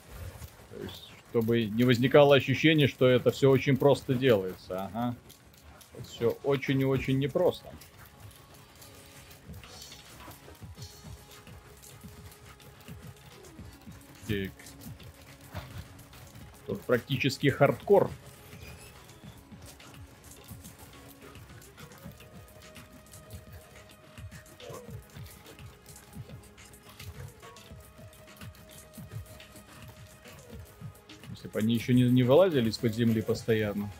чтобы 1.31 1.65
не 1.65 1.83
возникало 1.83 2.35
ощущение, 2.35 2.87
что 2.87 3.07
это 3.07 3.31
все 3.31 3.49
очень 3.49 3.77
просто 3.77 4.13
делается. 4.13 4.89
Ага. 4.93 5.15
Все 6.05 6.37
очень 6.43 6.81
и 6.81 6.85
очень 6.85 7.19
непросто. 7.19 7.69
Так. 14.27 14.51
Тут 16.67 16.81
практически 16.81 17.47
хардкор. 17.47 18.11
Они 31.69 31.75
еще 31.75 31.93
не, 31.93 32.01
не 32.01 32.23
вылазили 32.23 32.67
из-под 32.71 32.95
земли 32.95 33.21
постоянно. 33.21 33.91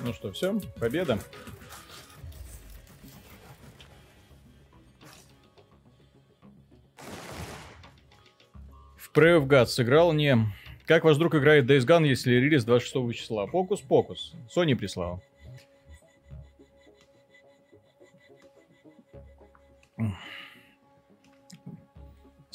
Ну 0.00 0.12
что, 0.12 0.32
все, 0.32 0.58
победа. 0.80 1.20
В 8.96 9.12
Prey 9.14 9.38
of 9.38 9.46
God 9.46 9.66
сыграл 9.66 10.12
не... 10.12 10.36
Как 10.84 11.04
ваш 11.04 11.16
друг 11.16 11.36
играет 11.36 11.70
Days 11.70 11.86
Gone, 11.86 12.08
если 12.08 12.32
релиз 12.32 12.64
26 12.64 13.16
числа? 13.16 13.46
Фокус-покус. 13.46 14.34
Sony 14.52 14.74
прислал. 14.74 15.22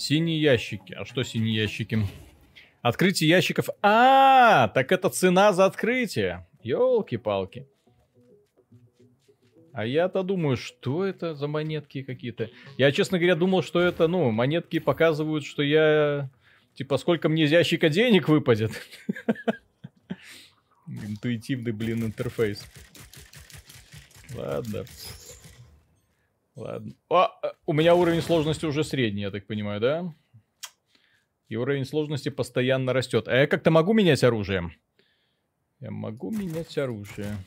Синие 0.08 0.40
ящики. 0.40 0.94
А 0.94 1.04
что 1.04 1.24
синие 1.24 1.54
ящики? 1.54 2.00
Открытие 2.82 3.30
ящиков. 3.30 3.68
А, 3.82 4.70
так 4.70 4.94
это 4.94 5.10
цена 5.10 5.52
за 5.52 5.66
открытие. 5.66 6.48
Ёлки-палки. 6.64 7.68
А 9.74 9.86
я-то 9.86 10.24
думаю, 10.24 10.56
что 10.56 11.04
это 11.04 11.36
за 11.36 11.50
монетки 11.50 12.04
какие-то. 12.04 12.50
Я, 12.78 12.94
честно 12.94 13.18
говоря, 13.18 13.36
думал, 13.36 13.64
что 13.64 13.82
это, 13.82 14.08
ну, 14.08 14.32
монетки 14.32 14.80
показывают, 14.80 15.44
что 15.44 15.62
я... 15.62 16.30
Типа, 16.74 16.96
сколько 16.98 17.28
мне 17.28 17.44
из 17.44 17.52
ящика 17.52 17.90
денег 17.90 18.30
выпадет. 18.30 18.72
Интуитивный, 20.88 21.74
блин, 21.74 22.06
интерфейс. 22.06 22.66
Ладно. 24.34 24.86
Ладно. 26.58 26.96
О, 27.08 27.28
э, 27.44 27.52
у 27.68 27.74
меня 27.74 27.94
уровень 27.94 28.24
сложности 28.24 28.66
уже 28.66 28.84
средний, 28.84 29.22
я 29.22 29.30
так 29.30 29.46
понимаю, 29.46 29.80
да? 29.80 30.14
И 31.50 31.56
уровень 31.56 31.86
сложности 31.86 32.30
постоянно 32.30 32.94
растет. 32.94 33.28
А 33.28 33.36
я 33.36 33.46
как-то 33.46 33.70
могу 33.70 33.94
менять 33.94 34.24
оружие? 34.24 34.76
Я 35.80 35.92
могу 35.92 36.32
менять 36.32 36.76
оружие. 36.80 37.38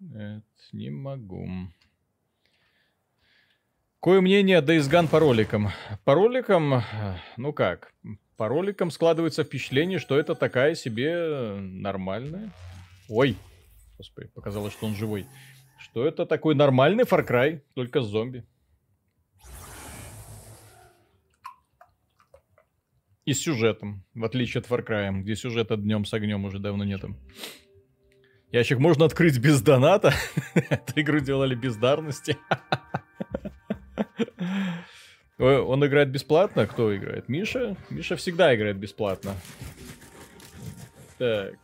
Нет, 0.00 0.42
не 0.72 0.88
могу. 0.88 1.46
Какое 4.00 4.22
мнение 4.22 4.62
Days 4.62 4.90
Gone 4.90 5.08
по 5.08 5.20
роликам? 5.20 5.68
По 6.04 6.14
роликам, 6.14 6.82
ну 7.36 7.52
как, 7.52 7.92
по 8.38 8.48
роликам 8.48 8.90
складывается 8.90 9.44
впечатление, 9.44 9.98
что 9.98 10.18
это 10.18 10.34
такая 10.34 10.74
себе 10.74 11.56
нормальная. 11.60 12.50
Ой, 13.10 13.36
господи, 13.98 14.28
показалось, 14.28 14.72
что 14.72 14.86
он 14.86 14.94
живой. 14.94 15.26
Что 15.78 16.06
это 16.06 16.26
такой 16.26 16.54
нормальный 16.54 17.04
Far 17.04 17.26
Cry, 17.26 17.60
только 17.74 18.00
с 18.00 18.06
зомби. 18.06 18.44
И 23.24 23.34
с 23.34 23.40
сюжетом, 23.40 24.04
в 24.14 24.24
отличие 24.24 24.60
от 24.60 24.68
Far 24.68 24.86
Cry, 24.86 25.20
где 25.20 25.34
сюжета 25.34 25.76
днем 25.76 26.04
с 26.04 26.14
огнем 26.14 26.44
уже 26.44 26.58
давно 26.58 26.84
нету. 26.84 27.16
Ящик 28.52 28.78
можно 28.78 29.04
открыть 29.04 29.38
без 29.38 29.60
доната. 29.60 30.14
Эту 30.54 31.00
игру 31.00 31.18
делали 31.20 31.54
бездарности. 31.54 32.36
Он 35.38 35.84
играет 35.84 36.10
бесплатно? 36.10 36.66
Кто 36.66 36.96
играет? 36.96 37.28
Миша? 37.28 37.76
Миша 37.90 38.16
всегда 38.16 38.54
играет 38.54 38.78
бесплатно. 38.78 39.34
Так. 41.18 41.54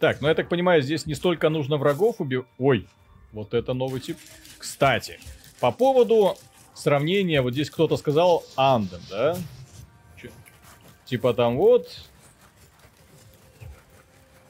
Так, 0.00 0.22
ну 0.22 0.28
я 0.28 0.34
так 0.34 0.48
понимаю, 0.48 0.80
здесь 0.80 1.04
не 1.04 1.14
столько 1.14 1.50
нужно 1.50 1.76
врагов 1.76 2.16
убить. 2.20 2.44
Ой, 2.58 2.88
вот 3.32 3.52
это 3.52 3.74
новый 3.74 4.00
тип. 4.00 4.16
Кстати, 4.56 5.20
по 5.60 5.72
поводу 5.72 6.38
сравнения, 6.72 7.42
вот 7.42 7.52
здесь 7.52 7.68
кто-то 7.68 7.98
сказал 7.98 8.42
Анден, 8.56 9.00
да? 9.10 9.36
Ч 10.16 10.30
типа 11.04 11.34
там 11.34 11.58
вот... 11.58 11.86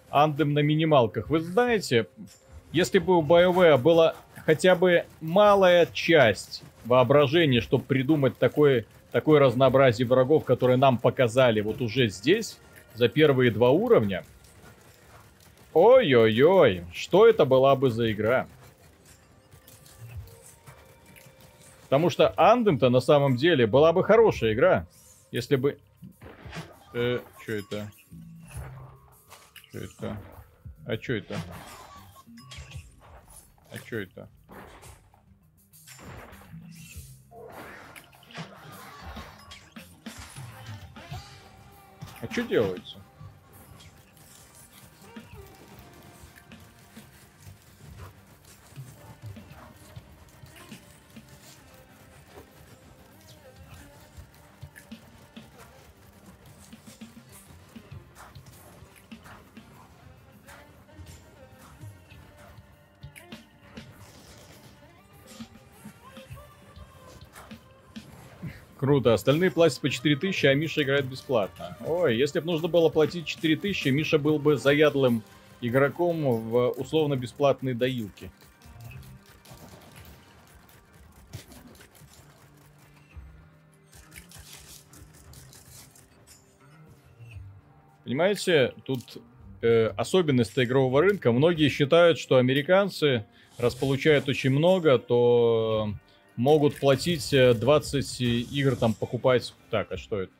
Андем 0.08 0.54
на 0.54 0.60
минималках. 0.60 1.30
Вы 1.30 1.40
знаете, 1.40 2.06
если 2.72 2.98
бы 2.98 3.18
у 3.18 3.22
BioWare 3.22 3.78
была 3.78 4.14
хотя 4.44 4.74
бы 4.76 5.04
малая 5.20 5.86
часть 5.92 6.62
воображения, 6.84 7.60
чтобы 7.60 7.84
придумать 7.84 8.38
такое, 8.38 8.86
такое 9.12 9.40
разнообразие 9.40 10.06
врагов, 10.06 10.44
которые 10.44 10.76
нам 10.76 10.98
показали 10.98 11.60
вот 11.60 11.80
уже 11.80 12.08
здесь, 12.08 12.58
за 12.94 13.08
первые 13.08 13.50
два 13.50 13.70
уровня, 13.70 14.24
Ой-ой-ой, 15.72 16.84
что 16.92 17.28
это 17.28 17.44
была 17.44 17.76
бы 17.76 17.90
за 17.90 18.10
игра? 18.10 18.48
Потому 21.84 22.10
что 22.10 22.32
Андем-то 22.36 22.88
на 22.88 23.00
самом 23.00 23.36
деле 23.36 23.66
была 23.66 23.92
бы 23.92 24.04
хорошая 24.04 24.52
игра, 24.52 24.86
если 25.30 25.56
бы... 25.56 25.78
Э, 26.92 27.20
что 27.42 27.52
это? 27.52 27.92
Что 29.68 29.78
это? 29.78 30.16
А 30.86 30.96
что 30.96 31.12
это? 31.14 31.36
А 33.72 33.76
что 33.76 33.96
это? 33.96 34.28
А 42.20 42.26
что 42.30 42.42
делается? 42.42 42.99
Круто. 68.80 69.12
Остальные 69.12 69.50
платят 69.50 69.78
по 69.80 69.90
4000, 69.90 70.46
а 70.46 70.54
Миша 70.54 70.82
играет 70.82 71.04
бесплатно. 71.04 71.76
Ой, 71.86 72.16
если 72.16 72.40
бы 72.40 72.46
нужно 72.46 72.66
было 72.66 72.88
платить 72.88 73.26
4000, 73.26 73.88
Миша 73.88 74.18
был 74.18 74.38
бы 74.38 74.56
заядлым 74.56 75.22
игроком 75.60 76.22
в 76.48 76.70
условно-бесплатной 76.70 77.74
доилке. 77.74 78.30
Понимаете, 88.04 88.72
тут 88.86 89.22
э, 89.60 89.88
особенность 89.88 90.58
игрового 90.58 91.02
рынка. 91.02 91.32
Многие 91.32 91.68
считают, 91.68 92.18
что 92.18 92.36
американцы, 92.36 93.26
раз 93.58 93.74
получают 93.74 94.26
очень 94.30 94.48
много, 94.48 94.98
то 94.98 95.92
могут 96.40 96.76
платить 96.80 97.30
20 97.30 98.20
э, 98.20 98.24
игр, 98.24 98.74
там, 98.74 98.94
покупать... 98.94 99.54
Так, 99.70 99.92
а 99.92 99.96
что 99.96 100.22
это? 100.22 100.32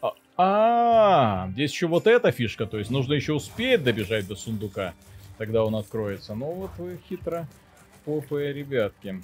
А, 0.00 0.12
а, 0.36 1.50
здесь 1.52 1.72
еще 1.72 1.88
вот 1.88 2.06
эта 2.06 2.30
фишка, 2.30 2.66
то 2.66 2.78
есть 2.78 2.90
нужно 2.90 3.14
еще 3.14 3.32
успеть 3.32 3.82
добежать 3.82 4.26
до 4.28 4.36
сундука, 4.36 4.94
тогда 5.36 5.64
он 5.64 5.74
откроется. 5.74 6.34
Ну 6.34 6.52
вот 6.52 6.70
вы 6.78 7.00
хитро 7.08 7.48
попые 8.04 8.52
ребятки. 8.52 9.20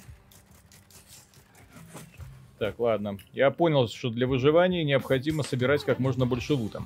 Так, 2.59 2.79
ладно. 2.79 3.17
Я 3.31 3.49
понял, 3.51 3.87
что 3.87 4.09
для 4.09 4.27
выживания 4.27 4.83
необходимо 4.83 5.43
собирать 5.43 5.83
как 5.83 5.99
можно 5.99 6.25
больше 6.25 6.53
лута. 6.53 6.85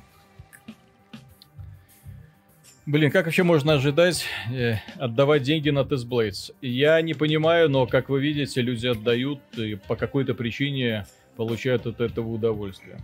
Блин, 2.88 3.12
как 3.12 3.26
вообще 3.26 3.44
можно 3.44 3.74
ожидать 3.74 4.26
э, 4.50 4.76
отдавать 4.98 5.44
деньги 5.44 5.70
на 5.70 5.80
Testblades? 5.80 6.56
Я 6.62 7.02
не 7.02 7.14
понимаю, 7.14 7.70
но, 7.70 7.86
как 7.86 8.08
вы 8.08 8.22
видите, 8.22 8.62
люди 8.62 8.88
отдают 8.88 9.42
и 9.58 9.76
по 9.76 9.98
какой-то 9.98 10.34
причине 10.34 11.06
получают 11.36 11.86
от 11.86 12.00
этого 12.00 12.30
удовольствие. 12.30 13.02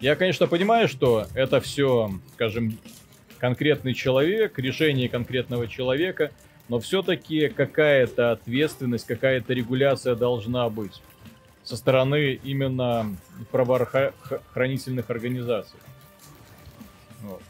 Я, 0.00 0.16
конечно, 0.16 0.46
понимаю, 0.46 0.88
что 0.88 1.26
это 1.34 1.60
все, 1.60 2.12
скажем, 2.32 2.78
конкретный 3.36 3.92
человек, 3.92 4.58
решение 4.58 5.10
конкретного 5.10 5.68
человека, 5.68 6.30
но 6.70 6.80
все-таки 6.80 7.48
какая-то 7.48 8.32
ответственность, 8.32 9.06
какая-то 9.06 9.52
регуляция 9.52 10.14
должна 10.14 10.70
быть 10.70 11.02
со 11.62 11.76
стороны 11.76 12.40
именно 12.42 13.14
правоохранительных 13.50 15.10
организаций. 15.10 15.78
Вот. 17.20 17.42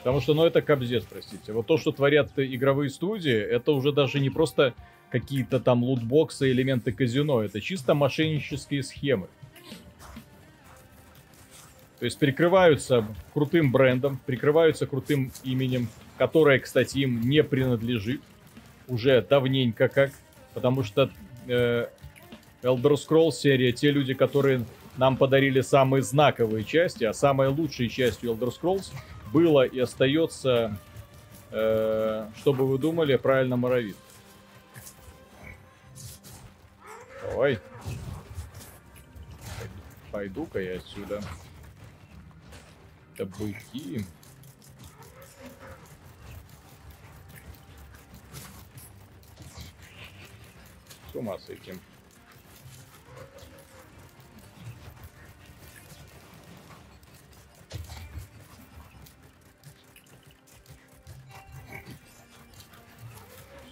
Потому 0.00 0.20
что, 0.20 0.32
ну, 0.34 0.44
это 0.44 0.62
кобзец, 0.62 1.04
простите. 1.04 1.52
Вот 1.52 1.66
то, 1.66 1.76
что 1.76 1.92
творят 1.92 2.30
игровые 2.36 2.88
студии, 2.88 3.36
это 3.36 3.72
уже 3.72 3.92
даже 3.92 4.18
не 4.18 4.30
просто 4.30 4.74
какие-то 5.10 5.60
там 5.60 5.84
лутбоксы, 5.84 6.50
элементы 6.50 6.92
казино. 6.92 7.42
Это 7.42 7.60
чисто 7.60 7.94
мошеннические 7.94 8.82
схемы. 8.82 9.28
То 11.98 12.06
есть 12.06 12.18
прикрываются 12.18 13.06
крутым 13.34 13.70
брендом, 13.72 14.18
прикрываются 14.24 14.86
крутым 14.86 15.32
именем, 15.44 15.88
которое, 16.16 16.58
кстати, 16.58 16.98
им 16.98 17.20
не 17.20 17.42
принадлежит. 17.42 18.22
Уже 18.88 19.20
давненько 19.20 19.88
как. 19.88 20.12
Потому 20.54 20.82
что 20.82 21.10
э, 21.46 21.88
Elder 22.62 22.94
Scrolls 22.94 23.32
серия, 23.32 23.72
те 23.72 23.90
люди, 23.90 24.14
которые 24.14 24.64
нам 24.96 25.18
подарили 25.18 25.60
самые 25.60 26.02
знаковые 26.02 26.64
части, 26.64 27.04
а 27.04 27.12
самой 27.12 27.48
лучшей 27.48 27.88
частью 27.88 28.30
Elder 28.30 28.50
Scrolls 28.50 28.92
было 29.32 29.64
и 29.64 29.78
остается, 29.78 30.76
э, 31.50 32.28
чтобы 32.36 32.66
вы 32.66 32.78
думали, 32.78 33.16
правильно 33.16 33.56
моровит. 33.56 33.96
Давай. 37.22 37.58
Пойду-ка 40.10 40.58
я 40.60 40.76
отсюда. 40.76 41.20
Это 43.14 43.26
быки. 43.26 44.04
С 51.12 51.14
ума 51.14 51.38
с 51.38 51.48
этим. 51.48 51.78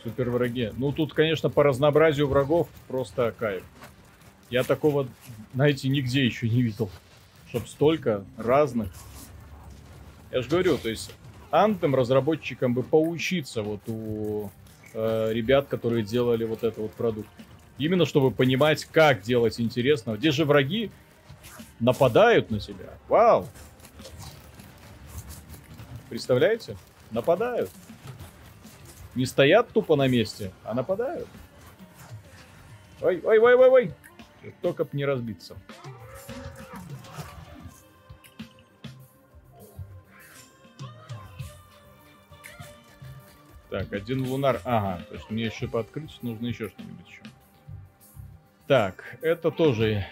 Супер 0.08 0.30
враги. 0.30 0.72
Ну, 0.78 0.90
тут, 0.90 1.12
конечно, 1.12 1.50
по 1.50 1.62
разнообразию 1.62 2.28
врагов 2.28 2.68
просто 2.86 3.34
кайф. 3.38 3.62
Я 4.48 4.64
такого, 4.64 5.06
знаете, 5.52 5.90
нигде 5.90 6.24
еще 6.24 6.48
не 6.48 6.62
видел. 6.62 6.88
Чтоб 7.50 7.68
столько 7.68 8.24
разных. 8.38 8.90
Я 10.32 10.40
же 10.40 10.48
говорю, 10.48 10.78
то 10.78 10.88
есть 10.88 11.12
Anthem 11.50 11.94
разработчикам 11.94 12.72
бы 12.72 12.82
поучиться 12.82 13.62
вот 13.62 13.80
у 13.86 14.50
э, 14.94 15.30
ребят, 15.34 15.66
которые 15.68 16.02
делали 16.02 16.44
вот 16.44 16.64
этот 16.64 16.78
вот 16.78 16.92
продукт. 16.92 17.28
Именно 17.76 18.06
чтобы 18.06 18.30
понимать, 18.30 18.86
как 18.86 19.20
делать 19.20 19.60
интересно. 19.60 20.12
Где 20.12 20.30
же 20.30 20.46
враги 20.46 20.90
нападают 21.80 22.50
на 22.50 22.60
тебя? 22.60 22.94
Вау! 23.08 23.46
Представляете? 26.08 26.78
Нападают. 27.10 27.70
Не 29.18 29.26
стоят 29.26 29.70
тупо 29.70 29.96
на 29.96 30.06
месте, 30.06 30.52
а 30.62 30.74
нападают. 30.74 31.26
Ой, 33.00 33.20
ой, 33.24 33.38
ой, 33.40 33.54
ой, 33.56 33.68
ой. 33.68 33.92
Только 34.62 34.84
б 34.84 34.90
не 34.92 35.04
разбиться. 35.04 35.56
Так, 43.68 43.92
один 43.92 44.24
лунар. 44.24 44.60
Ага, 44.62 45.02
то 45.08 45.14
есть 45.16 45.28
мне 45.30 45.46
еще 45.46 45.66
пооткрыть 45.66 46.16
нужно 46.22 46.46
еще 46.46 46.68
что-нибудь 46.68 47.08
еще. 47.08 47.22
Так, 48.68 49.18
это 49.20 49.50
тоже... 49.50 50.06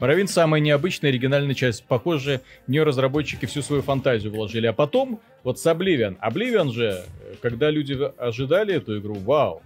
Моровин 0.00 0.28
самая 0.28 0.60
необычная 0.60 1.10
оригинальная 1.10 1.54
часть. 1.54 1.84
Похоже, 1.84 2.40
в 2.66 2.70
нее 2.70 2.84
разработчики 2.84 3.46
всю 3.46 3.62
свою 3.62 3.82
фантазию 3.82 4.32
вложили. 4.32 4.66
А 4.66 4.72
потом, 4.72 5.20
вот 5.42 5.58
с 5.58 5.66
Oblivion. 5.66 6.16
Oblivion 6.20 6.70
же, 6.70 7.04
когда 7.42 7.70
люди 7.70 7.98
ожидали 8.16 8.74
эту 8.74 8.98
игру, 8.98 9.14
вау. 9.14 9.62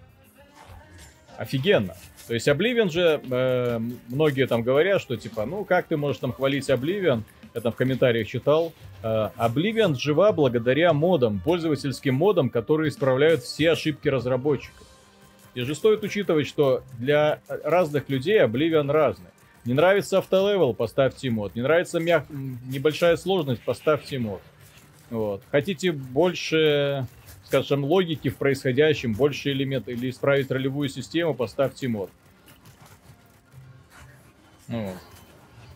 Офигенно. 1.37 1.95
То 2.27 2.35
есть 2.35 2.49
Oblivion 2.49 2.91
же, 2.91 3.21
э, 3.31 3.81
многие 4.09 4.47
там 4.47 4.63
говорят, 4.63 5.03
что 5.03 5.17
типа, 5.17 5.45
ну 5.45 5.65
как 5.65 5.87
ты 5.87 5.97
можешь 5.97 6.21
там 6.21 6.33
хвалить 6.33 6.71
Oblivion, 6.71 7.23
я 7.55 7.61
там 7.61 7.73
в 7.73 7.77
комментариях 7.77 8.29
читал, 8.29 8.73
э, 9.03 9.29
Oblivion 9.37 9.99
жива 9.99 10.33
благодаря 10.33 10.93
модам, 10.95 11.41
пользовательским 11.41 12.15
модам, 12.15 12.49
которые 12.49 12.89
исправляют 12.89 13.43
все 13.43 13.73
ошибки 13.73 14.09
разработчиков. 14.09 14.87
И 15.55 15.61
же 15.61 15.75
стоит 15.75 16.03
учитывать, 16.03 16.47
что 16.47 16.83
для 16.99 17.41
разных 17.49 18.09
людей 18.09 18.41
Oblivion 18.41 18.91
разный. 18.91 19.27
Не 19.65 19.75
нравится 19.75 20.19
автолевел, 20.19 20.75
поставьте 20.75 21.31
мод. 21.31 21.55
Не 21.55 21.63
нравится 21.63 22.01
мяг... 22.01 22.27
небольшая 22.31 23.17
сложность, 23.17 23.63
поставьте 23.63 24.19
мод. 24.19 24.43
Вот. 25.11 25.43
Хотите 25.51 25.93
больше, 25.93 27.07
скажем, 27.45 27.85
логики 27.85 28.29
в 28.29 28.37
происходящем, 28.37 29.13
больше 29.13 29.53
элементов, 29.53 29.95
или 29.95 30.11
исправить 30.11 30.51
ролевую 30.51 30.89
систему, 30.89 31.35
поставьте 31.35 31.87
мод. 31.87 32.11
Вот. 34.67 34.97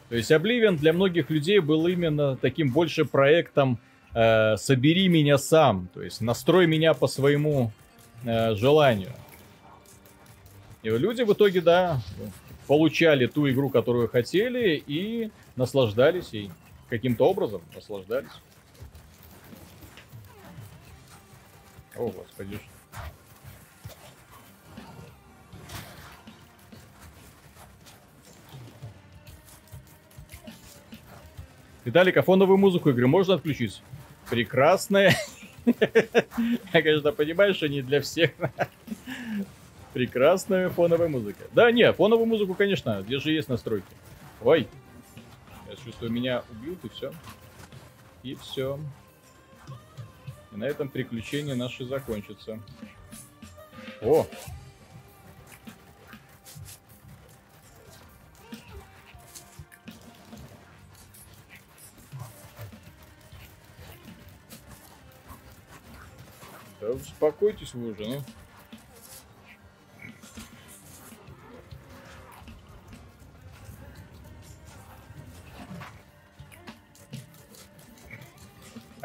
То 0.08 0.16
есть 0.16 0.30
Oblivion 0.30 0.76
для 0.76 0.92
многих 0.92 1.30
людей 1.30 1.58
был 1.58 1.86
именно 1.86 2.36
таким 2.36 2.70
больше 2.70 3.04
проектом 3.04 3.78
э, 4.14 4.56
«собери 4.56 5.08
меня 5.08 5.36
сам», 5.36 5.88
то 5.92 6.02
есть 6.02 6.20
настрой 6.20 6.66
меня 6.66 6.94
по 6.94 7.06
своему 7.06 7.72
э, 8.24 8.54
желанию. 8.54 9.12
И 10.82 10.88
люди 10.88 11.22
в 11.22 11.32
итоге, 11.32 11.60
да, 11.60 12.00
получали 12.66 13.26
ту 13.26 13.48
игру, 13.50 13.70
которую 13.70 14.08
хотели, 14.08 14.82
и 14.86 15.30
наслаждались 15.56 16.30
ей. 16.32 16.50
Каким-то 16.88 17.28
образом 17.28 17.62
наслаждались. 17.74 18.30
О, 21.96 22.08
господи, 22.08 22.60
Виталик, 31.86 32.16
а 32.16 32.22
фоновую 32.22 32.58
музыку 32.58 32.90
игры 32.90 33.06
можно 33.06 33.34
отключить? 33.34 33.80
Прекрасная. 34.28 35.14
Я, 35.64 36.82
конечно, 36.82 37.12
понимаю, 37.12 37.54
что 37.54 37.68
не 37.68 37.80
для 37.80 38.00
всех. 38.00 38.32
Прекрасная 39.96 40.68
фоновая 40.68 41.08
музыка. 41.08 41.44
Да, 41.54 41.72
не, 41.72 41.90
фоновую 41.90 42.26
музыку, 42.26 42.52
конечно, 42.52 43.02
где 43.02 43.18
же 43.18 43.32
есть 43.32 43.48
настройки. 43.48 43.86
Ой. 44.42 44.68
Я 45.70 45.76
чувствую, 45.76 46.12
меня 46.12 46.44
убьют, 46.50 46.84
и 46.84 46.90
все. 46.90 47.14
И 48.22 48.34
все. 48.34 48.78
И 50.52 50.56
на 50.56 50.64
этом 50.64 50.90
приключения 50.90 51.54
наши 51.54 51.86
закончатся. 51.86 52.60
О, 54.02 54.26
Да 66.82 66.90
успокойтесь 66.90 67.72
вы 67.72 67.92
уже, 67.92 68.06
ну. 68.06 68.22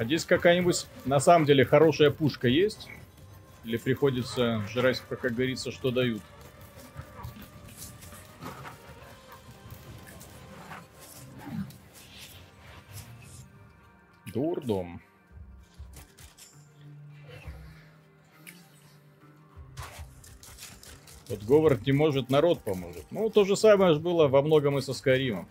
А 0.01 0.03
здесь 0.03 0.25
какая-нибудь 0.25 0.87
на 1.05 1.19
самом 1.19 1.45
деле 1.45 1.63
хорошая 1.63 2.09
пушка 2.09 2.47
есть? 2.47 2.89
Или 3.63 3.77
приходится 3.77 4.65
жрать, 4.67 4.99
как 5.07 5.35
говорится, 5.35 5.71
что 5.71 5.91
дают? 5.91 6.23
Дурдом. 14.33 15.03
Вот 21.27 21.43
Говард 21.43 21.85
не 21.85 21.91
может, 21.91 22.31
народ 22.31 22.61
поможет. 22.61 23.05
Ну, 23.11 23.29
то 23.29 23.43
же 23.43 23.55
самое 23.55 23.93
же 23.93 23.99
было 23.99 24.27
во 24.27 24.41
многом 24.41 24.79
и 24.79 24.81
со 24.81 24.95
Скаримом. 24.95 25.47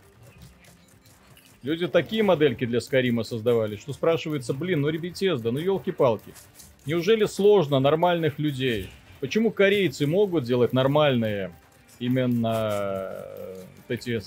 Люди 1.63 1.87
такие 1.87 2.23
модельки 2.23 2.65
для 2.65 2.81
Скарима 2.81 3.23
создавали, 3.23 3.75
что 3.75 3.93
спрашивается, 3.93 4.53
блин, 4.53 4.81
ну 4.81 4.89
ребятезда, 4.89 5.51
ну 5.51 5.59
елки-палки. 5.59 6.33
Неужели 6.87 7.25
сложно 7.25 7.79
нормальных 7.79 8.39
людей? 8.39 8.89
Почему 9.19 9.51
корейцы 9.51 10.07
могут 10.07 10.43
делать 10.43 10.73
нормальные 10.73 11.51
именно 11.99 12.71
э, 12.73 13.63
вот 13.77 13.85
эти 13.89 14.19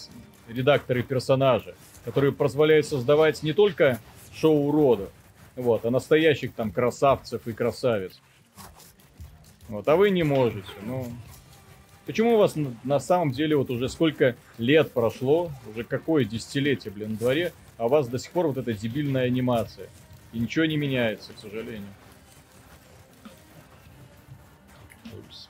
редакторы 0.49 1.03
персонажи, 1.03 1.75
которые 2.05 2.33
позволяют 2.33 2.87
создавать 2.87 3.43
не 3.43 3.53
только 3.53 3.99
шоу 4.33 4.69
уродов, 4.69 5.11
вот, 5.57 5.85
а 5.85 5.91
настоящих 5.91 6.55
там 6.55 6.71
красавцев 6.71 7.49
и 7.49 7.53
красавиц. 7.53 8.21
Вот, 9.69 9.89
а 9.89 9.97
вы 9.97 10.11
не 10.11 10.23
можете. 10.23 10.69
Ну, 10.87 11.09
Почему 12.07 12.35
у 12.35 12.39
вас 12.39 12.55
на 12.85 13.01
самом 13.01 13.33
деле 13.33 13.57
вот 13.57 13.71
уже 13.71 13.89
сколько 13.89 14.37
лет 14.59 14.93
прошло, 14.93 15.51
уже 15.71 15.85
какое 15.85 16.25
десятилетие, 16.25 16.93
блин, 16.93 17.13
на 17.13 17.17
дворе, 17.17 17.53
а 17.79 17.87
у 17.87 17.89
вас 17.89 18.09
до 18.09 18.19
сих 18.19 18.31
пор 18.31 18.49
вот 18.49 18.59
эта 18.59 18.75
дебильная 18.75 19.25
анимация. 19.25 19.89
И 20.33 20.39
ничего 20.39 20.67
не 20.67 20.77
меняется, 20.77 21.33
к 21.33 21.39
сожалению. 21.39 21.89
Упс. 25.17 25.49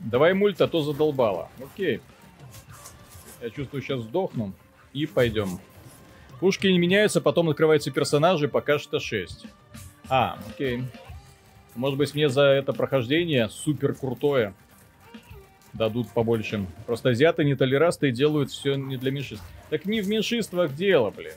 Давай 0.00 0.34
мульт, 0.34 0.60
а 0.60 0.68
то 0.68 0.82
задолбало. 0.82 1.48
Окей. 1.62 2.00
Я 3.40 3.50
чувствую, 3.50 3.82
сейчас 3.82 4.00
сдохну. 4.02 4.52
И 4.92 5.06
пойдем. 5.06 5.60
Пушки 6.40 6.66
не 6.68 6.78
меняются, 6.78 7.20
потом 7.20 7.48
открываются 7.48 7.90
персонажи, 7.90 8.48
пока 8.48 8.78
что 8.78 9.00
6. 9.00 9.46
А, 10.08 10.38
окей. 10.48 10.84
Может 11.74 11.98
быть 11.98 12.14
мне 12.14 12.28
за 12.28 12.42
это 12.42 12.72
прохождение 12.72 13.48
супер 13.48 13.94
крутое 13.94 14.54
дадут 15.72 16.08
побольше. 16.10 16.66
Просто 16.86 17.10
азиаты 17.10 17.44
не 17.44 17.54
толерасты 17.54 18.08
и 18.08 18.12
делают 18.12 18.50
все 18.50 18.74
не 18.74 18.96
для 18.96 19.10
меньшинств. 19.10 19.46
Так 19.70 19.84
не 19.84 20.00
в 20.00 20.08
меньшинствах 20.08 20.74
дело, 20.74 21.10
блин. 21.10 21.34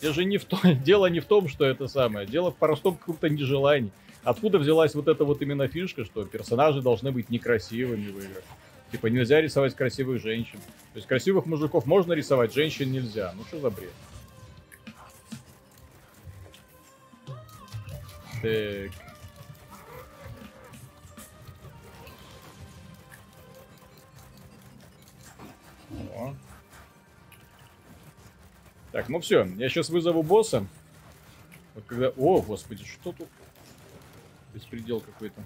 Дело 0.00 0.14
же 0.14 0.24
не 0.24 0.38
в 0.38 0.44
том, 0.44 0.60
дело 0.84 1.06
не 1.06 1.20
в 1.20 1.24
том, 1.24 1.48
что 1.48 1.64
это 1.64 1.88
самое. 1.88 2.26
Дело 2.26 2.50
в 2.50 2.56
простом 2.56 2.96
каком-то 2.96 3.28
нежелании. 3.28 3.90
Откуда 4.22 4.58
взялась 4.58 4.94
вот 4.94 5.08
эта 5.08 5.24
вот 5.24 5.40
именно 5.40 5.68
фишка, 5.68 6.04
что 6.04 6.24
персонажи 6.24 6.82
должны 6.82 7.12
быть 7.12 7.30
некрасивыми 7.30 8.10
в 8.10 8.18
играх? 8.18 8.44
Типа 8.96 9.08
нельзя 9.08 9.42
рисовать 9.42 9.74
красивых 9.76 10.22
женщин. 10.22 10.58
То 10.58 10.96
есть 10.96 11.06
красивых 11.06 11.44
мужиков 11.44 11.84
можно 11.84 12.14
рисовать, 12.14 12.54
женщин 12.54 12.90
нельзя. 12.90 13.34
Ну 13.36 13.44
что 13.44 13.60
за 13.60 13.68
бред? 13.68 13.92
Так. 18.40 18.90
О. 26.14 26.34
Так, 28.92 29.10
ну 29.10 29.20
все, 29.20 29.44
я 29.44 29.68
сейчас 29.68 29.90
вызову 29.90 30.22
босса. 30.22 30.66
Вот 31.74 31.84
когда... 31.84 32.08
О, 32.16 32.40
господи, 32.40 32.86
что 32.86 33.12
тут? 33.12 33.28
Беспредел 34.54 35.00
какой-то. 35.00 35.42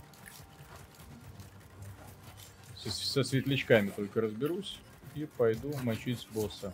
Со, 2.83 2.91
со 2.91 3.24
светлячками 3.24 3.91
только 3.91 4.20
разберусь. 4.20 4.78
И 5.14 5.26
пойду 5.37 5.74
мочить 5.83 6.26
босса. 6.33 6.72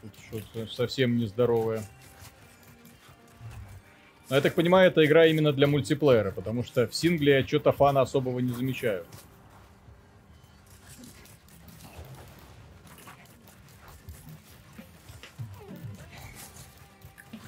Тут 0.00 0.12
что-то 0.28 0.66
совсем 0.72 1.16
нездоровое. 1.16 1.84
Но 4.30 4.36
я 4.36 4.42
так 4.42 4.54
понимаю, 4.54 4.90
эта 4.90 5.04
игра 5.04 5.26
именно 5.26 5.52
для 5.52 5.66
мультиплеера, 5.66 6.30
потому 6.30 6.64
что 6.64 6.86
в 6.86 6.94
сингле 6.94 7.40
я 7.40 7.46
что-то 7.46 7.72
фана 7.72 8.00
особого 8.00 8.38
не 8.38 8.52
замечаю. 8.52 9.04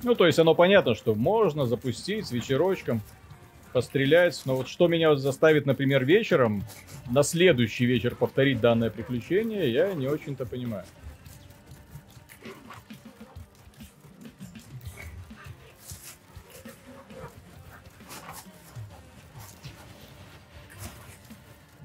Ну, 0.04 0.14
то 0.14 0.26
есть 0.26 0.38
оно 0.38 0.54
понятно, 0.54 0.94
что 0.94 1.14
можно 1.14 1.64
запустить 1.64 2.26
с 2.26 2.30
вечерочком, 2.30 3.00
пострелять, 3.72 4.40
но 4.44 4.54
вот 4.54 4.68
что 4.68 4.86
меня 4.86 5.16
заставит, 5.16 5.64
например, 5.64 6.04
вечером, 6.04 6.62
на 7.10 7.22
следующий 7.22 7.86
вечер 7.86 8.14
повторить 8.14 8.60
данное 8.60 8.90
приключение, 8.90 9.72
я 9.72 9.94
не 9.94 10.06
очень-то 10.06 10.44
понимаю. 10.44 10.84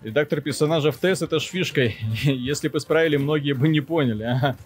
Редактор 0.03 0.41
персонажа 0.41 0.91
в 0.91 0.97
тест 0.97 1.22
это 1.22 1.39
ж 1.39 1.43
фишкой. 1.43 1.97
Если 2.24 2.67
бы 2.67 2.80
исправили, 2.80 3.15
многие 3.15 3.53
бы 3.53 3.70
не 3.70 3.80
поняли. 3.80 4.24
Ага. 4.24 4.57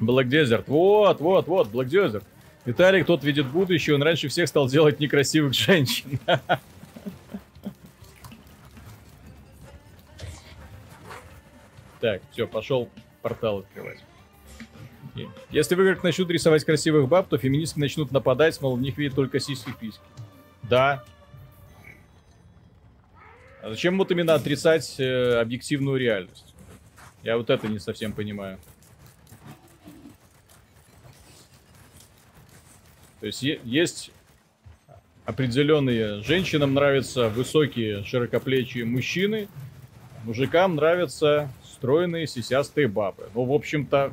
Black 0.00 0.28
Desert. 0.28 0.64
Вот, 0.66 1.20
вот, 1.20 1.46
вот, 1.46 1.68
Black 1.68 1.86
Desert. 1.86 2.24
Виталик, 2.64 3.06
тот 3.06 3.24
видит 3.24 3.46
будущее, 3.46 3.96
он 3.96 4.02
раньше 4.02 4.28
всех 4.28 4.48
стал 4.48 4.68
делать 4.68 5.00
некрасивых 5.00 5.54
женщин. 5.54 6.18
Так, 12.00 12.22
все, 12.32 12.46
пошел 12.46 12.88
портал 13.20 13.58
открывать. 13.58 13.98
Если 15.50 15.74
в 15.74 15.80
играх 15.80 16.02
начнут 16.02 16.30
рисовать 16.30 16.64
красивых 16.64 17.08
баб, 17.08 17.28
то 17.28 17.36
феминистки 17.36 17.78
начнут 17.78 18.10
нападать, 18.10 18.60
мол, 18.60 18.76
в 18.76 18.80
них 18.80 18.96
видят 18.96 19.14
только 19.14 19.38
сиськи 19.40 19.72
письки. 19.78 20.00
Да. 20.62 21.04
А 23.62 23.70
зачем 23.70 23.98
вот 23.98 24.10
именно 24.10 24.34
отрицать 24.34 24.98
э, 24.98 25.40
объективную 25.40 25.98
реальность? 25.98 26.54
Я 27.22 27.36
вот 27.36 27.50
это 27.50 27.68
не 27.68 27.78
совсем 27.78 28.12
понимаю. 28.12 28.58
То 33.20 33.26
есть 33.26 33.42
есть 33.42 34.10
определенные... 35.24 36.22
Женщинам 36.22 36.74
нравятся 36.74 37.28
высокие, 37.28 38.02
широкоплечие 38.04 38.84
мужчины. 38.84 39.48
Мужикам 40.24 40.76
нравятся 40.76 41.50
стройные, 41.64 42.26
сисястые 42.26 42.88
бабы. 42.88 43.28
Ну, 43.34 43.44
в 43.44 43.52
общем-то, 43.52 44.12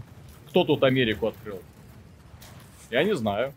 кто 0.49 0.63
тут 0.63 0.83
Америку 0.83 1.27
открыл? 1.27 1.61
Я 2.91 3.03
не 3.03 3.15
знаю. 3.15 3.53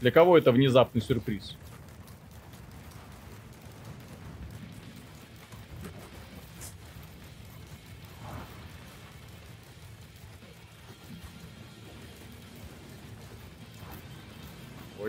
Для 0.00 0.10
кого 0.10 0.36
это 0.36 0.52
внезапный 0.52 1.00
сюрприз? 1.00 1.56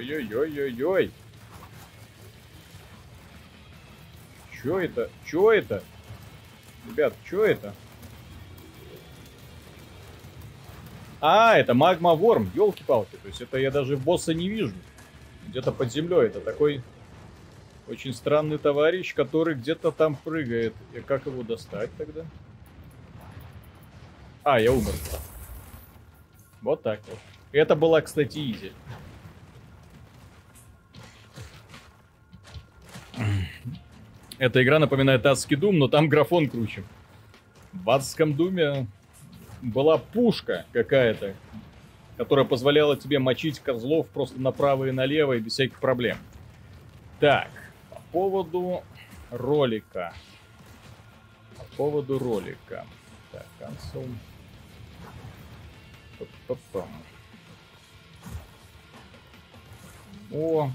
Ой-ой-ой-ой-ой. 0.03 1.11
Чё 4.51 4.79
это? 4.79 5.09
Чё 5.25 5.51
это? 5.51 5.81
Ребят, 6.87 7.13
чё 7.23 7.45
это? 7.45 7.73
А, 11.21 11.57
это 11.57 11.73
магма 11.73 12.15
ворм, 12.15 12.51
елки-палки. 12.53 13.15
То 13.21 13.27
есть 13.29 13.41
это 13.41 13.57
я 13.57 13.71
даже 13.71 13.95
босса 13.95 14.33
не 14.33 14.49
вижу. 14.49 14.73
Где-то 15.47 15.71
под 15.71 15.91
землей. 15.91 16.27
Это 16.27 16.41
такой 16.41 16.83
очень 17.87 18.13
странный 18.13 18.57
товарищ, 18.57 19.13
который 19.13 19.55
где-то 19.55 19.91
там 19.91 20.15
прыгает. 20.15 20.73
И 20.93 20.99
как 20.99 21.25
его 21.25 21.43
достать 21.43 21.89
тогда? 21.97 22.25
А, 24.43 24.59
я 24.59 24.73
умер. 24.73 24.93
Вот 26.61 26.81
так 26.83 26.99
вот. 27.07 27.19
Это 27.53 27.75
была, 27.75 28.01
кстати, 28.01 28.39
изи. 28.51 28.73
Эта 34.37 34.63
игра 34.63 34.79
напоминает 34.79 35.25
адский 35.25 35.55
Дум, 35.55 35.77
но 35.77 35.87
там 35.87 36.09
графон 36.09 36.49
круче. 36.49 36.83
В 37.71 37.89
адском 37.89 38.33
Думе 38.33 38.87
была 39.61 39.97
пушка 39.97 40.65
какая-то, 40.73 41.35
которая 42.17 42.45
позволяла 42.45 42.97
тебе 42.97 43.19
мочить 43.19 43.59
козлов 43.59 44.07
просто 44.09 44.39
направо 44.39 44.85
и 44.85 44.91
налево 44.91 45.33
и 45.33 45.39
без 45.39 45.53
всяких 45.53 45.79
проблем. 45.79 46.17
Так, 47.19 47.49
по 47.89 48.01
поводу 48.11 48.83
ролика. 49.31 50.13
По 51.57 51.77
поводу 51.77 52.19
ролика. 52.19 52.85
Так, 53.31 53.45
консоль. 53.59 54.09
О, 60.31 60.71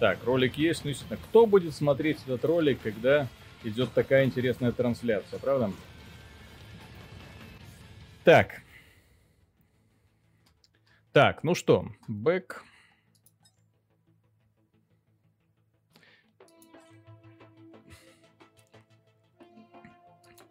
так, 0.00 0.24
ролик 0.24 0.56
есть, 0.56 0.82
ну, 0.82 0.90
естественно, 0.90 1.20
кто 1.22 1.44
будет 1.46 1.74
смотреть 1.74 2.18
этот 2.26 2.42
ролик, 2.46 2.80
когда 2.82 3.28
идет 3.62 3.92
такая 3.92 4.24
интересная 4.24 4.72
трансляция, 4.72 5.38
правда? 5.38 5.70
Так. 8.24 8.62
Так, 11.12 11.44
ну 11.44 11.54
что, 11.54 11.86
бэк. 12.08 12.64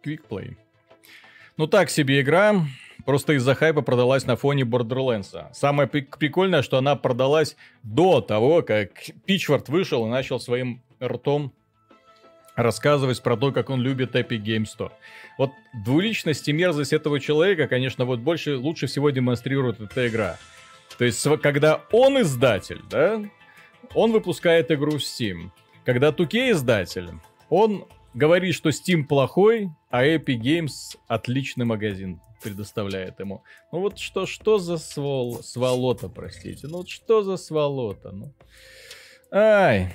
Quick 0.04 0.56
Ну 1.56 1.66
так 1.66 1.90
себе 1.90 2.20
игра. 2.20 2.54
Просто 3.06 3.34
из-за 3.34 3.54
хайпа 3.54 3.82
продалась 3.82 4.26
на 4.26 4.36
фоне 4.36 4.64
Borderlands. 4.64 5.52
Самое 5.52 5.88
прикольное, 5.88 6.62
что 6.62 6.78
она 6.78 6.96
продалась 6.96 7.56
до 7.82 8.20
того, 8.20 8.62
как 8.62 8.90
Пичвард 9.24 9.68
вышел 9.68 10.06
и 10.06 10.10
начал 10.10 10.40
своим 10.40 10.82
ртом 11.02 11.52
рассказывать 12.56 13.22
про 13.22 13.36
то, 13.36 13.52
как 13.52 13.70
он 13.70 13.80
любит 13.80 14.14
Epic 14.14 14.42
Games 14.42 14.66
Store. 14.76 14.92
Вот 15.38 15.50
двуличность 15.84 16.46
и 16.48 16.52
мерзость 16.52 16.92
этого 16.92 17.18
человека, 17.20 17.68
конечно, 17.68 18.04
вот 18.04 18.20
больше, 18.20 18.56
лучше 18.56 18.86
всего 18.86 19.10
демонстрирует 19.10 19.80
эта 19.80 20.08
игра. 20.08 20.36
То 20.98 21.04
есть, 21.04 21.26
когда 21.40 21.80
он 21.92 22.20
издатель, 22.20 22.82
да, 22.90 23.22
он 23.94 24.12
выпускает 24.12 24.70
игру 24.70 24.92
в 24.92 24.96
Steam. 24.96 25.50
Когда 25.86 26.12
2 26.12 26.26
издатель, 26.50 27.08
он 27.48 27.86
говорит, 28.14 28.54
что 28.54 28.70
Steam 28.70 29.04
плохой, 29.04 29.70
а 29.90 30.04
Epic 30.04 30.40
Games 30.40 30.96
отличный 31.08 31.64
магазин 31.64 32.20
предоставляет 32.42 33.20
ему. 33.20 33.44
Ну 33.72 33.80
вот 33.80 33.98
что, 33.98 34.26
что 34.26 34.58
за 34.58 34.78
свол, 34.78 35.42
сволота, 35.42 36.08
простите. 36.08 36.66
Ну 36.66 36.78
вот 36.78 36.88
что 36.88 37.22
за 37.22 37.36
сволота, 37.36 38.12
ну. 38.12 38.34
Ай. 39.32 39.94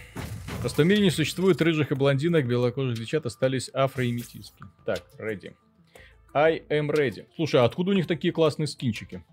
Просто 0.61 0.83
в 0.83 0.85
мире 0.85 1.01
не 1.01 1.11
существует 1.11 1.61
рыжих 1.61 1.91
и 1.91 1.95
блондинок, 1.95 2.47
белокожих 2.47 2.97
девчат 2.97 3.25
остались 3.25 3.69
афро 3.73 4.05
и 4.05 4.11
метиски. 4.11 4.63
Так, 4.85 5.03
ready. 5.19 5.53
I 6.33 6.59
am 6.69 6.89
ready. 6.89 7.25
Слушай, 7.35 7.61
а 7.61 7.65
откуда 7.65 7.91
у 7.91 7.93
них 7.93 8.07
такие 8.07 8.33
классные 8.33 8.67
скинчики? 8.67 9.23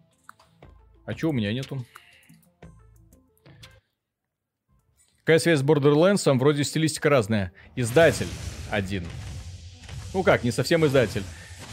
А 1.04 1.14
чё 1.14 1.30
у 1.30 1.32
меня 1.32 1.52
нету? 1.52 1.84
Какая 5.20 5.38
связь 5.38 5.60
с 5.60 5.62
Borderlands? 5.62 6.32
Вроде 6.38 6.64
стилистика 6.64 7.08
разная. 7.08 7.52
Издатель 7.76 8.26
один. 8.72 9.04
Ну 10.14 10.22
как, 10.22 10.44
не 10.44 10.50
совсем 10.50 10.84
издатель. 10.86 11.22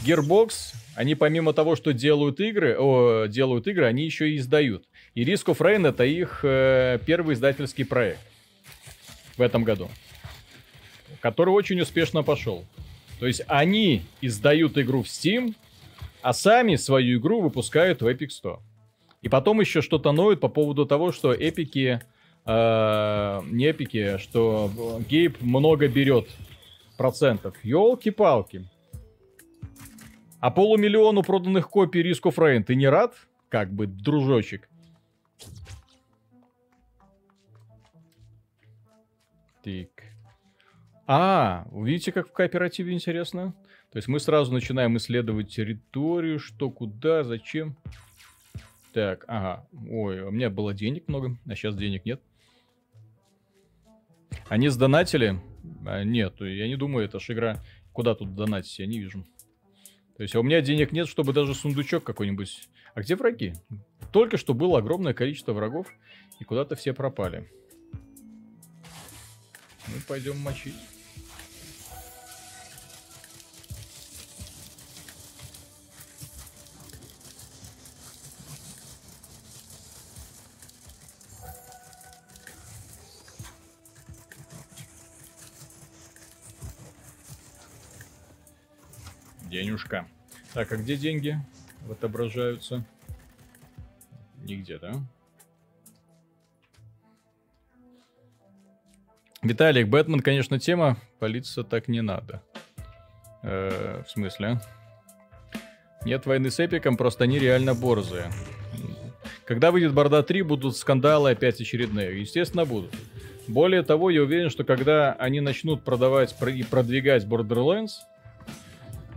Gearbox, 0.06 0.76
они 0.96 1.16
помимо 1.16 1.54
того, 1.54 1.76
что 1.76 1.92
делают 1.94 2.40
игры, 2.40 2.76
о, 2.78 3.26
делают 3.26 3.68
игры, 3.68 3.86
они 3.86 4.06
еще 4.06 4.30
и 4.30 4.38
издают. 4.38 4.86
И 5.16 5.24
Risk 5.24 5.46
of 5.46 5.58
Rain 5.58 5.88
это 5.88 6.04
их 6.04 6.42
э, 6.44 7.00
первый 7.06 7.36
издательский 7.36 7.86
проект 7.86 8.20
в 9.38 9.42
этом 9.42 9.64
году, 9.64 9.90
который 11.22 11.50
очень 11.50 11.82
успешно 11.82 12.24
пошел. 12.24 12.66
То 13.20 13.28
есть 13.28 13.42
они 13.48 14.04
издают 14.22 14.78
игру 14.78 15.04
в 15.04 15.08
Steam, 15.08 15.54
а 16.22 16.34
сами 16.34 16.76
свою 16.76 17.20
игру 17.20 17.42
выпускают 17.42 18.02
в 18.02 18.08
Epic 18.08 18.30
Store. 18.30 18.60
И 19.22 19.28
потом 19.28 19.60
еще 19.60 19.82
что-то 19.82 20.12
ноют 20.14 20.40
по 20.40 20.48
поводу 20.48 20.86
того, 20.86 21.12
что 21.12 21.34
эпики, 21.34 22.02
э, 22.46 23.42
не 23.48 23.66
эпики, 23.66 24.18
что 24.18 24.72
Гейб 25.10 25.42
много 25.42 25.90
берет 25.90 26.28
процентов. 27.00 27.56
Елки-палки. 27.64 28.70
А 30.42 30.52
полумиллиону 30.52 31.24
проданных 31.24 31.70
копий 31.70 32.04
of 32.12 32.36
Rain 32.36 32.64
ты 32.64 32.76
не 32.76 32.90
рад? 32.90 33.16
Как 33.48 33.72
бы, 33.72 33.88
дружочек. 33.88 34.70
Так. 39.64 39.88
А, 41.08 41.66
видите, 41.72 42.12
как 42.12 42.28
в 42.28 42.34
кооперативе 42.34 42.94
интересно? 42.94 43.54
То 43.92 43.98
есть 43.98 44.10
мы 44.10 44.20
сразу 44.20 44.52
начинаем 44.52 44.98
исследовать 44.98 45.50
территорию, 45.50 46.38
что, 46.38 46.70
куда, 46.70 47.24
зачем. 47.24 47.78
Так, 48.92 49.24
ага. 49.28 49.66
Ой, 49.90 50.22
у 50.22 50.32
меня 50.32 50.50
было 50.50 50.74
денег 50.74 51.08
много, 51.08 51.38
а 51.48 51.56
сейчас 51.56 51.78
денег 51.78 52.06
нет. 52.06 52.22
Они 54.50 54.68
сдонатили? 54.68 55.40
А, 55.86 56.04
нет, 56.04 56.36
я 56.40 56.68
не 56.68 56.76
думаю, 56.76 57.06
это 57.06 57.20
ж 57.20 57.32
игра. 57.32 57.64
Куда 57.94 58.16
тут 58.16 58.36
донатить, 58.36 58.80
я 58.80 58.86
не 58.86 59.00
вижу. 59.00 59.26
То 60.18 60.24
есть 60.24 60.36
а 60.36 60.40
у 60.40 60.44
меня 60.44 60.62
денег 60.62 60.92
нет, 60.92 61.08
чтобы 61.08 61.34
даже 61.34 61.56
сундучок 61.56 62.04
какой-нибудь... 62.04 62.68
А 62.94 63.02
где 63.02 63.16
враги? 63.16 63.54
Только 64.12 64.38
что 64.38 64.54
было 64.54 64.80
огромное 64.80 65.14
количество 65.14 65.54
врагов, 65.54 65.88
и 66.40 66.44
куда-то 66.44 66.76
все 66.76 66.94
пропали. 66.94 67.50
Ну, 69.88 69.96
пойдем 70.08 70.38
мочить. 70.40 70.76
Денюшка. 89.80 90.06
Так, 90.54 90.72
а 90.72 90.78
где 90.78 90.96
деньги 90.96 91.38
отображаются? 91.90 92.84
Нигде, 94.44 94.78
да? 94.78 94.94
Виталик, 99.42 99.88
Бэтмен, 99.88 100.20
конечно, 100.20 100.60
тема. 100.60 100.98
Полиция 101.20 101.64
так 101.64 101.88
не 101.88 102.02
надо. 102.02 102.44
Э, 103.42 104.04
в 104.06 104.10
смысле? 104.10 104.60
Нет 106.04 106.26
войны 106.26 106.52
с 106.52 106.60
Эпиком, 106.60 106.98
просто 106.98 107.24
они 107.24 107.40
реально 107.40 107.74
борзые. 107.74 108.30
Когда 109.46 109.72
выйдет 109.72 109.94
Борда 109.94 110.24
3, 110.24 110.42
будут 110.44 110.78
скандалы 110.78 111.32
опять 111.32 111.60
очередные. 111.60 112.20
Естественно, 112.20 112.66
будут. 112.66 112.94
Более 113.48 113.82
того, 113.82 114.10
я 114.10 114.22
уверен, 114.22 114.50
что 114.50 114.64
когда 114.64 115.14
они 115.14 115.40
начнут 115.40 115.84
продавать 115.84 116.36
и 116.42 116.64
продвигать 116.64 117.26
Borderlands, 117.26 117.92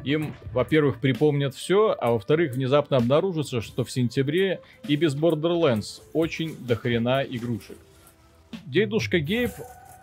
им, 0.05 0.35
во-первых, 0.53 1.01
припомнят 1.01 1.55
все, 1.55 1.97
а 1.99 2.13
во-вторых, 2.13 2.53
внезапно 2.53 2.97
обнаружится, 2.97 3.61
что 3.61 3.85
в 3.85 3.91
сентябре 3.91 4.61
и 4.87 4.97
без 4.97 5.17
Borderlands 5.17 6.03
очень 6.13 6.57
дохрена 6.59 7.23
игрушек. 7.23 7.77
Дедушка 8.67 9.19
Гейб, 9.19 9.51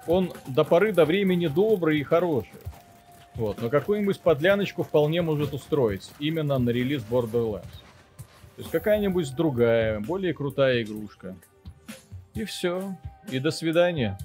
он 0.07 0.31
до 0.47 0.63
поры 0.63 0.91
до 0.91 1.05
времени 1.05 1.47
добрый 1.47 1.99
и 1.99 2.03
хороший. 2.03 2.49
Вот, 3.35 3.61
но 3.61 3.69
какую-нибудь 3.69 4.19
подляночку 4.19 4.83
вполне 4.83 5.21
может 5.21 5.53
устроить 5.53 6.11
именно 6.19 6.57
на 6.57 6.69
релиз 6.71 7.03
Borderlands. 7.09 7.63
То 8.55 8.63
есть 8.63 8.71
какая-нибудь 8.71 9.33
другая, 9.35 10.01
более 10.01 10.33
крутая 10.33 10.83
игрушка. 10.83 11.35
И 12.33 12.43
все. 12.43 12.95
И 13.31 13.39
до 13.39 13.51
свидания 13.51 14.17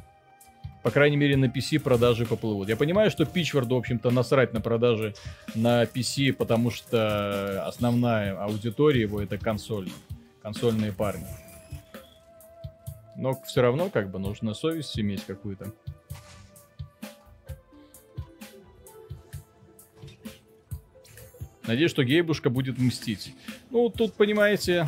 по 0.85 0.91
крайней 0.91 1.17
мере, 1.17 1.39
на 1.39 1.47
PC 1.47 1.81
продажи 1.81 2.27
поплывут. 2.27 2.69
Я 2.69 2.77
понимаю, 2.77 3.11
что 3.11 3.25
Пичварду, 3.25 3.77
в 3.77 3.79
общем-то, 3.79 4.11
насрать 4.11 4.53
на 4.53 4.61
продажи 4.61 5.15
на 5.55 5.85
PC, 5.85 6.35
потому 6.35 6.71
что 6.71 7.67
основная 7.67 8.39
аудитория 8.39 9.01
его 9.01 9.23
это 9.23 9.39
консоль. 9.39 9.89
Консольные 10.43 10.93
парни. 10.93 11.27
Но 13.17 13.33
все 13.47 13.63
равно, 13.63 13.89
как 13.89 14.11
бы, 14.11 14.19
нужно 14.19 14.53
совесть 14.53 15.01
иметь 15.01 15.25
какую-то. 15.25 15.73
Надеюсь, 21.67 21.91
что 21.91 22.05
Гейбушка 22.05 22.51
будет 22.51 22.77
мстить. 22.77 23.35
Ну, 23.71 23.89
тут, 23.89 24.13
понимаете, 24.13 24.87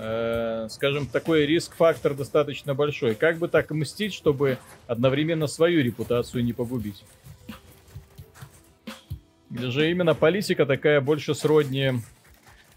э, 0.00 0.68
скажем, 0.70 1.06
такой 1.06 1.46
риск-фактор 1.46 2.14
достаточно 2.14 2.74
большой. 2.74 3.14
Как 3.14 3.36
бы 3.38 3.48
так 3.48 3.70
мстить, 3.70 4.14
чтобы 4.14 4.58
одновременно 4.86 5.46
свою 5.46 5.82
репутацию 5.82 6.42
не 6.42 6.52
погубить? 6.52 7.04
Или 9.50 9.68
же 9.68 9.90
именно 9.90 10.14
политика 10.14 10.64
такая 10.64 11.00
больше 11.00 11.34
сродни 11.34 11.92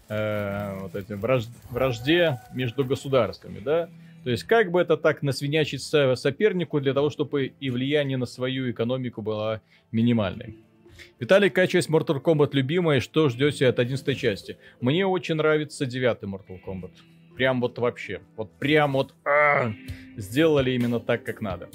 э, 0.08 0.78
вот 0.80 0.94
этим 0.94 1.20
враж... 1.20 1.44
вражде 1.70 2.40
между 2.52 2.84
государствами, 2.84 3.60
да? 3.60 3.88
То 4.24 4.30
есть 4.30 4.44
как 4.44 4.70
бы 4.70 4.80
это 4.80 4.96
так 4.96 5.22
насвинячить 5.22 5.82
сопернику 5.82 6.80
для 6.80 6.94
того, 6.94 7.10
чтобы 7.10 7.52
и 7.60 7.70
влияние 7.70 8.16
на 8.16 8.26
свою 8.26 8.70
экономику 8.70 9.22
было 9.22 9.60
минимальной. 9.92 10.56
Виталий, 11.20 11.50
часть 11.68 11.88
Mortal 11.88 12.20
Kombat 12.22 12.50
любимая, 12.52 13.00
что 13.00 13.28
ждете 13.28 13.68
от 13.68 13.78
11 13.78 14.18
части? 14.18 14.56
Мне 14.80 15.06
очень 15.06 15.36
нравится 15.36 15.86
9 15.86 16.22
Mortal 16.22 16.58
Kombat. 16.64 16.90
Прям 17.36 17.60
вот 17.60 17.78
вообще. 17.78 18.20
Вот 18.36 18.50
прям 18.58 18.92
вот 18.92 19.14
а, 19.24 19.72
сделали 20.16 20.72
именно 20.72 21.00
так, 21.00 21.24
как 21.24 21.40
надо. 21.40 21.68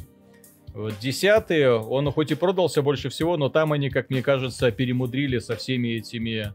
Десятый, 1.02 1.70
он 1.70 2.12
хоть 2.12 2.32
и 2.32 2.36
продался 2.36 2.82
больше 2.82 3.10
всего, 3.10 3.38
но 3.38 3.50
там 3.50 3.74
они, 3.74 3.90
как 3.90 4.10
мне 4.10 4.22
кажется, 4.22 4.72
перемудрили 4.72 5.40
со 5.40 5.56
всеми 5.56 5.90
этими 5.90 6.54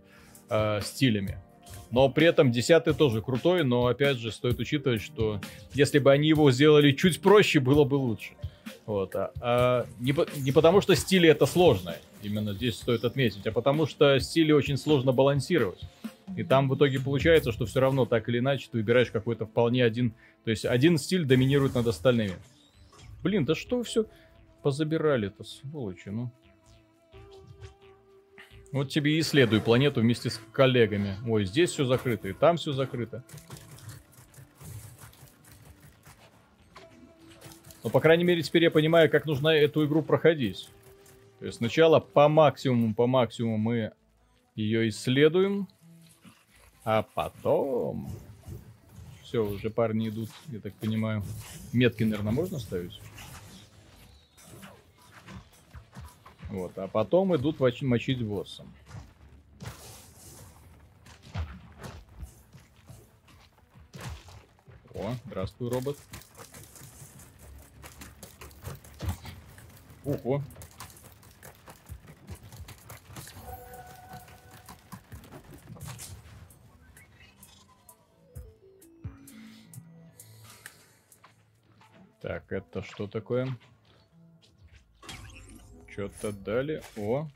э, 0.49 0.81
стилями. 0.83 1.39
Но 1.91 2.09
при 2.09 2.27
этом 2.27 2.51
десятый 2.51 2.95
тоже 2.95 3.23
крутой, 3.23 3.65
но 3.65 3.87
опять 3.87 4.19
же 4.19 4.33
стоит 4.33 4.59
учитывать, 4.59 5.03
что 5.03 5.41
если 5.75 5.99
бы 5.99 6.13
они 6.13 6.29
его 6.29 6.51
сделали 6.51 6.93
чуть 6.93 7.21
проще, 7.21 7.61
было 7.61 7.85
бы 7.85 7.97
лучше. 7.97 8.33
Вот. 8.87 9.15
А, 9.15 9.33
а, 9.41 9.87
не, 9.99 10.15
не 10.41 10.53
потому 10.53 10.81
что 10.81 10.95
стили 10.95 11.29
это 11.29 11.47
сложно, 11.47 11.97
именно 12.23 12.53
здесь 12.53 12.77
стоит 12.77 13.05
отметить, 13.05 13.47
а 13.47 13.53
потому 13.53 13.87
что 13.87 14.19
стили 14.21 14.53
очень 14.53 14.77
сложно 14.77 15.13
балансировать. 15.13 15.81
И 16.37 16.43
там 16.43 16.69
в 16.69 16.77
итоге 16.77 17.01
получается, 17.01 17.53
что 17.53 17.67
все 17.67 17.81
равно 17.81 18.07
так 18.07 18.29
или 18.29 18.39
иначе 18.39 18.69
ты 18.71 18.79
выбираешь 18.79 19.11
какой-то 19.11 19.47
вполне 19.47 19.85
один... 19.85 20.15
То 20.45 20.51
есть 20.51 20.65
один 20.65 20.99
стиль 20.99 21.25
доминирует 21.25 21.75
над 21.75 21.87
остальными. 21.87 22.35
Блин, 23.23 23.45
да 23.45 23.55
что 23.55 23.83
все 23.83 24.07
позабирали-то, 24.63 25.45
сволочи, 25.45 26.09
ну. 26.09 26.31
Вот 28.73 28.89
тебе 28.89 29.17
и 29.17 29.21
исследуй 29.21 29.61
планету 29.61 30.01
вместе 30.01 30.31
с 30.31 30.41
коллегами. 30.51 31.17
Ой, 31.29 31.45
здесь 31.45 31.71
все 31.71 31.85
закрыто, 31.85 32.29
и 32.29 32.33
там 32.33 32.57
все 32.57 32.73
закрыто. 32.73 33.23
Но, 37.85 37.91
по 37.91 38.01
крайней 38.01 38.25
мере, 38.25 38.43
теперь 38.43 38.65
я 38.65 38.71
понимаю, 38.71 39.11
как 39.11 39.27
нужно 39.27 39.49
эту 39.49 39.85
игру 39.87 40.03
проходить. 40.03 40.69
То 41.39 41.47
есть 41.47 41.59
сначала 41.59 42.01
по 42.01 42.29
максимуму, 42.29 42.95
по 42.95 43.07
максимуму 43.07 43.59
мы 43.59 43.93
ее 44.57 44.89
исследуем. 44.89 45.69
А 46.85 47.03
потом... 47.03 48.11
Все, 49.23 49.45
уже 49.45 49.71
парни 49.71 50.11
идут, 50.11 50.29
я 50.49 50.61
так 50.61 50.75
понимаю. 50.75 51.25
Метки, 51.73 52.05
наверное, 52.05 52.33
можно 52.33 52.59
ставить? 52.59 53.01
Вот, 56.51 56.77
а 56.79 56.87
потом 56.87 57.35
идут 57.35 57.59
мочить 57.59 58.23
босса. 58.23 58.65
О, 64.95 65.17
здравствуй, 65.25 65.71
робот. 65.71 65.99
Ого, 70.05 70.43
Так, 82.25 82.51
это 82.53 82.83
что 82.83 83.07
такое? 83.07 83.47
Что-то 85.87 86.33
дали. 86.33 86.81
О. 86.97 87.29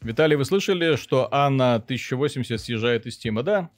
Виталий, 0.00 0.36
вы 0.36 0.46
слышали, 0.46 0.96
что 0.96 1.28
Анна 1.30 1.74
1080 1.74 2.58
съезжает 2.58 3.04
из 3.04 3.18
Тима? 3.18 3.42
Да. 3.42 3.68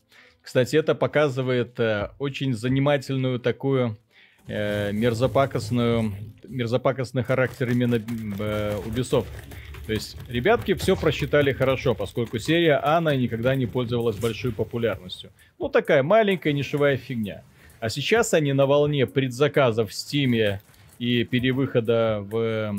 Кстати, 0.40 0.76
это 0.76 0.94
показывает 0.94 1.80
э, 1.80 2.10
очень 2.20 2.54
занимательную 2.54 3.40
такую 3.40 3.98
э, 4.46 4.92
мерзопакостную, 4.92 6.12
мерзопакостный 6.44 7.24
характер 7.24 7.70
именно 7.70 7.96
э, 7.96 8.78
Ubisoft. 8.86 9.26
То 9.86 9.92
есть, 9.92 10.16
ребятки 10.28 10.74
все 10.74 10.96
просчитали 10.96 11.52
хорошо, 11.52 11.94
поскольку 11.94 12.38
серия 12.38 12.80
Анна 12.82 13.14
никогда 13.16 13.54
не 13.54 13.66
пользовалась 13.66 14.16
большой 14.16 14.52
популярностью. 14.52 15.30
Ну, 15.58 15.68
такая 15.68 16.02
маленькая 16.02 16.52
нишевая 16.52 16.96
фигня. 16.96 17.42
А 17.80 17.90
сейчас 17.90 18.32
они 18.32 18.54
на 18.54 18.64
волне 18.64 19.06
предзаказов 19.06 19.90
в 19.90 19.94
Стиме 19.94 20.62
и 20.98 21.24
перевыхода 21.24 22.20
в 22.22 22.74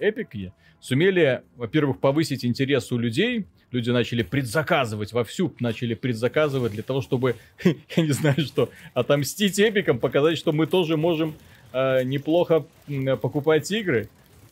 Эпике 0.00 0.52
сумели, 0.80 1.42
во-первых, 1.56 1.98
повысить 2.00 2.44
интерес 2.44 2.90
у 2.90 2.96
людей. 2.98 3.44
Люди 3.70 3.90
начали 3.90 4.22
предзаказывать 4.22 5.12
вовсю, 5.12 5.54
начали 5.60 5.92
предзаказывать 5.92 6.72
для 6.72 6.82
того, 6.82 7.02
чтобы, 7.02 7.36
я 7.64 8.02
не 8.02 8.12
знаю 8.12 8.40
что, 8.40 8.70
отомстить 8.94 9.58
Эпикам, 9.60 9.98
показать, 9.98 10.38
что 10.38 10.52
мы 10.52 10.66
тоже 10.66 10.96
можем 10.96 11.34
э, 11.72 12.04
неплохо 12.04 12.64
э, 12.88 13.16
покупать 13.16 13.70
игры. 13.70 14.08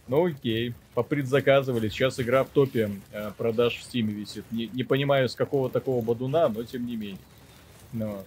Ну 0.09 0.27
окей, 0.27 0.75
попредзаказывали. 0.95 1.89
Сейчас 1.89 2.19
игра 2.21 2.45
в 2.45 2.49
топе 2.49 2.91
э, 3.13 3.33
продаж 3.37 3.77
в 3.79 3.83
Стиме 3.83 4.13
висит. 4.13 4.45
Не, 4.51 4.69
не 4.69 4.85
понимаю, 4.85 5.29
с 5.29 5.35
какого 5.35 5.69
такого 5.69 6.03
бадуна, 6.03 6.49
но 6.49 6.63
тем 6.63 6.87
не 6.87 6.97
менее. 6.97 7.19
Но... 7.93 8.25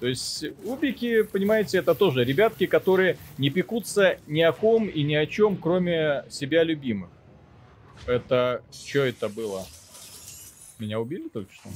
То 0.00 0.06
есть 0.06 0.44
убики, 0.64 1.22
понимаете, 1.22 1.78
это 1.78 1.94
тоже 1.94 2.22
ребятки, 2.24 2.66
которые 2.66 3.18
не 3.36 3.50
пекутся 3.50 4.18
ни 4.28 4.40
о 4.42 4.52
ком 4.52 4.86
и 4.86 5.02
ни 5.02 5.14
о 5.14 5.26
чем, 5.26 5.56
кроме 5.56 6.24
себя 6.30 6.62
любимых. 6.62 7.10
Это... 8.06 8.62
Что 8.72 9.00
это 9.00 9.28
было? 9.28 9.66
Меня 10.78 11.00
убили 11.00 11.28
только 11.28 11.52
что? 11.52 11.68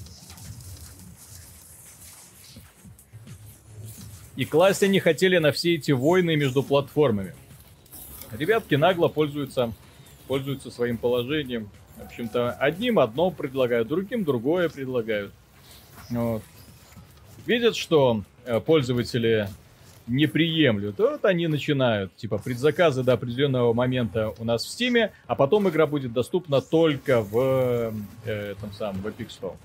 И 4.36 4.44
класть 4.44 4.82
они 4.82 4.98
хотели 4.98 5.38
на 5.38 5.52
все 5.52 5.74
эти 5.74 5.92
войны 5.92 6.36
между 6.36 6.62
платформами. 6.62 7.34
Ребятки 8.32 8.76
нагло 8.76 9.08
пользуются, 9.08 9.72
пользуются 10.26 10.70
своим 10.70 10.96
положением. 10.96 11.68
В 11.96 12.06
общем-то, 12.06 12.52
одним 12.52 12.98
одно 12.98 13.30
предлагают, 13.30 13.88
другим 13.88 14.24
другое 14.24 14.70
предлагают. 14.70 15.32
Вот. 16.10 16.42
Видят, 17.44 17.76
что 17.76 18.22
э, 18.46 18.60
пользователи 18.60 19.48
не 20.06 20.26
приемлют, 20.26 20.98
вот 20.98 21.24
они 21.24 21.46
начинают, 21.46 22.14
типа, 22.16 22.38
предзаказы 22.38 23.02
до 23.02 23.12
определенного 23.12 23.72
момента 23.72 24.32
у 24.38 24.44
нас 24.44 24.64
в 24.64 24.68
Стиме, 24.68 25.12
а 25.26 25.34
потом 25.34 25.68
игра 25.68 25.86
будет 25.86 26.12
доступна 26.12 26.60
только 26.60 27.20
в 27.20 27.94
э, 28.24 28.52
этом 28.52 28.72
самом, 28.72 29.02
в 29.02 29.06
Epic 29.06 29.28
Store. 29.28 29.56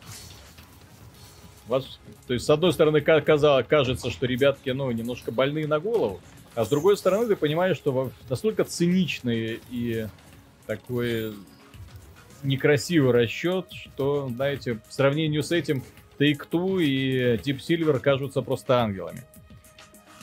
Вас, 1.67 1.99
то 2.27 2.33
есть, 2.33 2.45
с 2.45 2.49
одной 2.49 2.73
стороны, 2.73 3.01
казалось, 3.01 3.65
кажется, 3.67 4.09
что 4.09 4.25
ребятки, 4.25 4.69
ну, 4.69 4.89
немножко 4.91 5.31
больные 5.31 5.67
на 5.67 5.79
голову, 5.79 6.21
а 6.55 6.65
с 6.65 6.69
другой 6.69 6.97
стороны, 6.97 7.27
ты 7.27 7.35
понимаешь, 7.35 7.77
что 7.77 8.11
настолько 8.29 8.63
циничный 8.63 9.59
и 9.69 10.07
такой 10.65 11.33
некрасивый 12.43 13.11
расчет, 13.11 13.67
что, 13.71 14.29
знаете, 14.29 14.79
в 14.87 14.93
сравнении 14.93 15.41
с 15.41 15.51
этим 15.51 15.83
Take-Two 16.19 16.83
и 16.83 17.35
Deep 17.37 17.59
Silver 17.59 17.99
кажутся 17.99 18.41
просто 18.41 18.79
ангелами. 18.79 19.23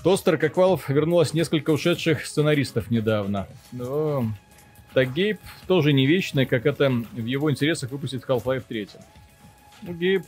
Тостер, 0.03 0.37
как 0.37 0.57
Valve, 0.57 0.83
вернулось 0.89 1.33
несколько 1.35 1.71
ушедших 1.71 2.27
сценаристов 2.27 2.91
недавно. 2.91 3.47
Но 3.73 4.27
так 4.93 5.13
Гейб 5.15 5.39
тоже 5.67 5.93
не 5.93 6.07
вечный, 6.07 6.47
как 6.47 6.67
это 6.67 6.91
в 6.91 7.25
его 7.25 7.51
интересах 7.51 7.91
выпустит 7.91 8.25
Half-Life 8.25 8.65
3. 8.69 8.89
Ну, 9.83 9.95
Гейб 9.95 10.23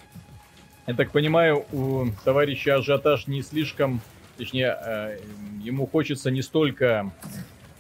я 0.87 0.95
так 0.95 1.11
понимаю, 1.11 1.65
у 1.73 2.07
товарища 2.25 2.77
ажиотаж 2.77 3.27
не 3.27 3.43
слишком, 3.43 4.01
точнее, 4.37 4.77
э, 4.81 5.19
ему 5.61 5.87
хочется 5.87 6.31
не 6.31 6.43
столько 6.43 7.13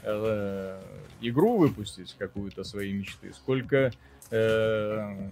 э, 0.02 0.80
игру 1.20 1.56
выпустить, 1.58 2.14
какую-то 2.18 2.64
своей 2.64 2.92
мечты, 2.92 3.32
сколько... 3.32 3.92
Э, 4.30 5.30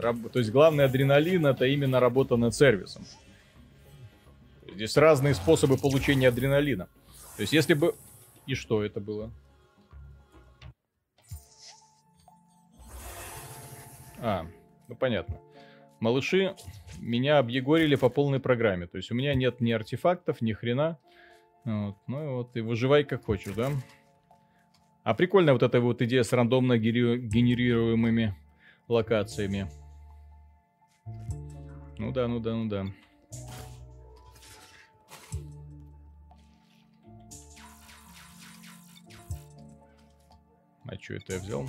раб, 0.00 0.16
то 0.32 0.38
есть 0.38 0.52
главный 0.52 0.84
адреналин 0.84 1.46
это 1.46 1.66
именно 1.66 1.98
работа 1.98 2.36
над 2.36 2.54
сервисом. 2.54 3.04
Здесь 4.72 4.96
разные 4.96 5.34
способы 5.34 5.76
получения 5.76 6.28
адреналина. 6.28 6.88
То 7.36 7.42
есть 7.42 7.52
если 7.52 7.74
бы... 7.74 7.96
И 8.46 8.54
что 8.54 8.84
это 8.84 9.00
было? 9.00 9.30
А, 14.20 14.46
ну 14.86 14.94
понятно. 14.94 15.38
Малыши 16.00 16.54
меня 16.98 17.38
объегорили 17.38 17.96
по 17.96 18.08
полной 18.08 18.40
программе. 18.40 18.86
То 18.86 18.96
есть 18.98 19.10
у 19.10 19.14
меня 19.14 19.34
нет 19.34 19.60
ни 19.60 19.72
артефактов, 19.72 20.40
ни 20.40 20.52
хрена. 20.52 20.98
Вот. 21.64 21.96
Ну 22.06 22.36
вот, 22.36 22.56
и 22.56 22.60
выживай 22.60 23.04
как 23.04 23.24
хочешь, 23.24 23.54
да? 23.54 23.70
А 25.04 25.14
прикольная 25.14 25.52
вот 25.52 25.62
эта 25.62 25.80
вот 25.80 26.02
идея 26.02 26.22
с 26.22 26.32
рандомно 26.32 26.78
генерируемыми 26.78 28.34
локациями. 28.88 29.70
Ну 31.98 32.12
да, 32.12 32.28
ну 32.28 32.40
да, 32.40 32.54
ну 32.54 32.68
да. 32.68 32.86
А 40.84 40.94
что 40.98 41.14
это 41.14 41.34
я 41.34 41.38
взял? 41.40 41.68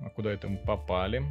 А 0.00 0.10
куда 0.10 0.32
это 0.32 0.48
мы 0.48 0.58
попали? 0.58 1.24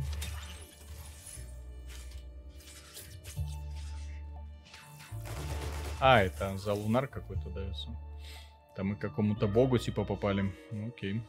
А, 5.99 6.21
это 6.21 6.57
за 6.57 6.73
лунар 6.73 7.07
какой-то 7.07 7.49
дается. 7.49 7.89
Там 8.75 8.87
мы 8.87 8.95
к 8.95 8.99
какому-то 8.99 9.47
богу 9.47 9.77
типа 9.77 10.03
попали. 10.03 10.53
Ну, 10.71 10.87
окей. 10.87 11.21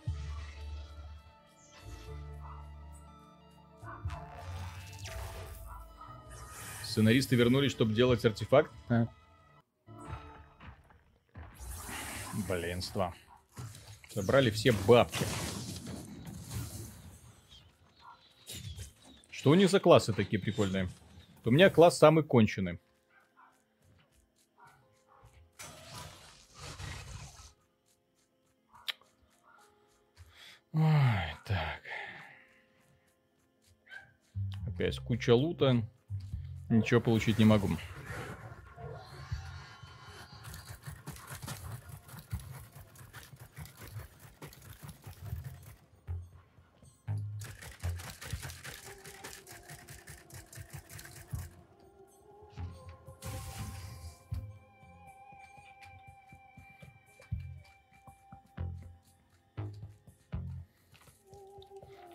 Сценаристы 6.82 7.36
вернулись, 7.36 7.70
чтобы 7.70 7.92
делать 7.92 8.24
артефакт? 8.24 8.70
А. 8.88 9.06
Блинство. 12.48 13.14
Собрали 14.12 14.50
все 14.50 14.72
бабки. 14.86 15.24
Что 19.44 19.50
у 19.50 19.54
них 19.56 19.68
за 19.68 19.78
классы 19.78 20.14
такие 20.14 20.40
прикольные? 20.40 20.88
У 21.44 21.50
меня 21.50 21.68
класс 21.68 21.98
самый 21.98 22.24
конченый. 22.24 22.80
Ой, 30.72 30.82
так. 31.44 31.82
Опять 34.66 34.98
куча 35.00 35.34
лута. 35.34 35.86
Ничего 36.70 37.02
получить 37.02 37.38
не 37.38 37.44
могу. 37.44 37.68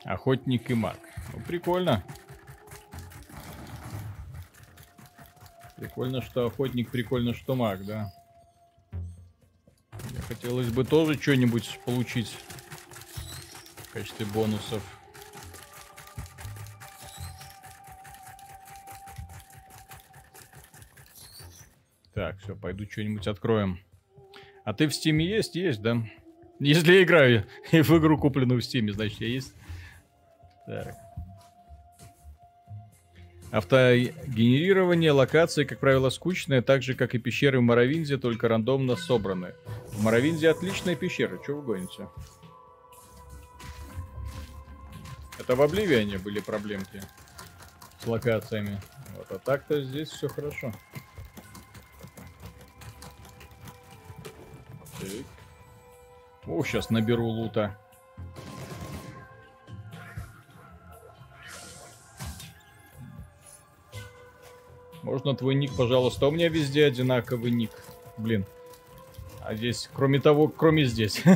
Охотник 0.09 0.71
и 0.71 0.73
маг. 0.73 0.97
Ну, 1.31 1.39
прикольно. 1.41 2.03
Прикольно, 5.77 6.23
что 6.23 6.47
охотник, 6.47 6.89
прикольно, 6.89 7.35
что 7.35 7.53
маг, 7.53 7.85
да. 7.85 8.11
Мне 8.91 10.19
хотелось 10.27 10.71
бы 10.71 10.83
тоже 10.83 11.13
что-нибудь 11.13 11.79
получить 11.85 12.35
в 13.75 13.93
качестве 13.93 14.25
бонусов. 14.25 14.81
Так, 22.15 22.39
все, 22.39 22.55
пойду 22.55 22.89
что-нибудь 22.89 23.27
откроем. 23.27 23.79
А 24.63 24.73
ты 24.73 24.87
в 24.87 24.95
стиме 24.95 25.23
есть? 25.23 25.55
Есть, 25.55 25.83
да? 25.83 26.03
Если 26.59 26.93
я 26.93 27.03
играю 27.03 27.45
в 27.71 27.99
игру, 27.99 28.17
купленную 28.17 28.59
в 28.59 28.65
стиме, 28.65 28.91
значит, 28.91 29.21
я 29.21 29.27
есть. 29.27 29.53
Так. 30.83 30.95
Автогенерирование 33.51 35.11
локации, 35.11 35.63
как 35.63 35.79
правило, 35.79 36.09
скучное, 36.11 36.61
так 36.61 36.83
же, 36.83 36.93
как 36.93 37.15
и 37.15 37.17
пещеры 37.17 37.59
в 37.59 37.63
Моровинде, 37.63 38.17
только 38.17 38.47
рандомно 38.47 38.95
собраны. 38.95 39.53
В 39.87 40.03
Моровинде 40.03 40.49
отличная 40.49 40.95
пещера, 40.95 41.41
что 41.41 41.55
вы 41.55 41.63
гоните? 41.63 42.07
Это 45.39 45.55
в 45.55 45.61
Обливиане 45.61 46.19
были 46.19 46.39
проблемки. 46.39 47.01
с 48.03 48.07
локациями. 48.07 48.79
Вот, 49.17 49.31
а 49.31 49.39
так-то 49.39 49.81
здесь 49.81 50.09
все 50.09 50.27
хорошо. 50.27 50.71
Так. 54.99 55.09
О, 56.45 56.63
сейчас 56.63 56.89
наберу 56.89 57.25
лута. 57.25 57.77
Можно 65.19 65.35
твой 65.35 65.55
ник, 65.55 65.75
пожалуйста? 65.75 66.27
У 66.27 66.31
меня 66.31 66.47
везде 66.47 66.85
одинаковый 66.85 67.51
ник. 67.51 67.71
Блин. 68.15 68.45
А 69.41 69.53
здесь, 69.53 69.89
кроме 69.93 70.21
того, 70.21 70.47
кроме 70.47 70.85
здесь. 70.85 71.21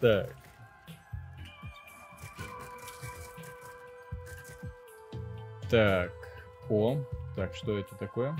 Так. 0.00 0.34
Так. 5.70 6.12
О. 6.68 6.98
Так, 7.36 7.54
что 7.54 7.78
это 7.78 7.94
такое? 7.94 8.36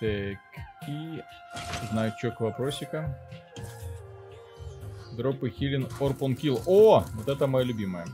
Так. 0.00 0.38
И 0.86 1.22
значок 1.90 2.38
вопросика. 2.40 3.18
Дроп 5.12 5.42
и 5.42 5.48
хилин 5.50 5.88
Орпон 5.98 6.36
Килл. 6.36 6.60
О! 6.66 7.02
Вот 7.14 7.28
это 7.28 7.46
моя 7.46 7.64
любимая. 7.64 8.06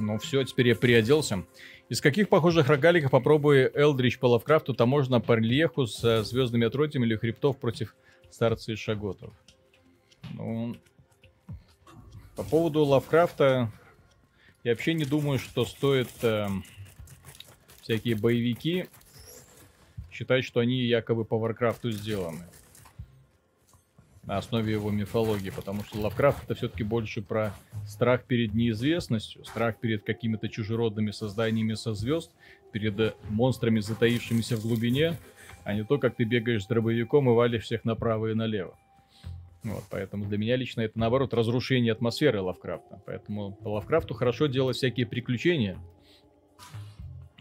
Ну 0.00 0.18
все, 0.18 0.42
теперь 0.44 0.68
я 0.68 0.74
приоделся. 0.74 1.44
Из 1.90 2.00
каких 2.00 2.30
похожих 2.30 2.68
рогаликов 2.68 3.10
попробую 3.10 3.70
Элдрич 3.78 4.18
по 4.18 4.26
Лавкрафту, 4.26 4.72
то 4.72 4.86
можно 4.86 5.20
по 5.20 5.34
рельефу 5.34 5.86
с 5.86 6.24
звездными 6.24 6.66
отродьями 6.66 7.04
или 7.04 7.16
хребтов 7.16 7.58
против 7.58 7.94
старца 8.30 8.72
и 8.72 8.76
шаготов? 8.76 9.32
Ну, 10.32 10.74
по 12.34 12.44
поводу 12.44 12.82
Лавкрафта, 12.84 13.70
я 14.64 14.72
вообще 14.72 14.94
не 14.94 15.04
думаю, 15.04 15.38
что 15.38 15.66
стоит 15.66 16.08
э, 16.22 16.48
всякие 17.82 18.16
боевики 18.16 18.86
считать, 20.10 20.44
что 20.44 20.60
они 20.60 20.82
якобы 20.84 21.26
по 21.26 21.38
Лавкрафту 21.38 21.90
сделаны 21.90 22.46
на 24.30 24.38
основе 24.38 24.72
его 24.72 24.92
мифологии, 24.92 25.50
потому 25.50 25.82
что 25.82 25.98
Лавкрафт 25.98 26.44
это 26.44 26.54
все-таки 26.54 26.84
больше 26.84 27.20
про 27.20 27.52
страх 27.84 28.22
перед 28.26 28.54
неизвестностью, 28.54 29.44
страх 29.44 29.80
перед 29.80 30.04
какими-то 30.04 30.48
чужеродными 30.48 31.10
созданиями 31.10 31.74
со 31.74 31.94
звезд, 31.94 32.30
перед 32.70 33.16
монстрами, 33.28 33.80
затаившимися 33.80 34.56
в 34.56 34.62
глубине, 34.62 35.16
а 35.64 35.74
не 35.74 35.82
то, 35.82 35.98
как 35.98 36.14
ты 36.14 36.22
бегаешь 36.22 36.62
с 36.62 36.68
дробовиком 36.68 37.28
и 37.28 37.34
валишь 37.34 37.64
всех 37.64 37.84
направо 37.84 38.28
и 38.28 38.34
налево. 38.34 38.78
Вот, 39.64 39.82
поэтому 39.90 40.26
для 40.26 40.38
меня 40.38 40.54
лично 40.54 40.82
это, 40.82 40.96
наоборот, 40.96 41.34
разрушение 41.34 41.90
атмосферы 41.90 42.40
Лавкрафта. 42.40 43.02
Поэтому 43.06 43.54
по 43.54 43.70
Лавкрафту 43.70 44.14
хорошо 44.14 44.46
делать 44.46 44.76
всякие 44.76 45.06
приключения, 45.06 45.76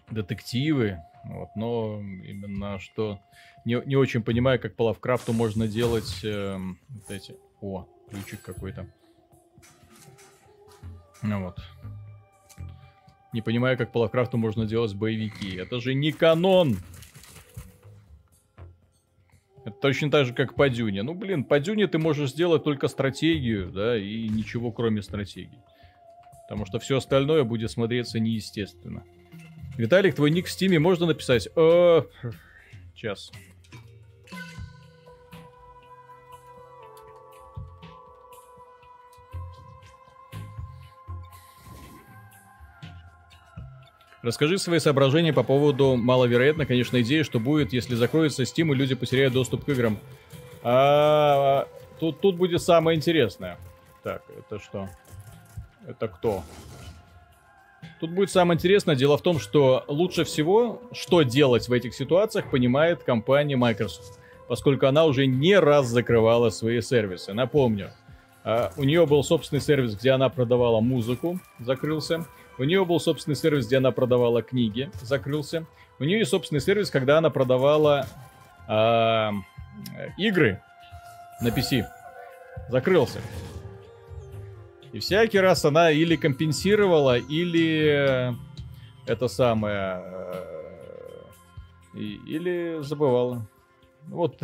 детективы, 0.09 0.97
вот, 1.25 1.49
но 1.55 1.99
именно 1.99 2.79
что 2.79 3.19
не, 3.65 3.81
не 3.85 3.95
очень 3.95 4.23
понимаю, 4.23 4.59
как 4.59 4.75
по 4.75 4.83
Лавкрафту 4.83 5.33
можно 5.33 5.67
делать 5.67 6.23
э, 6.23 6.57
вот 6.89 7.11
эти... 7.11 7.35
О, 7.61 7.87
ключик 8.09 8.41
какой-то. 8.41 8.87
Ну 11.21 11.43
вот. 11.43 11.59
Не 13.33 13.41
понимаю, 13.41 13.77
как 13.77 13.91
по 13.91 13.99
Лавкрафту 13.99 14.37
можно 14.37 14.65
делать 14.65 14.95
боевики. 14.95 15.55
Это 15.55 15.79
же 15.79 15.93
не 15.93 16.11
канон! 16.11 16.77
Это 19.65 19.77
точно 19.77 20.09
так 20.09 20.25
же, 20.25 20.33
как 20.33 20.55
по 20.55 20.69
Дюне. 20.69 21.03
Ну, 21.03 21.13
блин, 21.13 21.43
по 21.43 21.59
Дюне 21.59 21.87
ты 21.87 21.99
можешь 21.99 22.31
сделать 22.31 22.63
только 22.63 22.87
стратегию, 22.87 23.69
да, 23.71 23.97
и 23.97 24.27
ничего 24.29 24.71
кроме 24.71 25.03
стратегии. 25.03 25.61
Потому 26.47 26.65
что 26.65 26.79
все 26.79 26.97
остальное 26.97 27.43
будет 27.43 27.69
смотреться 27.69 28.19
неестественно. 28.19 29.03
Виталик, 29.79 30.13
твой 30.13 30.29
ник 30.29 30.47
в 30.47 30.51
стиме 30.51 30.77
можно 30.77 31.05
написать? 31.05 31.47
О, 31.55 32.05
сейчас. 32.93 33.31
Расскажи 44.21 44.57
свои 44.57 44.79
соображения 44.79 45.31
по 45.31 45.43
поводу 45.43 45.95
маловероятно, 45.95 46.65
конечно, 46.65 47.01
идеи, 47.01 47.23
что 47.23 47.39
будет, 47.39 47.71
если 47.71 47.95
закроется 47.95 48.43
Steam 48.43 48.73
и 48.73 48.75
люди 48.75 48.95
потеряют 48.95 49.33
доступ 49.33 49.63
к 49.63 49.69
играм. 49.69 49.97
А, 50.61 51.69
тут, 52.01 52.19
тут 52.19 52.35
будет 52.35 52.61
самое 52.61 52.97
интересное. 52.97 53.57
Так, 54.03 54.23
это 54.37 54.59
что? 54.59 54.89
Это 55.87 56.09
кто? 56.09 56.43
Тут 57.99 58.11
будет 58.11 58.31
самое 58.31 58.55
интересное. 58.55 58.95
Дело 58.95 59.17
в 59.17 59.21
том, 59.21 59.39
что 59.39 59.83
лучше 59.87 60.23
всего, 60.23 60.81
что 60.93 61.23
делать 61.23 61.67
в 61.67 61.73
этих 61.73 61.93
ситуациях, 61.93 62.49
понимает 62.49 63.03
компания 63.03 63.57
Microsoft. 63.57 64.19
Поскольку 64.47 64.87
она 64.87 65.05
уже 65.05 65.25
не 65.27 65.59
раз 65.59 65.87
закрывала 65.87 66.49
свои 66.49 66.81
сервисы. 66.81 67.33
Напомню, 67.33 67.91
а, 68.43 68.71
у 68.77 68.83
нее 68.83 69.05
был 69.05 69.23
собственный 69.23 69.61
сервис, 69.61 69.95
где 69.95 70.11
она 70.11 70.29
продавала 70.29 70.79
музыку, 70.79 71.39
закрылся. 71.59 72.25
У 72.57 72.63
нее 72.63 72.85
был 72.85 72.99
собственный 72.99 73.35
сервис, 73.35 73.67
где 73.67 73.77
она 73.77 73.91
продавала 73.91 74.41
книги, 74.41 74.89
закрылся. 75.01 75.65
У 75.99 76.03
нее 76.03 76.19
есть 76.19 76.31
собственный 76.31 76.61
сервис, 76.61 76.89
когда 76.89 77.17
она 77.17 77.29
продавала 77.29 78.07
э, 78.67 79.31
игры 80.17 80.61
на 81.41 81.49
PC, 81.49 81.85
закрылся. 82.69 83.19
И 84.91 84.99
всякий 84.99 85.39
раз 85.39 85.65
она 85.65 85.91
или 85.91 86.15
компенсировала, 86.15 87.17
или 87.17 88.33
это 89.05 89.27
самое, 89.27 90.03
э, 91.95 91.99
или 92.27 92.81
забывала. 92.81 93.47
Вот. 94.07 94.39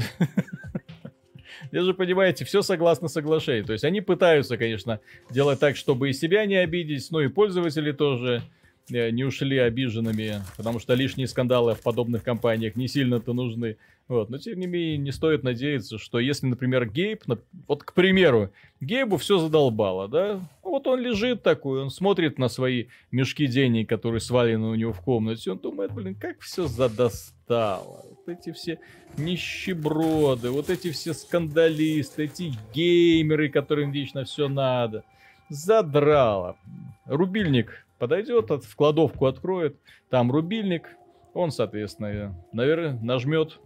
Вы 1.71 1.81
же 1.81 1.93
понимаете, 1.93 2.45
все 2.45 2.61
согласно 2.61 3.07
соглашению. 3.07 3.65
То 3.65 3.73
есть 3.73 3.83
они 3.83 4.01
пытаются, 4.01 4.57
конечно, 4.57 4.99
делать 5.29 5.59
так, 5.59 5.75
чтобы 5.75 6.09
и 6.09 6.13
себя 6.13 6.45
не 6.45 6.55
обидеть, 6.55 7.07
но 7.11 7.21
и 7.21 7.27
пользователи 7.27 7.91
тоже 7.91 8.43
э, 8.91 9.09
не 9.09 9.23
ушли 9.23 9.57
обиженными, 9.57 10.41
потому 10.57 10.79
что 10.79 10.93
лишние 10.93 11.27
скандалы 11.27 11.73
в 11.73 11.81
подобных 11.81 12.23
компаниях 12.23 12.75
не 12.75 12.87
сильно-то 12.87 13.33
нужны. 13.33 13.77
Вот. 14.07 14.29
Но 14.29 14.37
тем 14.37 14.59
не 14.59 14.67
менее, 14.67 14.97
не 14.97 15.11
стоит 15.11 15.43
надеяться, 15.43 15.97
что 15.97 16.19
если, 16.19 16.45
например, 16.45 16.87
Гейб, 16.87 17.23
вот 17.67 17.83
к 17.83 17.93
примеру, 17.93 18.51
Гейбу 18.79 19.17
все 19.17 19.39
задолбало, 19.39 20.07
да? 20.07 20.39
Вот 20.61 20.85
он 20.85 20.99
лежит 20.99 21.41
такой, 21.41 21.81
он 21.81 21.89
смотрит 21.89 22.37
на 22.37 22.47
свои 22.47 22.85
мешки 23.11 23.47
денег, 23.47 23.89
которые 23.89 24.19
свалены 24.19 24.67
у 24.67 24.75
него 24.75 24.93
в 24.93 25.01
комнате, 25.01 25.51
он 25.51 25.57
думает, 25.57 25.91
блин, 25.91 26.13
как 26.13 26.39
все 26.41 26.67
задостало. 26.67 28.05
Вот 28.09 28.27
эти 28.27 28.51
все 28.51 28.79
нищеброды, 29.17 30.51
вот 30.51 30.69
эти 30.69 30.91
все 30.91 31.13
скандалисты, 31.13 32.25
эти 32.25 32.53
геймеры, 32.73 33.49
которым 33.49 33.91
вечно 33.91 34.23
все 34.25 34.47
надо. 34.47 35.03
Задрало. 35.49 36.57
Рубильник 37.05 37.85
подойдет, 37.97 38.49
в 38.49 38.75
кладовку 38.75 39.25
откроет, 39.25 39.77
там 40.09 40.31
рубильник, 40.31 40.95
он, 41.33 41.51
соответственно, 41.51 42.35
наверное, 42.51 42.99
нажмет 43.01 43.59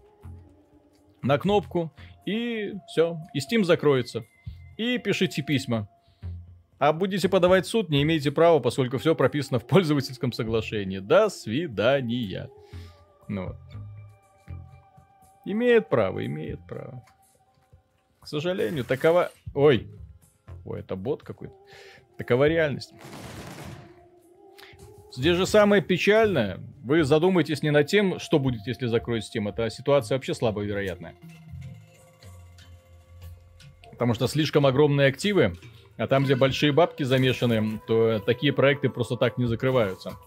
на 1.22 1.38
кнопку, 1.38 1.91
и 2.26 2.74
все, 2.88 3.20
и 3.34 3.39
Steam 3.39 3.63
закроется. 3.63 4.26
И 4.78 4.97
пишите 4.97 5.41
письма. 5.41 5.89
А 6.78 6.93
будете 6.93 7.28
подавать 7.28 7.65
в 7.65 7.70
суд, 7.70 7.89
не 7.89 8.01
имеете 8.03 8.32
права, 8.32 8.59
поскольку 8.59 8.97
все 8.97 9.13
прописано 9.13 9.59
в 9.59 9.67
пользовательском 9.67 10.32
соглашении. 10.32 10.99
До 10.99 11.30
свидания. 11.30 12.49
Ну 13.28 13.47
вот. 13.47 13.57
Имеет 15.45 15.89
право, 15.89 16.26
имеет 16.26 16.65
право. 16.65 17.03
К 18.22 18.28
сожалению, 18.28 18.86
такова... 18.86 19.32
Ой. 19.53 19.88
Ой, 20.63 20.80
это 20.80 20.95
бот 20.95 21.24
какой-то. 21.24 21.53
Такова 22.17 22.47
реальность. 22.47 22.93
Здесь 25.11 25.36
же 25.36 25.45
самое 25.45 25.82
печальное. 25.82 26.59
Вы 26.84 27.03
задумаетесь 27.03 27.61
не 27.61 27.71
над 27.71 27.88
тем, 27.88 28.19
что 28.19 28.39
будет, 28.39 28.65
если 28.65 28.88
закроют 28.88 29.25
Steam. 29.25 29.49
Это 29.49 29.69
ситуация 29.69 30.15
вообще 30.15 30.34
слабо 30.34 30.61
вероятная. 30.61 31.15
Потому 33.91 34.13
что 34.13 34.27
слишком 34.27 34.65
огромные 34.65 35.09
активы, 35.09 35.57
а 35.97 36.07
там, 36.07 36.23
где 36.23 36.36
большие 36.36 36.71
бабки 36.71 37.03
замешаны, 37.03 37.82
то 37.86 38.19
такие 38.19 38.53
проекты 38.53 38.89
просто 38.89 39.17
так 39.17 39.38
не 39.38 39.45
закрываются. 39.45 40.17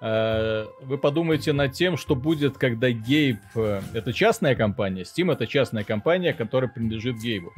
Э, 0.00 0.66
вы 0.82 0.98
подумайте 0.98 1.52
над 1.52 1.72
тем, 1.72 1.96
что 1.96 2.14
будет, 2.14 2.58
когда 2.58 2.90
Гейб... 2.90 3.38
Э, 3.54 3.80
это 3.94 4.12
частная 4.12 4.54
компания, 4.54 5.02
Steam 5.02 5.32
это 5.32 5.46
частная 5.46 5.84
компания, 5.84 6.34
которая 6.34 6.70
принадлежит 6.70 7.16
Гейбу. 7.16 7.52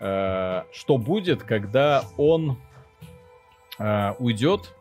Э, 0.00 0.62
что 0.72 0.96
будет, 0.96 1.42
когда 1.42 2.04
он 2.16 2.58
уйдет, 4.18 4.74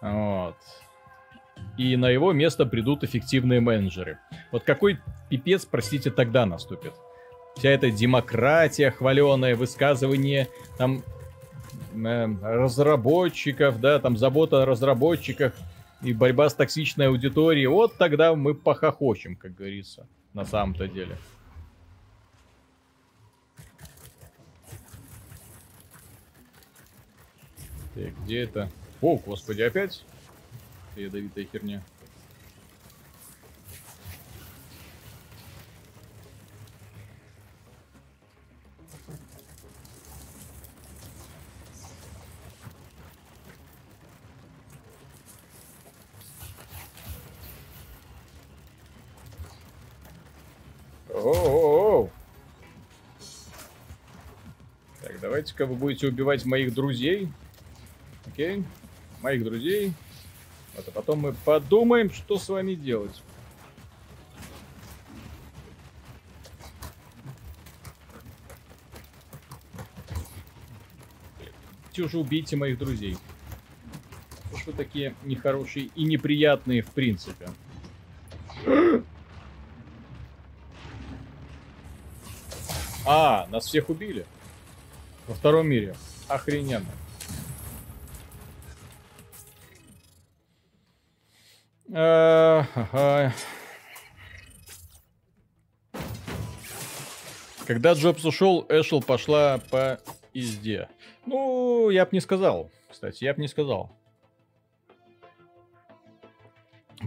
вот. 0.00 0.54
И 1.78 1.96
на 1.96 2.10
его 2.10 2.32
место 2.32 2.66
придут 2.66 3.04
эффективные 3.04 3.60
менеджеры. 3.60 4.18
Вот 4.52 4.64
какой 4.64 4.98
пипец, 5.30 5.64
простите, 5.64 6.10
тогда 6.10 6.44
наступит? 6.44 6.92
вся 7.58 7.70
эта 7.70 7.90
демократия 7.90 8.90
хваленая, 8.90 9.56
высказывание 9.56 10.48
там 10.78 11.02
э, 11.92 12.26
разработчиков, 12.42 13.80
да, 13.80 13.98
там 13.98 14.16
забота 14.16 14.62
о 14.62 14.66
разработчиках 14.66 15.52
и 16.00 16.12
борьба 16.12 16.48
с 16.48 16.54
токсичной 16.54 17.08
аудиторией, 17.08 17.66
вот 17.66 17.96
тогда 17.98 18.34
мы 18.34 18.54
похохочем, 18.54 19.34
как 19.34 19.56
говорится, 19.56 20.06
на 20.32 20.44
самом-то 20.44 20.86
деле. 20.86 21.16
Так, 27.94 28.12
где 28.24 28.42
это? 28.42 28.70
О, 29.00 29.16
господи, 29.16 29.62
опять? 29.62 30.04
Ядовитая 30.98 31.44
херня. 31.44 31.82
Давайте-ка 55.38 55.66
вы 55.66 55.76
будете 55.76 56.08
убивать 56.08 56.44
моих 56.44 56.74
друзей. 56.74 57.28
Окей. 58.26 58.64
Моих 59.22 59.44
друзей. 59.44 59.92
Вот, 60.76 60.88
а 60.88 60.90
потом 60.90 61.20
мы 61.20 61.32
подумаем, 61.44 62.10
что 62.10 62.38
с 62.38 62.48
вами 62.48 62.74
делать. 62.74 63.22
уже 72.00 72.18
убейте 72.18 72.56
моих 72.56 72.78
друзей. 72.78 73.16
Что 74.56 74.72
такие 74.72 75.14
нехорошие 75.24 75.90
и 75.94 76.04
неприятные 76.04 76.82
в 76.82 76.90
принципе. 76.90 77.48
А, 83.06 83.46
нас 83.50 83.66
всех 83.66 83.88
убили. 83.88 84.26
Во 85.26 85.34
втором 85.34 85.68
мире. 85.68 85.96
Охрененно. 86.28 86.90
Когда 97.66 97.92
Джобс 97.94 98.24
ушел, 98.24 98.64
Эшел 98.68 99.02
пошла 99.02 99.58
по 99.70 99.98
изде. 100.32 100.88
Ну, 101.26 101.90
я 101.90 102.04
бы 102.04 102.10
не 102.12 102.20
сказал. 102.20 102.70
Кстати, 102.88 103.24
я 103.24 103.34
бы 103.34 103.40
не 103.40 103.48
сказал. 103.48 103.90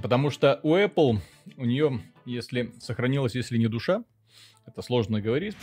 Потому 0.02 0.30
что 0.30 0.60
у 0.62 0.76
Apple, 0.76 1.20
у 1.56 1.66
нее, 1.66 2.02
если 2.26 2.74
сохранилась, 2.82 3.34
если 3.34 3.58
не 3.58 3.68
душа, 3.68 4.04
это 4.66 4.82
сложно 4.82 5.22
говорить, 5.22 5.56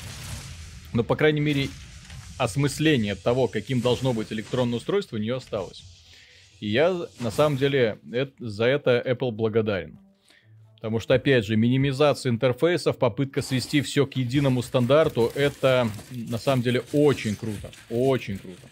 но, 0.95 1.05
по 1.05 1.17
крайней 1.17 1.41
мере, 1.41 1.69
осмысление 2.39 3.15
того, 3.15 3.47
каким 3.47 3.83
должно 3.83 4.15
быть 4.15 4.33
электронное 4.33 4.79
устройство, 4.79 5.17
у 5.17 5.19
нее 5.19 5.37
осталось. 5.37 5.98
И 6.61 6.69
я, 6.69 6.97
на 7.21 7.31
самом 7.31 7.57
деле, 7.57 7.99
это, 8.13 8.33
за 8.39 8.65
это 8.65 9.03
Apple 9.05 9.31
благодарен. 9.31 9.99
Потому 10.77 11.01
что, 11.01 11.15
опять 11.15 11.45
же, 11.45 11.57
минимизация 11.57 12.31
интерфейсов, 12.31 12.99
попытка 12.99 13.43
свести 13.43 13.81
все 13.81 14.07
к 14.07 14.15
единому 14.15 14.63
стандарту, 14.63 15.33
это, 15.35 15.89
на 16.11 16.39
самом 16.39 16.63
деле, 16.63 16.83
очень 16.93 17.35
круто. 17.35 17.71
Очень 17.91 18.39
круто. 18.39 18.63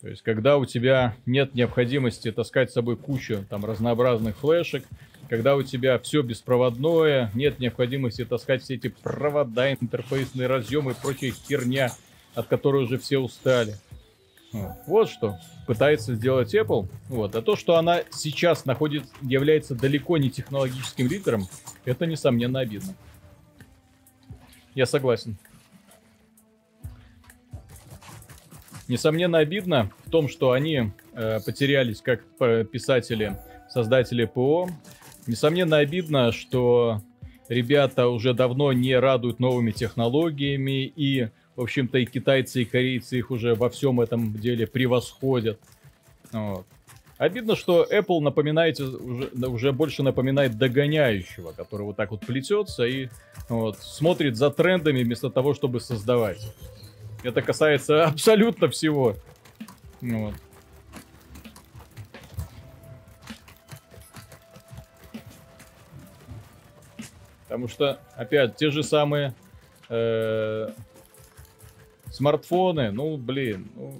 То 0.00 0.08
есть, 0.08 0.22
когда 0.22 0.56
у 0.56 0.64
тебя 0.64 1.16
нет 1.26 1.54
необходимости 1.54 2.32
таскать 2.32 2.70
с 2.70 2.74
собой 2.74 2.96
кучу 2.96 3.44
там 3.50 3.64
разнообразных 3.64 4.36
флешек, 4.38 4.84
когда 5.28 5.56
у 5.56 5.62
тебя 5.62 5.98
все 5.98 6.22
беспроводное, 6.22 7.30
нет 7.34 7.58
необходимости 7.58 8.24
таскать 8.24 8.62
все 8.62 8.76
эти 8.76 8.88
провода, 8.88 9.72
интерфейсные 9.72 10.46
разъемы 10.46 10.92
и 10.92 10.94
прочая 10.94 11.32
херня, 11.32 11.90
от 12.34 12.46
которой 12.46 12.84
уже 12.84 12.98
все 12.98 13.18
устали. 13.18 13.74
Вот 14.86 15.08
что 15.08 15.38
пытается 15.66 16.14
сделать 16.14 16.54
Apple. 16.54 16.88
Вот. 17.08 17.34
А 17.34 17.42
то, 17.42 17.56
что 17.56 17.76
она 17.76 18.02
сейчас 18.10 18.64
находится, 18.64 19.12
является 19.22 19.74
далеко 19.74 20.16
не 20.16 20.30
технологическим 20.30 21.08
лидером, 21.08 21.46
это, 21.84 22.06
несомненно, 22.06 22.60
обидно. 22.60 22.94
Я 24.74 24.86
согласен. 24.86 25.36
Несомненно, 28.88 29.38
обидно 29.38 29.90
в 30.04 30.10
том, 30.10 30.28
что 30.28 30.52
они 30.52 30.92
э, 31.12 31.40
потерялись 31.40 32.00
как 32.00 32.22
писатели, 32.70 33.36
создатели 33.68 34.24
ПО, 34.26 34.68
Несомненно, 35.26 35.78
обидно, 35.78 36.30
что 36.30 37.02
ребята 37.48 38.06
уже 38.06 38.32
давно 38.32 38.72
не 38.72 38.94
радуют 38.94 39.40
новыми 39.40 39.72
технологиями, 39.72 40.86
и, 40.86 41.30
в 41.56 41.62
общем-то, 41.62 41.98
и 41.98 42.04
китайцы, 42.04 42.62
и 42.62 42.64
корейцы 42.64 43.18
их 43.18 43.30
уже 43.30 43.54
во 43.54 43.70
всем 43.70 44.00
этом 44.00 44.34
деле 44.34 44.66
превосходят. 44.66 45.58
Вот. 46.30 46.66
Обидно, 47.18 47.56
что 47.56 47.86
Apple 47.90 48.20
напоминает, 48.20 48.78
уже, 48.78 49.30
уже 49.46 49.72
больше 49.72 50.02
напоминает 50.02 50.58
догоняющего, 50.58 51.52
который 51.52 51.82
вот 51.82 51.96
так 51.96 52.10
вот 52.10 52.20
плетется 52.20 52.84
и 52.84 53.08
вот, 53.48 53.78
смотрит 53.78 54.36
за 54.36 54.50
трендами 54.50 55.02
вместо 55.02 55.30
того, 55.30 55.54
чтобы 55.54 55.80
создавать. 55.80 56.46
Это 57.22 57.40
касается 57.40 58.04
абсолютно 58.04 58.68
всего. 58.68 59.16
Вот. 60.02 60.34
Потому 67.44 67.68
что, 67.68 67.98
опять, 68.14 68.56
те 68.56 68.70
же 68.70 68.82
самые 68.82 69.32
э, 69.88 70.68
смартфоны, 72.16 72.90
ну, 72.90 73.16
блин, 73.16 73.70
ну, 73.74 73.94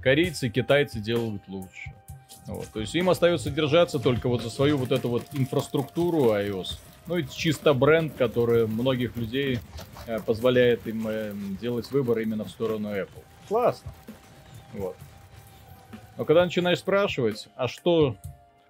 корейцы, 0.00 0.48
китайцы 0.48 1.00
делают 1.00 1.42
лучше. 1.48 1.92
Вот, 2.46 2.66
то 2.72 2.80
есть 2.80 2.94
им 2.94 3.10
остается 3.10 3.50
держаться 3.50 3.98
только 3.98 4.28
вот 4.28 4.42
за 4.42 4.50
свою 4.50 4.76
вот 4.76 4.92
эту 4.92 5.08
вот 5.08 5.24
инфраструктуру 5.32 6.32
iOS. 6.34 6.78
Ну 7.06 7.16
и 7.16 7.26
чисто 7.28 7.74
бренд, 7.74 8.14
который 8.14 8.66
многих 8.66 9.16
людей 9.16 9.58
э, 10.06 10.18
позволяет 10.20 10.86
им 10.86 11.06
э, 11.08 11.32
делать 11.60 11.90
выбор 11.90 12.18
именно 12.20 12.44
в 12.44 12.50
сторону 12.50 12.88
Apple. 12.90 13.22
Классно. 13.48 13.92
Вот. 14.72 14.96
Но 16.16 16.24
когда 16.24 16.44
начинаешь 16.44 16.78
спрашивать, 16.78 17.48
а 17.56 17.68
что, 17.68 18.16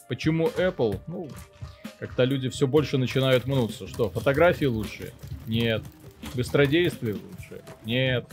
почему 0.09 0.49
Apple, 0.49 1.01
ну, 1.07 1.29
как-то 1.99 2.25
люди 2.25 2.49
все 2.49 2.67
больше 2.67 2.97
начинают 2.97 3.47
мнуться. 3.47 3.87
Что, 3.87 4.09
фотографии 4.09 4.65
лучше? 4.65 5.13
Нет. 5.47 5.83
Быстродействие 6.35 7.17
лучше? 7.51 7.65
Нет. 7.85 8.27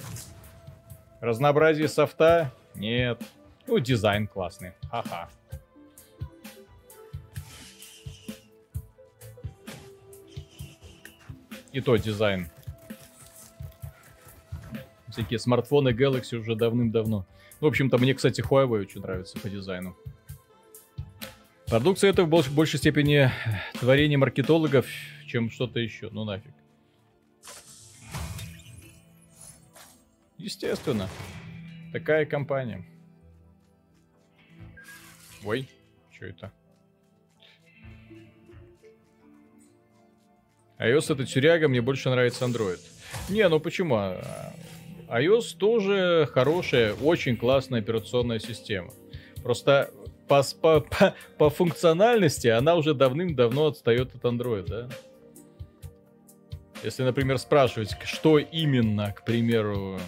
Разнообразие 1.20 1.88
софта? 1.88 2.52
Нет. 2.76 3.22
Ну, 3.66 3.80
дизайн 3.80 4.28
классный. 4.28 4.74
Ха-ха. 4.90 5.30
И 11.72 11.82
то 11.82 11.96
дизайн. 11.98 12.50
Всякие 15.10 15.40
смартфоны 15.40 15.90
Galaxy 15.90 16.38
уже 16.38 16.56
давным-давно. 16.56 17.26
В 17.60 17.66
общем-то, 17.66 17.98
мне, 17.98 18.14
кстати, 18.14 18.42
Huawei 18.42 18.82
очень 18.82 19.02
нравится 19.02 19.40
по 19.40 19.50
дизайну. 19.50 19.96
Продукция 21.68 22.12
это 22.12 22.24
в 22.24 22.54
большей 22.54 22.80
степени 22.80 23.30
творение 23.80 24.18
маркетологов, 24.18 24.86
чем 25.26 25.50
что-то 25.52 25.80
еще. 25.80 26.10
Ну 26.12 26.24
нафиг. 26.24 26.54
Естественно. 30.38 31.10
Такая 31.94 32.26
компания. 32.26 32.86
Ой, 35.44 35.70
что 36.12 36.26
это? 36.26 36.52
iOS 40.80 41.14
это 41.14 41.26
тюряга, 41.26 41.68
мне 41.68 41.82
больше 41.82 42.10
нравится 42.10 42.46
Android. 42.46 42.80
Не, 43.30 43.48
ну 43.50 43.60
почему? 43.60 43.96
А, 43.96 44.54
iOS 45.10 45.58
тоже 45.58 46.30
хорошая, 46.32 46.94
очень 46.94 47.36
классная 47.36 47.80
операционная 47.80 48.40
система. 48.40 48.94
Просто 49.42 49.92
по, 50.28 50.44
по, 50.62 50.82
по, 50.82 51.16
по 51.38 51.50
функциональности 51.50 52.48
она 52.48 52.76
уже 52.76 52.94
давным-давно 52.94 53.68
отстает 53.68 54.14
от 54.14 54.24
Android, 54.24 54.68
да? 54.68 54.90
Если, 56.84 57.04
например, 57.04 57.38
спрашивать, 57.38 57.98
что 58.06 58.38
именно, 58.38 59.12
к 59.12 59.24
примеру, 59.24 60.00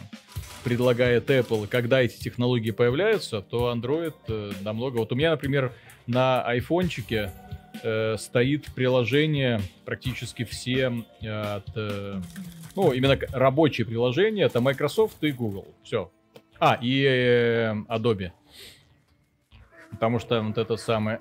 предлагает 0.64 1.30
Apple, 1.30 1.68
когда 1.68 2.02
эти 2.02 2.20
технологии 2.20 2.72
появляются, 2.72 3.42
то 3.42 3.74
Android 3.74 4.14
э, 4.28 4.52
намного... 4.62 4.98
Вот 4.98 5.12
у 5.12 5.16
меня, 5.16 5.32
например, 5.32 5.74
на 6.06 6.42
айфончике 6.42 7.32
э, 7.84 8.18
стоит 8.18 8.66
приложение 8.76 9.62
практически 9.86 10.44
все 10.44 11.06
э, 11.22 11.30
от 11.30 11.70
э, 11.76 12.22
Ну, 12.76 12.92
именно 12.92 13.18
рабочие 13.32 13.86
приложения, 13.86 14.44
это 14.44 14.62
Microsoft 14.62 15.24
и 15.24 15.32
Google. 15.32 15.68
Все. 15.84 16.12
А, 16.60 16.78
и 16.82 17.04
э, 17.04 17.74
Adobe. 17.88 18.32
Потому 19.92 20.20
что 20.20 20.42
вот 20.42 20.58
это 20.58 20.78
самое... 20.78 21.20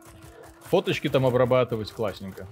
Фоточки 0.65 1.09
там 1.09 1.25
обрабатывать 1.25 1.91
классненько. 1.91 2.47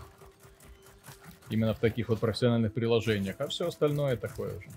Именно 1.51 1.75
в 1.75 1.79
таких 1.79 2.09
вот 2.09 2.21
профессиональных 2.21 2.73
приложениях. 2.73 3.37
А 3.39 3.47
все 3.49 3.69
остальное 3.69 4.17
такое 4.17 4.59
уже. 4.59 4.69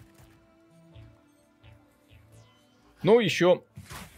Ну, 3.01 3.19
еще, 3.19 3.63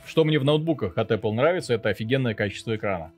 что 0.06 0.24
мне 0.24 0.40
в 0.40 0.44
ноутбуках 0.44 0.98
от 0.98 1.12
Apple 1.12 1.34
нравится, 1.34 1.74
это 1.74 1.90
офигенное 1.90 2.34
качество 2.34 2.76
экрана. 2.76 3.14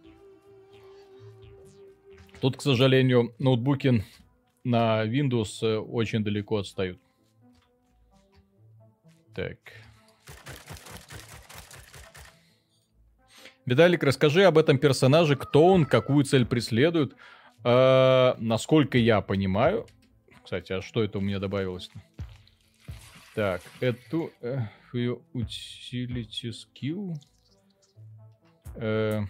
Тут, 2.41 2.57
к 2.57 2.61
сожалению, 2.61 3.34
ноутбуки 3.39 4.03
на 4.65 5.05
Windows 5.05 5.60
э, 5.61 5.77
очень 5.77 6.23
далеко 6.23 6.57
отстают. 6.57 6.99
Так. 9.34 9.57
Виталик, 13.65 14.03
расскажи 14.03 14.43
об 14.43 14.57
этом 14.57 14.77
персонаже, 14.77 15.38
кто 15.38 15.68
он, 15.68 15.85
какую 15.85 16.26
цель 16.26 16.45
преследует. 16.45 17.15
Э, 17.64 18.35
насколько 18.40 18.98
я 18.98 19.22
понимаю... 19.22 19.85
Кстати, 20.44 20.73
а 20.73 20.81
что 20.81 21.03
это 21.03 21.19
у 21.19 21.22
меня 21.22 21.40
добавилось? 21.40 21.90
-то? 21.94 22.02
Так, 23.35 23.61
эту... 23.80 24.31
Э, 24.41 24.68
utility 24.94 26.52
skill... 26.52 27.15
Э, 28.76 29.22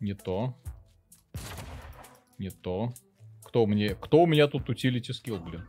не 0.00 0.14
то. 0.14 0.54
Не 2.38 2.50
то. 2.50 2.92
Кто 3.44 3.66
мне... 3.66 3.94
Кто 3.94 4.22
у 4.22 4.26
меня 4.26 4.46
тут 4.46 4.68
utility 4.70 5.10
skill, 5.10 5.38
блин? 5.44 5.66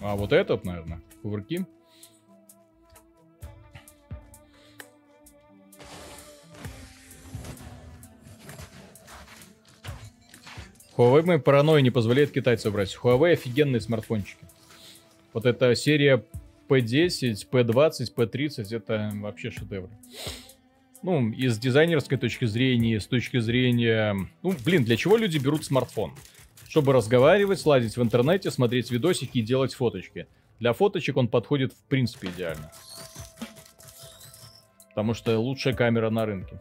А, 0.00 0.16
вот 0.16 0.32
этот, 0.32 0.64
наверное. 0.64 1.00
Кувырки. 1.22 1.66
Huawei 10.96 11.38
паранойя 11.38 11.82
не 11.82 11.90
позволяет 11.90 12.30
китайцев 12.30 12.72
брать. 12.72 12.96
Huawei 13.02 13.32
офигенные 13.32 13.80
смартфончики. 13.80 14.44
Вот 15.32 15.46
эта 15.46 15.74
серия 15.74 16.24
P10, 16.68 17.34
P20, 17.50 18.14
P30 18.16 18.76
это 18.76 19.10
вообще 19.14 19.50
шедевр. 19.50 19.90
Ну, 21.02 21.30
из 21.32 21.58
дизайнерской 21.58 22.16
точки 22.16 22.46
зрения, 22.46 22.98
с 22.98 23.06
точки 23.06 23.38
зрения... 23.38 24.16
Ну, 24.42 24.54
блин, 24.64 24.84
для 24.84 24.96
чего 24.96 25.16
люди 25.16 25.36
берут 25.38 25.64
смартфон? 25.64 26.12
Чтобы 26.66 26.92
разговаривать, 26.92 27.60
сладить 27.60 27.96
в 27.96 28.02
интернете, 28.02 28.50
смотреть 28.50 28.90
видосики 28.90 29.38
и 29.38 29.42
делать 29.42 29.74
фоточки. 29.74 30.28
Для 30.60 30.72
фоточек 30.72 31.16
он 31.16 31.28
подходит 31.28 31.72
в 31.72 31.82
принципе 31.88 32.28
идеально. 32.28 32.72
Потому 34.88 35.12
что 35.12 35.38
лучшая 35.38 35.74
камера 35.74 36.08
на 36.08 36.24
рынке. 36.24 36.58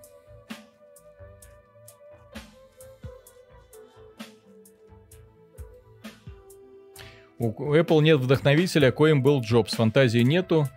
У 7.43 7.75
Apple 7.75 8.01
нет 8.01 8.19
вдохновителя, 8.19 8.91
коим 8.91 9.21
был 9.21 9.41
Джобс. 9.41 9.73
Фантазии 9.73 10.19
нету. 10.19 10.69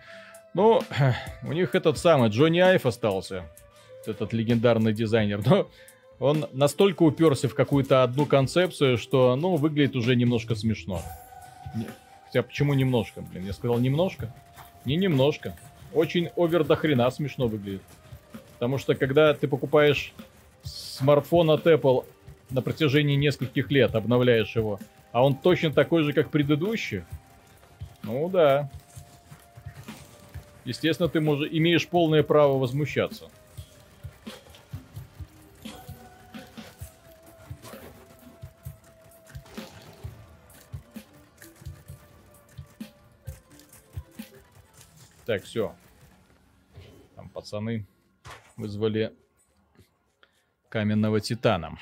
Но 0.53 0.83
у 1.43 1.53
них 1.53 1.77
этот 1.77 1.97
самый 1.97 2.29
Джонни 2.31 2.59
Айв 2.59 2.87
остался. 2.87 3.45
Этот 4.05 4.33
легендарный 4.33 4.93
дизайнер. 4.93 5.43
Но 5.47 5.69
он 6.19 6.47
настолько 6.53 7.05
уперся 7.05 7.49
в 7.49 7.55
какую-то 7.55 8.03
одну 8.03 8.27
концепцию, 8.27 8.99
что, 8.99 9.37
ну, 9.37 9.55
выглядит 9.57 9.95
уже 9.95 10.17
немножко 10.17 10.57
смешно. 10.57 11.03
Хотя 12.25 12.43
почему 12.43 12.75
немножко, 12.75 13.21
блин? 13.21 13.47
Я 13.47 13.53
сказал 13.53 13.79
немножко? 13.79 14.35
Не 14.85 14.97
немножко. 14.97 15.57
Очень 15.93 16.31
овер 16.35 16.65
до 16.65 16.75
хрена 16.75 17.09
смешно 17.11 17.47
выглядит. 17.47 17.83
Потому 18.55 18.79
что 18.79 18.97
когда 18.97 19.35
ты 19.35 19.47
покупаешь 19.47 20.13
смартфон 20.65 21.51
от 21.51 21.65
Apple 21.67 22.05
на 22.51 22.61
протяжении 22.61 23.15
нескольких 23.15 23.71
лет, 23.71 23.95
обновляешь 23.95 24.57
его, 24.57 24.81
а 25.17 25.25
он 25.25 25.35
точно 25.35 25.73
такой 25.73 26.03
же, 26.03 26.13
как 26.13 26.31
предыдущий? 26.31 27.03
Ну 28.03 28.29
да. 28.29 28.71
Естественно, 30.67 31.09
ты 31.09 31.23
можешь, 31.23 31.49
имеешь 31.51 31.89
полное 31.89 32.23
право 32.23 32.59
возмущаться. 32.59 33.31
Так, 45.25 45.45
все. 45.45 45.75
Там 47.15 47.31
пацаны 47.31 47.87
вызвали 48.59 49.15
каменного 50.69 51.23
титана. 51.23 51.79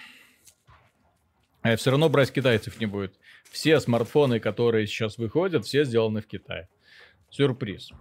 А 1.62 1.74
все 1.76 1.90
равно 1.90 2.08
брать 2.08 2.30
китайцев 2.30 2.78
не 2.78 2.86
будет. 2.86 3.18
Все 3.54 3.78
смартфоны, 3.78 4.40
которые 4.40 4.88
сейчас 4.88 5.16
выходят, 5.16 5.64
все 5.64 5.84
сделаны 5.84 6.20
в 6.20 6.26
Китае. 6.26 6.68
Сюрприз. 7.30 7.92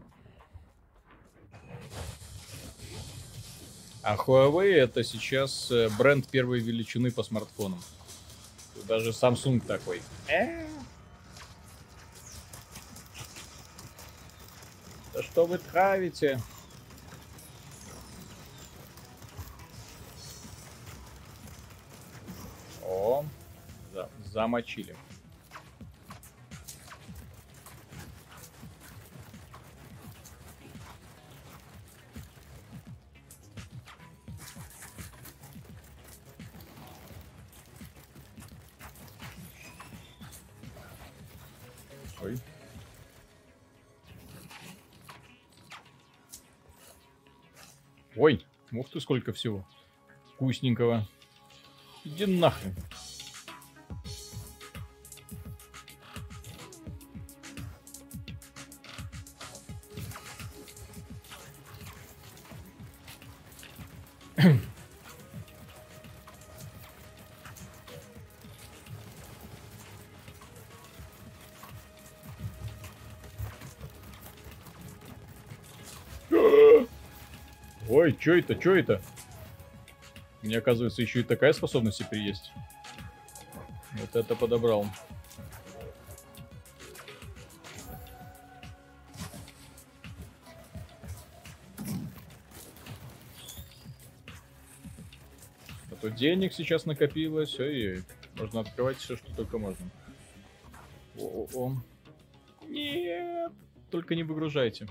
А 4.02 4.16
Huawei 4.16 4.74
это 4.74 5.04
сейчас 5.04 5.70
э, 5.70 5.90
бренд 6.00 6.28
первой 6.28 6.60
величины 6.60 7.12
по 7.12 7.22
смартфонам. 7.22 7.80
Даже 8.88 9.12
Samsung 9.12 9.64
такой. 9.64 10.02
Э? 10.28 10.66
Да 15.14 15.22
что 15.22 15.46
вы 15.46 15.60
травите? 15.60 16.40
О, 22.82 23.24
за 23.94 24.10
замочили. 24.32 24.96
Ой, 48.24 48.42
ух 48.72 48.90
ты, 48.90 49.02
сколько 49.02 49.34
всего 49.34 49.68
вкусненького. 50.36 51.06
Иди 52.06 52.26
нахрен. 52.26 52.74
Что 78.24 78.36
это, 78.36 78.58
что 78.58 78.74
это? 78.74 79.02
Мне 80.44 80.58
оказывается 80.58 81.02
еще 81.02 81.20
и 81.20 81.24
такая 81.24 81.52
способность 81.52 81.98
теперь 81.98 82.22
есть. 82.22 82.54
Вот 83.96 84.16
это 84.16 84.34
подобрал. 84.34 84.88
А 95.92 95.96
то 96.00 96.10
денег 96.10 96.54
сейчас 96.54 96.86
накопилось. 96.86 97.60
Ой, 97.60 98.06
можно 98.38 98.62
открывать 98.62 99.00
все, 99.00 99.18
что 99.18 99.36
только 99.36 99.58
можно. 99.58 99.86
О 101.20 101.46
-о 101.46 101.52
-о. 101.52 101.76
Нет, 102.70 103.52
только 103.92 104.16
не 104.16 104.24
выгружайте. 104.24 104.88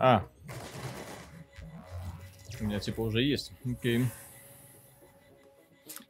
А. 0.00 0.26
У 2.58 2.64
меня 2.64 2.80
типа 2.80 3.02
уже 3.02 3.22
есть. 3.22 3.52
Окей. 3.70 4.06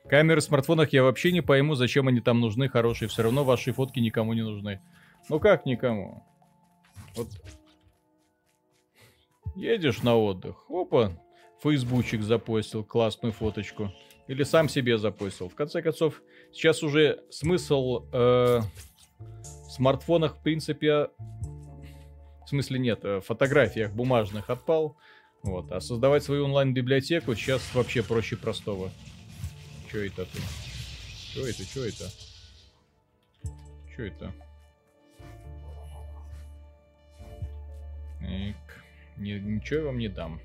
Камеры 0.09 0.41
в 0.41 0.45
смартфонах 0.45 0.93
я 0.93 1.03
вообще 1.03 1.33
не 1.33 1.41
пойму, 1.41 1.75
зачем 1.75 2.07
они 2.07 2.21
там 2.21 2.41
нужны, 2.41 2.69
хорошие. 2.69 3.09
Все 3.09 3.23
равно 3.23 3.45
ваши 3.45 3.73
фотки 3.73 3.99
никому 3.99 4.33
не 4.33 4.43
нужны. 4.43 4.81
Ну 5.29 5.41
как 5.41 5.67
никому? 5.67 6.25
Вот. 7.17 7.29
Едешь 9.57 10.03
на 10.03 10.17
отдых. 10.17 10.65
Опа. 10.69 11.13
фейсбучик 11.61 12.23
запостил, 12.23 12.85
классную 12.85 13.33
фоточку. 13.33 13.93
Или 14.29 14.45
сам 14.45 14.69
себе 14.69 14.99
запостил. 14.99 15.49
В 15.49 15.57
конце 15.57 15.83
концов, 15.83 16.23
сейчас 16.53 16.85
уже 16.85 17.25
смысл 17.31 18.07
э, 18.13 18.61
в 19.19 19.71
смартфонах, 19.73 20.37
в 20.37 20.43
принципе, 20.43 21.09
в 22.51 22.53
смысле 22.53 22.81
нет, 22.81 23.05
э, 23.05 23.19
в 23.19 23.21
фотографиях 23.21 23.93
бумажных 23.93 24.51
отпал. 24.51 24.97
Вот. 25.45 25.71
А 25.71 25.81
создавать 25.81 26.25
свою 26.25 26.47
онлайн-библиотеку 26.47 27.37
сейчас 27.37 27.63
вообще 27.75 28.03
проще 28.03 28.37
простого. 28.37 28.91
Чё 29.89 30.05
это 30.05 30.25
ты? 30.25 30.41
Чё 31.33 31.47
это, 31.47 31.65
чё 31.65 31.85
это? 31.85 32.11
Чё 33.95 34.05
это? 34.05 34.33
Так, 38.19 38.85
ничего 39.17 39.79
я 39.79 39.87
вам 39.87 39.99
не 39.99 40.09
дам. 40.09 40.41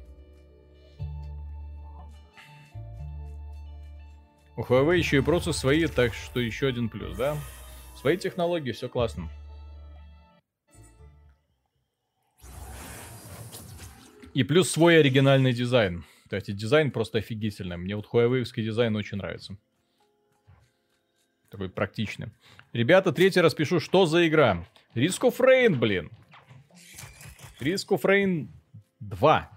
У 4.55 4.61
Huawei 4.61 4.99
еще 4.99 5.17
и 5.17 5.21
просто 5.21 5.53
свои, 5.53 5.87
так 5.87 6.13
что 6.13 6.39
еще 6.39 6.67
один 6.67 6.87
плюс, 6.87 7.17
да? 7.17 7.35
Свои 7.99 8.15
технологии, 8.15 8.73
все 8.73 8.89
классно. 8.89 9.27
И 14.35 14.43
плюс 14.43 14.69
свой 14.69 14.99
оригинальный 14.99 15.53
дизайн. 15.53 16.03
Кстати, 16.23 16.51
дизайн 16.51 16.91
просто 16.91 17.19
офигительный. 17.19 17.77
Мне 17.77 17.95
вот 17.95 18.09
Huawei 18.11 18.43
дизайн 18.43 18.93
очень 18.97 19.17
нравится. 19.17 19.57
Такой 21.49 21.69
практичный. 21.69 22.27
Ребята, 22.73 23.13
третий 23.13 23.39
раз 23.39 23.53
пишу, 23.53 23.79
что 23.79 24.05
за 24.05 24.27
игра? 24.27 24.67
Risk 24.93 25.21
of 25.21 25.37
Rain, 25.39 25.75
блин. 25.75 26.11
Risk 27.61 27.87
of 27.91 28.01
Rain 28.01 28.49
2. 28.99 29.51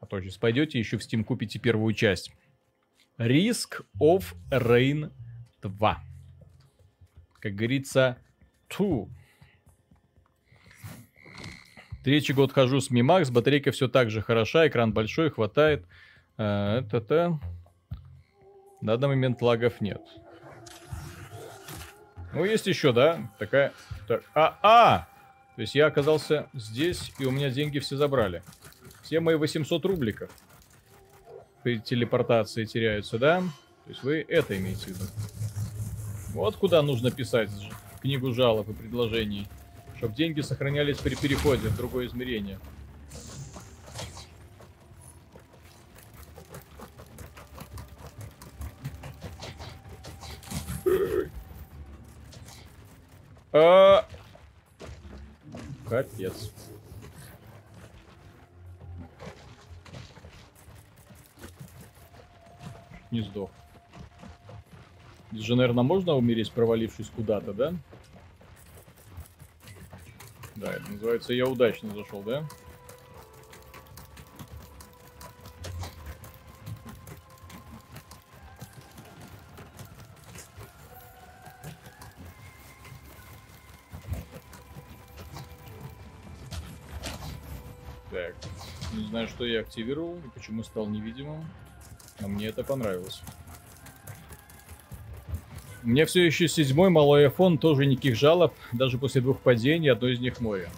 А 0.00 0.06
то 0.06 0.20
сейчас 0.22 0.38
пойдете 0.38 0.78
еще 0.78 0.96
в 0.96 1.02
Steam 1.02 1.22
купите 1.22 1.58
первую 1.58 1.92
часть. 1.92 2.32
Risk 3.18 3.84
of 4.00 4.34
Rain 4.50 5.12
2. 5.60 6.02
Как 7.38 7.54
говорится, 7.54 8.16
ту. 8.68 9.10
Третий 12.04 12.32
год 12.32 12.52
хожу 12.52 12.80
с 12.80 12.90
Mi 12.90 13.00
Max, 13.00 13.30
батарейка 13.30 13.70
все 13.70 13.88
так 13.88 14.10
же 14.10 14.22
хороша, 14.22 14.66
экран 14.66 14.92
большой, 14.92 15.30
хватает. 15.30 15.84
Это-то... 16.36 17.38
На 18.80 18.96
данный 18.96 19.14
момент 19.14 19.40
лагов 19.40 19.80
нет. 19.80 20.02
Ну, 22.34 22.44
есть 22.44 22.66
еще, 22.66 22.92
да? 22.92 23.30
Такая... 23.38 23.72
Так, 24.08 24.24
а, 24.34 24.58
а! 24.62 25.08
То 25.54 25.60
есть 25.60 25.76
я 25.76 25.86
оказался 25.86 26.48
здесь, 26.52 27.12
и 27.20 27.24
у 27.24 27.30
меня 27.30 27.50
деньги 27.50 27.78
все 27.78 27.96
забрали. 27.96 28.42
Все 29.02 29.20
мои 29.20 29.36
800 29.36 29.84
рубликов 29.84 30.30
при 31.62 31.78
телепортации 31.78 32.64
теряются, 32.64 33.18
да? 33.18 33.40
То 33.84 33.90
есть 33.90 34.02
вы 34.02 34.24
это 34.26 34.58
имеете 34.58 34.86
в 34.86 34.88
виду. 34.88 35.04
Вот 36.34 36.56
куда 36.56 36.82
нужно 36.82 37.12
писать 37.12 37.50
книгу 38.00 38.32
жалоб 38.32 38.68
и 38.68 38.72
предложений. 38.72 39.46
Чтобы 40.02 40.16
деньги 40.16 40.40
сохранялись 40.40 40.98
при 40.98 41.14
переходе 41.14 41.68
в 41.68 41.76
другое 41.76 42.08
измерение. 42.08 42.58
А... 53.52 54.04
Капец. 55.88 56.50
не 63.12 63.20
сдох. 63.20 63.50
Здесь 65.30 65.44
же, 65.44 65.54
наверное, 65.54 65.84
можно 65.84 66.14
умереть, 66.14 66.50
провалившись 66.50 67.12
куда-то, 67.14 67.52
да? 67.52 67.70
Да, 67.70 67.76
это 70.70 70.90
называется 70.90 71.32
«Я 71.32 71.46
удачно 71.46 71.94
зашел», 71.94 72.22
да? 72.22 72.46
Так, 88.10 88.34
не 88.92 89.04
знаю, 89.06 89.26
что 89.26 89.44
я 89.44 89.60
активировал 89.60 90.18
и 90.18 90.28
почему 90.34 90.62
стал 90.62 90.86
невидимым. 90.86 91.48
Но 92.20 92.28
мне 92.28 92.48
это 92.48 92.62
понравилось. 92.62 93.22
У 95.84 95.88
меня 95.88 96.06
все 96.06 96.24
еще 96.24 96.46
седьмой 96.46 96.90
малой 96.90 97.26
iPhone, 97.26 97.58
тоже 97.58 97.86
никаких 97.86 98.14
жалоб, 98.14 98.52
даже 98.72 98.98
после 98.98 99.20
двух 99.20 99.40
падений, 99.40 99.90
одно 99.90 100.08
из 100.08 100.20
них 100.20 100.40
мое. 100.40 100.68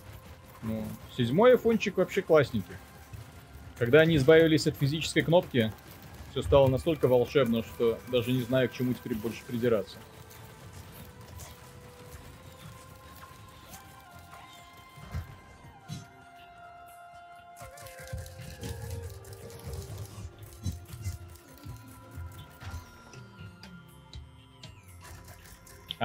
Ну, 0.63 0.83
седьмой 1.15 1.53
айфончик 1.53 1.99
вообще 1.99 2.23
классненький. 2.23 2.75
Когда 3.79 4.01
они 4.01 4.17
избавились 4.17 4.67
от 4.67 4.77
физической 4.77 5.21
кнопки, 5.21 5.73
все 6.31 6.43
стало 6.43 6.69
настолько 6.69 7.07
волшебно, 7.07 7.63
что 7.63 7.99
даже 8.09 8.33
не 8.33 8.41
знаю, 8.41 8.71
к 8.71 8.73
чему 8.73 8.95
теперь 8.95 9.15
больше 9.15 9.43
придираться. 9.47 9.99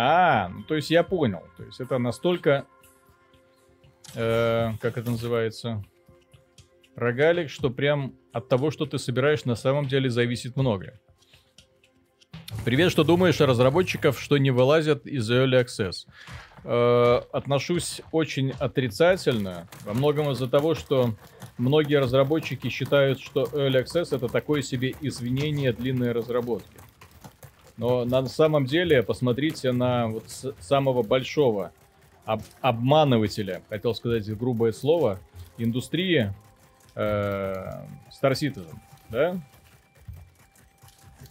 А, 0.02 0.48
ну, 0.48 0.64
то 0.64 0.76
есть 0.76 0.90
я 0.92 1.04
понял. 1.04 1.44
То 1.58 1.64
есть 1.64 1.82
это 1.82 1.98
настолько, 1.98 2.66
э, 4.16 4.72
как 4.80 4.98
это 4.98 5.12
называется, 5.12 5.84
рогалик, 6.96 7.50
что 7.50 7.70
прям 7.70 8.14
от 8.32 8.48
того, 8.48 8.72
что 8.72 8.86
ты 8.86 8.98
собираешь, 8.98 9.44
на 9.44 9.56
самом 9.56 9.88
деле 9.88 10.10
зависит 10.10 10.56
многое. 10.56 11.02
Привет, 12.64 12.94
что 12.94 13.04
думаешь 13.04 13.42
о 13.42 13.46
разработчиков, 13.46 14.22
что 14.22 14.38
не 14.38 14.52
вылазят 14.52 15.06
из 15.06 15.30
Early 15.30 15.66
Access? 15.66 16.08
Э, 16.64 17.20
отношусь 17.34 18.00
очень 18.14 18.52
отрицательно, 18.52 19.68
во 19.84 19.94
многом 19.94 20.32
из-за 20.32 20.48
того, 20.48 20.76
что 20.76 21.14
многие 21.58 22.00
разработчики 22.00 22.70
считают, 22.70 23.20
что 23.20 23.44
Early 23.44 23.84
Access 23.84 24.16
это 24.16 24.30
такое 24.30 24.62
себе 24.62 24.96
извинение 25.02 25.74
длинной 25.74 26.14
разработки. 26.14 26.79
Но 27.80 28.04
на 28.04 28.26
самом 28.28 28.66
деле, 28.66 29.02
посмотрите 29.02 29.72
на 29.72 30.08
вот 30.08 30.26
самого 30.60 31.02
большого 31.02 31.72
об 32.26 32.42
обманывателя, 32.60 33.64
хотел 33.70 33.96
сказать 33.96 34.30
грубое 34.38 34.74
слово, 34.74 35.18
индустрии 35.58 36.34
э, 36.96 37.56
Star 38.12 38.34
Citizen, 38.34 38.76
да? 39.08 39.38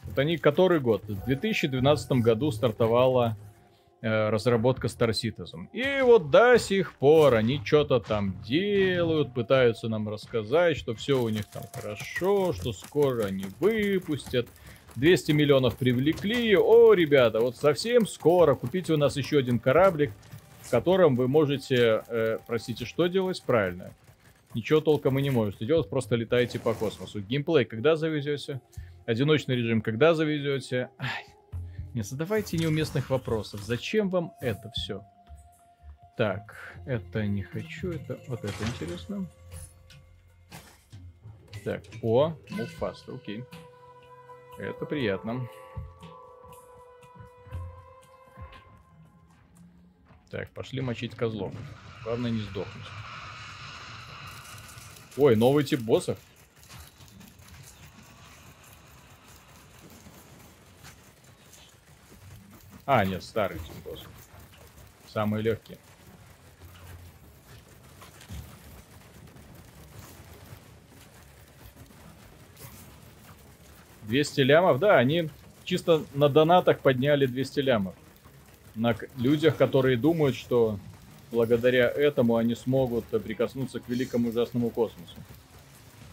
Вот 0.05 0.19
они 0.19 0.39
который 0.39 0.81
год? 0.81 1.05
В 1.05 1.27
2012 1.27 2.13
году 2.13 2.51
стартовала 2.51 3.37
э, 4.01 4.31
разработка 4.31 4.87
Star 4.87 5.11
Citizen. 5.11 5.69
И 5.75 6.01
вот 6.01 6.31
до 6.31 6.59
сих 6.59 6.95
пор 6.95 7.35
они 7.35 7.61
что-то 7.63 8.01
там 8.01 8.41
делают, 8.41 9.35
пытаются 9.35 9.89
нам 9.91 10.09
рассказать, 10.09 10.79
что 10.79 10.95
все 10.95 11.21
у 11.21 11.29
них 11.29 11.45
там 11.45 11.65
хорошо, 11.75 12.55
что 12.55 12.73
скоро 12.73 13.25
они 13.27 13.45
выпустят. 13.61 14.49
200 14.97 15.33
миллионов 15.33 15.77
привлекли. 15.77 16.57
О, 16.57 16.93
ребята, 16.93 17.41
вот 17.41 17.57
совсем 17.57 18.07
скоро 18.07 18.55
купите 18.55 18.93
у 18.93 18.97
нас 18.97 19.17
еще 19.17 19.39
один 19.39 19.59
кораблик, 19.59 20.13
в 20.63 20.71
котором 20.71 21.17
вы 21.17 21.29
можете, 21.29 22.03
э, 22.09 22.39
простите, 22.47 22.85
что 22.85 23.07
делать? 23.07 23.43
Правильно. 23.45 23.93
Ничего 24.55 24.81
толком 24.81 25.19
и 25.19 25.23
не 25.23 25.31
можете 25.31 25.67
делать, 25.67 25.89
просто 25.89 26.17
летаете 26.17 26.59
по 26.59 26.75
космосу. 26.75 27.21
Геймплей 27.21 27.65
когда 27.65 27.97
завезете? 27.97 28.61
Одиночный 29.07 29.57
режим 29.57 29.81
когда 29.83 30.15
завезете? 30.15 30.91
Ай, 30.99 31.27
не 31.95 32.03
задавайте 32.03 32.57
неуместных 32.59 33.11
вопросов. 33.11 33.61
Зачем 33.63 34.09
вам 34.09 34.33
это 34.41 34.71
все? 34.75 35.03
Так, 36.17 36.57
это 36.87 37.25
не 37.27 37.43
хочу, 37.43 37.91
это 37.91 38.19
вот 38.27 38.45
это 38.45 38.65
интересно. 38.65 39.27
Так, 41.65 41.83
о, 42.03 42.35
move 42.51 42.71
fast, 42.81 43.15
окей. 43.15 43.39
Okay. 43.39 43.68
Это 44.59 44.85
приятно. 44.87 45.49
Так, 50.31 50.51
пошли 50.51 50.81
мочить 50.81 51.15
козлов. 51.15 51.55
Главное 52.05 52.31
не 52.31 52.41
сдохнуть. 52.41 52.87
Ой, 55.17 55.37
новый 55.37 55.65
тип 55.65 55.81
боссов. 55.81 56.19
А, 62.85 63.05
нет, 63.05 63.23
старый 63.23 63.59
тип 63.59 63.75
боссов. 63.85 64.09
Самые 65.07 65.43
легкие. 65.43 65.79
200 74.09 74.41
лямов, 74.41 74.79
да, 74.79 74.99
они 74.99 75.31
чисто 75.65 76.03
на 76.15 76.29
донатах 76.29 76.81
подняли 76.81 77.27
200 77.27 77.61
лямов. 77.61 77.95
На 78.75 78.97
людях, 79.17 79.57
которые 79.57 79.97
думают, 79.97 80.35
что 80.35 80.79
благодаря 81.31 81.89
этому 81.89 82.37
они 82.37 82.55
смогут 82.55 83.05
прикоснуться 83.05 83.81
к 83.81 83.89
великому 83.89 84.31
ужасному 84.31 84.71
космосу. 84.71 85.17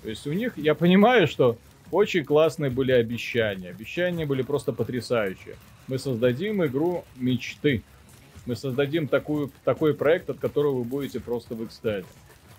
То 0.04 0.10
есть 0.10 0.28
у 0.28 0.34
них, 0.34 0.58
я 0.58 0.76
понимаю, 0.76 1.28
что 1.28 1.58
очень 1.92 2.26
классные 2.26 2.70
были 2.70 2.92
обещания. 2.92 3.70
Обещания 3.70 4.26
были 4.26 4.42
просто 4.42 4.74
потрясающие. 4.74 5.56
Мы 5.88 6.00
создадим 6.00 6.66
игру 6.66 7.06
мечты. 7.16 7.84
Мы 8.46 8.56
создадим 8.56 9.08
такую, 9.08 9.52
такой 9.64 9.94
проект, 9.94 10.30
от 10.30 10.40
которого 10.40 10.80
вы 10.80 10.84
будете 10.84 11.20
просто 11.20 11.56
в 11.56 11.66
экстазе. 11.66 12.06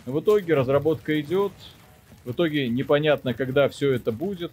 Но 0.05 0.13
в 0.13 0.21
итоге 0.21 0.55
разработка 0.55 1.21
идет. 1.21 1.53
В 2.25 2.33
итоге 2.33 2.69
непонятно, 2.69 3.35
когда 3.35 3.69
все 3.69 3.93
это 3.93 4.11
будет. 4.13 4.53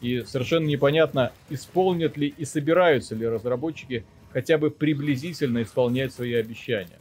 И 0.00 0.22
совершенно 0.22 0.66
непонятно, 0.66 1.32
исполнят 1.50 2.16
ли 2.16 2.28
и 2.36 2.44
собираются 2.44 3.14
ли 3.14 3.26
разработчики 3.26 4.04
хотя 4.32 4.58
бы 4.58 4.70
приблизительно 4.70 5.62
исполнять 5.62 6.14
свои 6.14 6.34
обещания. 6.34 6.98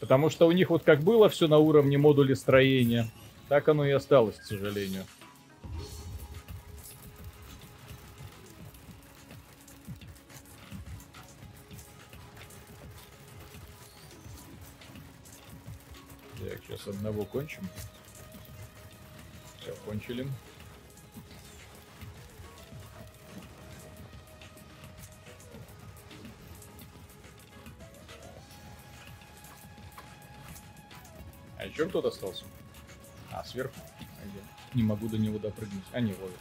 Потому 0.00 0.30
что 0.30 0.46
у 0.46 0.52
них 0.52 0.70
вот 0.70 0.84
как 0.84 1.00
было 1.00 1.28
все 1.28 1.48
на 1.48 1.58
уровне 1.58 1.98
модуля 1.98 2.36
строения, 2.36 3.08
так 3.48 3.68
оно 3.68 3.86
и 3.86 3.90
осталось, 3.90 4.36
к 4.36 4.44
сожалению. 4.44 5.04
Так, 16.38 16.60
сейчас 16.66 16.86
одного 16.86 17.24
кончим. 17.24 17.68
Все, 19.60 19.74
кончили. 19.84 20.26
А 31.58 31.66
еще 31.66 31.88
кто-то 31.88 32.08
остался? 32.08 32.44
А, 33.32 33.44
сверху? 33.44 33.74
А 34.00 34.24
где? 34.24 34.40
Не 34.74 34.84
могу 34.84 35.08
до 35.08 35.18
него 35.18 35.38
допрыгнуть. 35.38 35.84
А, 35.92 36.00
не, 36.00 36.14
ловит. 36.14 36.38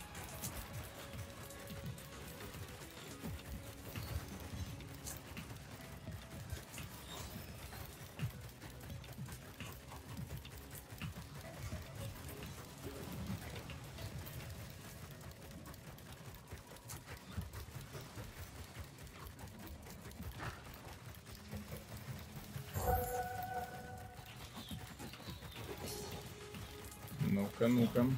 Ну-ка. 27.98 28.10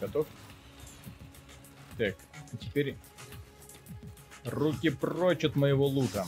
Готов? 0.00 0.26
Так, 1.98 2.16
теперь 2.60 2.96
руки 4.44 4.90
прочь 4.90 5.44
от 5.44 5.56
моего 5.56 5.86
лука. 5.86 6.26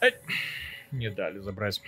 Ай! 0.00 0.14
Не 0.92 1.10
дали 1.10 1.38
забрать. 1.38 1.80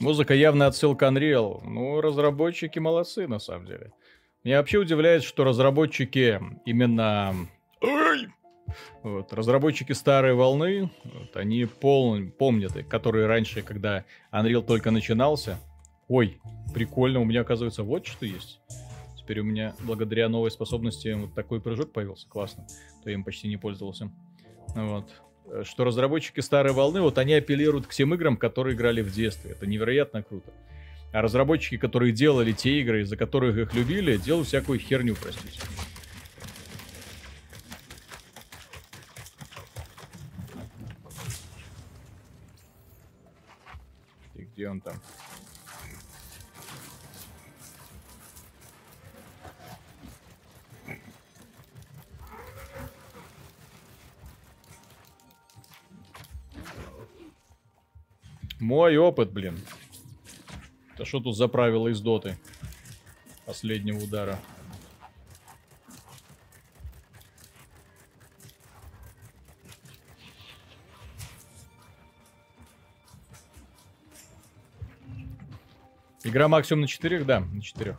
Музыка 0.00 0.32
явно 0.32 0.66
отсылка 0.66 1.06
Unreal. 1.06 1.60
Ну, 1.62 2.00
разработчики 2.00 2.78
молодцы, 2.78 3.28
на 3.28 3.38
самом 3.38 3.66
деле. 3.66 3.92
Меня 4.44 4.56
вообще 4.56 4.78
удивляет, 4.78 5.22
что 5.22 5.44
разработчики 5.44 6.40
именно... 6.64 7.34
Ой! 7.82 8.28
Вот, 9.02 9.32
разработчики 9.34 9.92
старой 9.92 10.32
волны, 10.32 10.90
вот, 11.04 11.36
они 11.36 11.66
пол... 11.66 12.18
помнят, 12.38 12.72
которые 12.88 13.26
раньше, 13.26 13.60
когда 13.60 14.04
Unreal 14.32 14.62
только 14.62 14.90
начинался. 14.90 15.58
Ой, 16.08 16.40
прикольно, 16.72 17.20
у 17.20 17.24
меня, 17.24 17.42
оказывается, 17.42 17.82
вот 17.82 18.06
что 18.06 18.24
есть. 18.24 18.60
Теперь 19.18 19.40
у 19.40 19.44
меня, 19.44 19.74
благодаря 19.80 20.30
новой 20.30 20.50
способности, 20.50 21.12
вот 21.12 21.34
такой 21.34 21.60
прыжок 21.60 21.92
появился. 21.92 22.26
Классно. 22.26 22.66
То 23.04 23.10
я 23.10 23.14
им 23.14 23.22
почти 23.22 23.48
не 23.48 23.58
пользовался. 23.58 24.10
Вот. 24.74 25.10
Э, 25.50 25.64
что 25.64 25.84
разработчики 25.84 26.40
старой 26.40 26.72
волны, 26.72 27.00
вот 27.00 27.18
они 27.18 27.34
апеллируют 27.34 27.86
к 27.86 27.92
тем 27.92 28.14
играм, 28.14 28.36
которые 28.36 28.76
играли 28.76 29.02
в 29.02 29.12
детстве. 29.12 29.52
Это 29.52 29.66
невероятно 29.66 30.22
круто. 30.22 30.52
А 31.12 31.22
разработчики, 31.22 31.76
которые 31.76 32.12
делали 32.12 32.52
те 32.52 32.80
игры, 32.80 33.02
из-за 33.02 33.16
которых 33.16 33.56
их 33.56 33.74
любили, 33.74 34.16
делают 34.16 34.46
всякую 34.46 34.78
херню, 34.78 35.16
простите. 35.20 35.60
Где 44.34 44.68
он 44.68 44.80
там? 44.80 44.94
Мой 58.60 58.98
опыт, 58.98 59.32
блин. 59.32 59.58
Это 60.94 61.06
что 61.06 61.20
тут 61.20 61.34
за 61.34 61.48
правило 61.48 61.88
из 61.88 62.00
доты? 62.02 62.36
Последнего 63.46 63.98
удара. 63.98 64.38
Игра 76.22 76.48
максимум 76.48 76.82
на 76.82 76.86
четырех, 76.86 77.24
да, 77.24 77.40
на 77.40 77.62
четырех. 77.62 77.98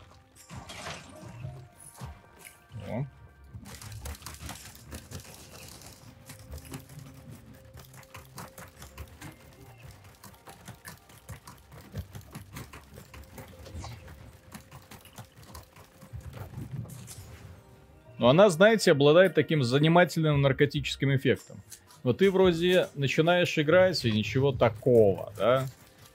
Но 18.22 18.30
она, 18.30 18.52
знаете, 18.52 18.92
обладает 18.92 19.34
таким 19.34 19.64
занимательным 19.64 20.44
наркотическим 20.44 21.16
эффектом. 21.16 21.58
Вот 22.04 22.20
ты 22.20 22.30
вроде 22.30 22.88
начинаешь 22.94 23.58
играть, 23.58 24.06
и 24.06 24.12
ничего 24.12 24.52
такого, 24.52 25.34
да? 25.40 25.66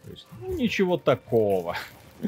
То 0.04 0.10
есть, 0.12 0.28
ну, 0.40 0.56
ничего 0.56 0.98
такого. 0.98 1.76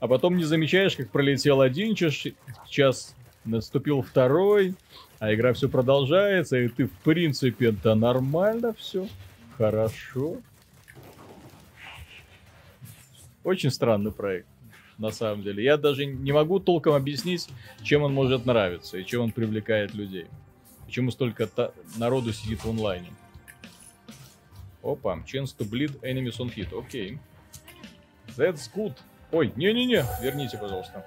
А 0.00 0.06
потом 0.06 0.36
не 0.36 0.44
замечаешь, 0.44 0.96
как 0.96 1.08
пролетел 1.08 1.62
один 1.62 1.94
час, 1.94 2.26
час 2.68 3.14
наступил 3.46 4.02
второй, 4.02 4.74
а 5.18 5.32
игра 5.32 5.54
все 5.54 5.70
продолжается, 5.70 6.58
и 6.58 6.68
ты, 6.68 6.84
в 6.84 6.92
принципе, 6.98 7.70
да 7.70 7.94
нормально 7.94 8.74
все, 8.74 9.08
хорошо. 9.56 10.36
Очень 13.44 13.70
странный 13.70 14.12
проект 14.12 14.46
на 14.98 15.10
самом 15.10 15.42
деле. 15.42 15.62
Я 15.62 15.76
даже 15.76 16.06
не 16.06 16.32
могу 16.32 16.60
толком 16.60 16.94
объяснить, 16.94 17.48
чем 17.82 18.02
он 18.02 18.12
может 18.12 18.46
нравиться 18.46 18.98
и 18.98 19.04
чем 19.04 19.22
он 19.22 19.32
привлекает 19.32 19.94
людей. 19.94 20.26
Почему 20.86 21.10
столько 21.10 21.48
народу 21.96 22.32
сидит 22.32 22.64
в 22.64 22.70
онлайне. 22.70 23.10
Опа, 24.82 25.16
chance 25.26 25.56
to 25.56 25.68
bleed 25.68 25.98
enemies 26.02 26.38
on 26.38 26.54
hit. 26.54 26.78
Окей. 26.78 27.12
Okay. 27.12 27.18
That's 28.36 28.70
good. 28.74 28.94
Ой, 29.32 29.52
не-не-не, 29.56 30.04
верните, 30.22 30.58
пожалуйста. 30.58 31.04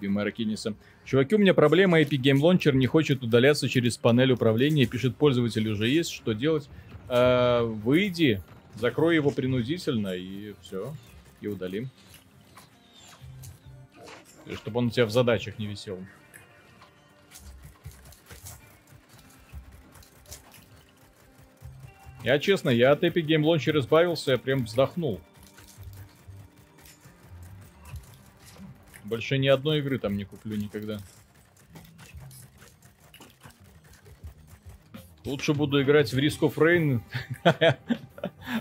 Любимая 0.00 0.24
Ракиниса. 0.24 0.74
Чуваки, 1.04 1.34
у 1.34 1.38
меня 1.38 1.52
проблема, 1.52 2.00
Epic 2.00 2.20
Game 2.20 2.40
Launcher 2.40 2.72
не 2.72 2.86
хочет 2.86 3.22
удаляться 3.22 3.68
через 3.68 3.96
панель 3.98 4.32
управления, 4.32 4.86
пишет 4.86 5.16
пользователь 5.16 5.68
уже 5.68 5.88
есть, 5.88 6.10
что 6.10 6.32
делать? 6.32 6.68
А, 7.08 7.64
выйди, 7.64 8.42
закрой 8.76 9.16
его 9.16 9.30
принудительно 9.30 10.14
и 10.14 10.54
все, 10.62 10.94
и 11.40 11.48
удалим. 11.48 11.90
Чтобы 14.54 14.78
он 14.78 14.86
у 14.86 14.90
тебя 14.90 15.06
в 15.06 15.10
задачах 15.10 15.58
не 15.58 15.66
висел. 15.66 15.98
Я 22.24 22.38
честно, 22.38 22.70
я 22.70 22.92
от 22.92 23.04
Epic 23.04 23.26
Game 23.26 23.42
Launcher 23.42 23.78
избавился, 23.78 24.32
я 24.32 24.38
прям 24.38 24.64
вздохнул. 24.64 25.20
Больше 29.10 29.38
ни 29.38 29.48
одной 29.48 29.80
игры 29.80 29.98
там 29.98 30.16
не 30.16 30.24
куплю 30.24 30.54
никогда. 30.54 31.00
Лучше 35.24 35.52
буду 35.52 35.82
играть 35.82 36.12
в 36.12 36.16
Risk 36.16 36.38
of 36.42 36.54
Rain, 36.54 37.00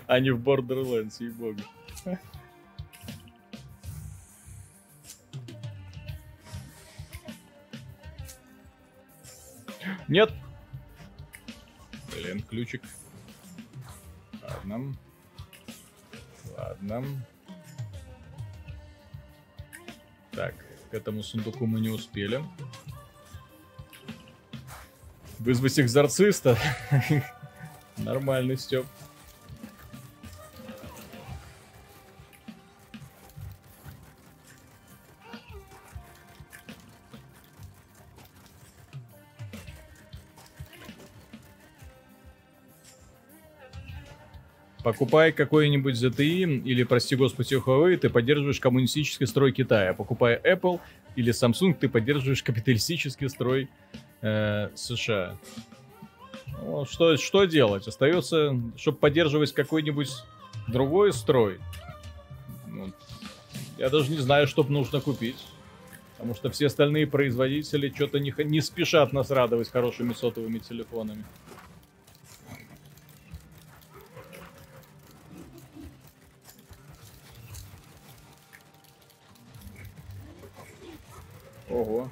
а 0.08 0.20
не 0.20 0.32
в 0.32 0.42
Borderlands, 0.42 1.18
ей-богу. 1.20 1.62
Нет. 10.08 10.34
Блин, 12.12 12.42
ключик. 12.42 12.82
Ладно. 14.42 14.96
Ладно. 16.58 17.06
Так, 20.40 20.56
к 20.90 20.94
этому 20.94 21.22
сундуку 21.22 21.66
мы 21.66 21.82
не 21.82 21.90
успели. 21.90 22.42
Вызвать 25.38 25.78
экзорциста? 25.82 26.58
Нормальный 27.98 28.58
Степ. 28.58 28.86
Покупай 44.90 45.32
какой-нибудь 45.32 45.94
ZTE 45.94 46.64
или, 46.64 46.82
прости 46.82 47.16
господи, 47.16 47.54
Huawei, 47.54 47.96
ты 47.96 48.10
поддерживаешь 48.10 48.60
коммунистический 48.60 49.28
строй 49.28 49.52
Китая. 49.52 49.94
Покупая 49.94 50.42
Apple 50.44 50.80
или 51.16 51.32
Samsung, 51.32 51.76
ты 51.76 51.88
поддерживаешь 51.88 52.42
капиталистический 52.42 53.30
строй 53.30 53.70
э, 54.24 54.70
США. 54.74 55.38
Ну, 56.64 56.86
что, 56.86 57.18
что 57.18 57.46
делать? 57.46 57.88
Остается, 57.88 58.60
чтобы 58.78 58.98
поддерживать 58.98 59.54
какой-нибудь 59.54 60.10
другой 60.68 61.14
строй. 61.14 61.60
Ну, 62.66 62.92
я 63.78 63.92
даже 63.92 64.10
не 64.10 64.18
знаю, 64.18 64.48
что 64.48 64.64
нужно 64.64 65.02
купить. 65.02 65.38
Потому 66.14 66.34
что 66.34 66.50
все 66.50 66.66
остальные 66.66 67.06
производители 67.06 67.94
что-то 67.96 68.20
не, 68.20 68.34
не 68.44 68.62
спешат 68.62 69.14
нас 69.14 69.30
радовать 69.30 69.70
хорошими 69.70 70.14
сотовыми 70.14 70.58
телефонами. 70.58 71.24
Ого. 81.70 82.10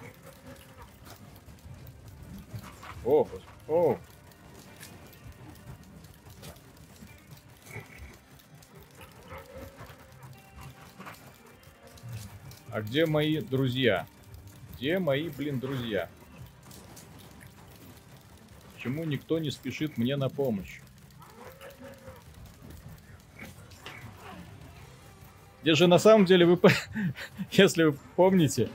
О, 3.03 3.27
о. 3.67 3.97
А 12.69 12.81
где 12.81 13.07
мои 13.07 13.39
друзья? 13.39 14.05
Где 14.75 14.99
мои, 14.99 15.29
блин, 15.29 15.59
друзья? 15.59 16.09
Почему 18.75 19.03
никто 19.05 19.39
не 19.39 19.49
спешит 19.49 19.97
мне 19.97 20.15
на 20.15 20.29
помощь? 20.29 20.81
Где 25.63 25.73
же 25.73 25.87
на 25.87 25.97
самом 25.97 26.25
деле 26.25 26.45
вы, 26.45 26.59
если 27.51 27.85
вы 27.85 27.97
помните, 28.15 28.69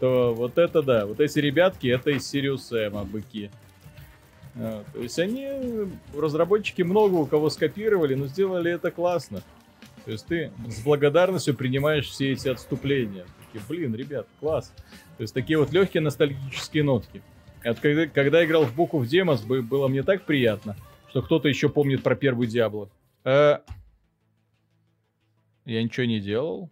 то 0.00 0.34
вот 0.34 0.58
это 0.58 0.82
да, 0.82 1.06
вот 1.06 1.20
эти 1.20 1.38
ребятки, 1.38 1.88
это 1.88 2.10
из 2.10 2.28
Сириус 2.28 2.66
Сэма 2.66 3.04
быки. 3.04 3.50
А, 4.56 4.84
то 4.92 5.00
есть 5.00 5.18
они, 5.18 5.48
разработчики 6.16 6.82
много 6.82 7.14
у 7.14 7.26
кого 7.26 7.50
скопировали, 7.50 8.14
но 8.14 8.26
сделали 8.26 8.72
это 8.72 8.90
классно. 8.90 9.42
То 10.04 10.12
есть 10.12 10.26
ты 10.26 10.52
с 10.68 10.82
благодарностью 10.82 11.54
принимаешь 11.54 12.08
все 12.08 12.32
эти 12.32 12.48
отступления. 12.48 13.26
Такие, 13.46 13.64
блин, 13.68 13.94
ребят, 13.94 14.26
класс. 14.40 14.72
То 15.16 15.22
есть 15.22 15.34
такие 15.34 15.58
вот 15.58 15.72
легкие 15.72 16.00
ностальгические 16.00 16.84
нотки. 16.84 17.22
И 17.64 17.68
вот 17.68 17.78
когда, 17.80 18.06
когда 18.06 18.44
играл 18.44 18.64
в 18.64 18.78
Book 18.78 18.90
of 18.92 19.02
Demons, 19.02 19.44
было 19.62 19.88
мне 19.88 20.02
так 20.02 20.24
приятно, 20.24 20.76
что 21.10 21.22
кто-то 21.22 21.48
еще 21.48 21.68
помнит 21.68 22.02
про 22.02 22.14
первый 22.14 22.46
Диабло. 22.46 22.88
А... 23.24 23.62
Я 25.64 25.82
ничего 25.82 26.06
не 26.06 26.20
делал. 26.20 26.70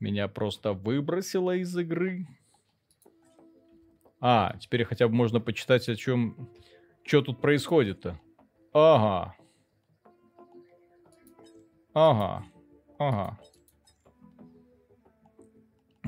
Меня 0.00 0.28
просто 0.28 0.72
выбросило 0.72 1.56
из 1.56 1.76
игры. 1.76 2.26
А, 4.20 4.56
теперь 4.58 4.84
хотя 4.84 5.08
бы 5.08 5.14
можно 5.14 5.40
почитать, 5.40 5.88
о 5.88 5.96
чем... 5.96 6.50
Что 7.04 7.22
тут 7.22 7.40
происходит-то? 7.40 8.20
Ага. 8.72 9.36
Ага. 11.94 12.44
Ага. 12.98 13.38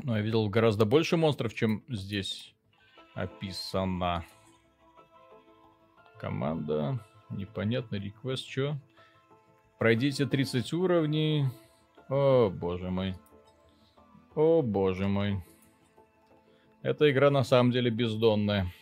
Ну, 0.03 0.17
я 0.17 0.21
видел 0.21 0.49
гораздо 0.49 0.85
больше 0.85 1.17
монстров, 1.17 1.55
чем 1.55 1.85
здесь 1.89 2.55
описано. 3.15 4.25
Команда. 6.19 7.05
Непонятно, 7.31 7.97
реквест, 7.97 8.47
что? 8.47 8.77
Пройдите 9.79 10.27
30 10.27 10.73
уровней. 10.73 11.47
О, 12.09 12.51
боже 12.51 12.91
мой. 12.91 13.15
О, 14.39 14.63
боже 14.63 15.09
мой. 15.09 15.43
Эта 16.83 17.11
игра 17.11 17.29
на 17.29 17.43
самом 17.43 17.73
деле 17.73 17.91
бездонная. 17.91 18.73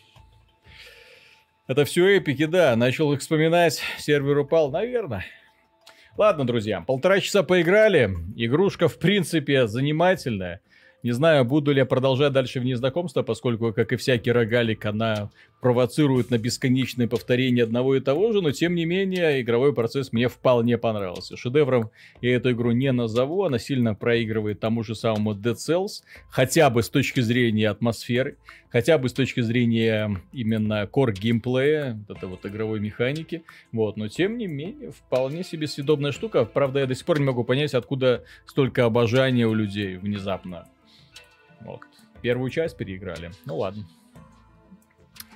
Это 1.66 1.86
все 1.86 2.18
эпики, 2.18 2.44
да. 2.44 2.76
Начал 2.76 3.10
их 3.14 3.20
вспоминать, 3.20 3.80
сервер 3.96 4.36
упал, 4.36 4.70
наверное. 4.70 5.24
Ладно, 6.18 6.46
друзья, 6.46 6.82
полтора 6.82 7.20
часа 7.20 7.42
поиграли. 7.42 8.10
Игрушка, 8.36 8.88
в 8.88 8.98
принципе, 8.98 9.66
занимательная. 9.66 10.60
Не 11.06 11.12
знаю, 11.12 11.44
буду 11.44 11.70
ли 11.70 11.78
я 11.78 11.86
продолжать 11.86 12.32
дальше 12.32 12.58
в 12.58 12.64
незнакомство, 12.64 13.22
поскольку, 13.22 13.72
как 13.72 13.92
и 13.92 13.96
всякий 13.96 14.32
рогалик, 14.32 14.84
она 14.86 15.30
провоцирует 15.60 16.30
на 16.30 16.38
бесконечное 16.38 17.06
повторение 17.06 17.62
одного 17.62 17.94
и 17.94 18.00
того 18.00 18.32
же, 18.32 18.42
но 18.42 18.50
тем 18.50 18.74
не 18.74 18.86
менее, 18.86 19.40
игровой 19.40 19.72
процесс 19.72 20.12
мне 20.12 20.26
вполне 20.28 20.78
понравился. 20.78 21.36
Шедевром 21.36 21.90
я 22.22 22.34
эту 22.34 22.50
игру 22.50 22.72
не 22.72 22.90
назову, 22.90 23.44
она 23.44 23.60
сильно 23.60 23.94
проигрывает 23.94 24.58
тому 24.58 24.82
же 24.82 24.96
самому 24.96 25.34
Dead 25.34 25.54
Cells, 25.54 26.02
хотя 26.28 26.70
бы 26.70 26.82
с 26.82 26.88
точки 26.88 27.20
зрения 27.20 27.70
атмосферы, 27.70 28.36
хотя 28.68 28.98
бы 28.98 29.08
с 29.08 29.12
точки 29.12 29.42
зрения 29.42 30.20
именно 30.32 30.90
core 30.92 31.12
геймплея, 31.12 32.02
вот 32.08 32.16
этой 32.16 32.28
вот 32.28 32.44
игровой 32.46 32.80
механики, 32.80 33.44
вот, 33.70 33.96
но 33.96 34.08
тем 34.08 34.38
не 34.38 34.48
менее, 34.48 34.90
вполне 34.90 35.44
себе 35.44 35.68
съедобная 35.68 36.10
штука, 36.10 36.44
правда, 36.44 36.80
я 36.80 36.86
до 36.86 36.96
сих 36.96 37.06
пор 37.06 37.20
не 37.20 37.26
могу 37.26 37.44
понять, 37.44 37.74
откуда 37.74 38.24
столько 38.44 38.84
обожания 38.84 39.46
у 39.46 39.54
людей 39.54 39.98
внезапно 39.98 40.66
вот. 41.66 41.80
Первую 42.22 42.50
часть 42.50 42.76
переиграли. 42.76 43.30
Ну 43.44 43.58
ладно. 43.58 43.84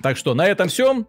Так 0.01 0.17
что 0.17 0.33
на 0.33 0.47
этом 0.47 0.67
все. 0.67 1.05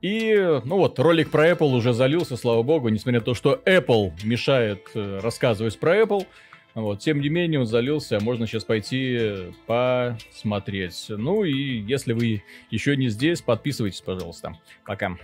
И, 0.00 0.34
ну 0.64 0.76
вот, 0.78 0.98
ролик 0.98 1.30
про 1.30 1.50
Apple 1.50 1.74
уже 1.74 1.92
залился, 1.92 2.36
слава 2.36 2.62
богу, 2.62 2.88
несмотря 2.88 3.20
на 3.20 3.24
то, 3.24 3.34
что 3.34 3.60
Apple 3.66 4.12
мешает 4.24 4.88
э, 4.94 5.18
рассказывать 5.22 5.78
про 5.78 6.00
Apple. 6.00 6.26
Вот, 6.74 7.00
тем 7.00 7.20
не 7.20 7.28
менее, 7.28 7.60
он 7.60 7.66
залился, 7.66 8.20
можно 8.20 8.46
сейчас 8.46 8.64
пойти 8.64 9.52
посмотреть. 9.66 11.06
Ну 11.08 11.44
и 11.44 11.52
если 11.52 12.12
вы 12.12 12.42
еще 12.70 12.96
не 12.96 13.08
здесь, 13.08 13.42
подписывайтесь, 13.42 14.00
пожалуйста. 14.00 14.56
Пока. 14.86 15.16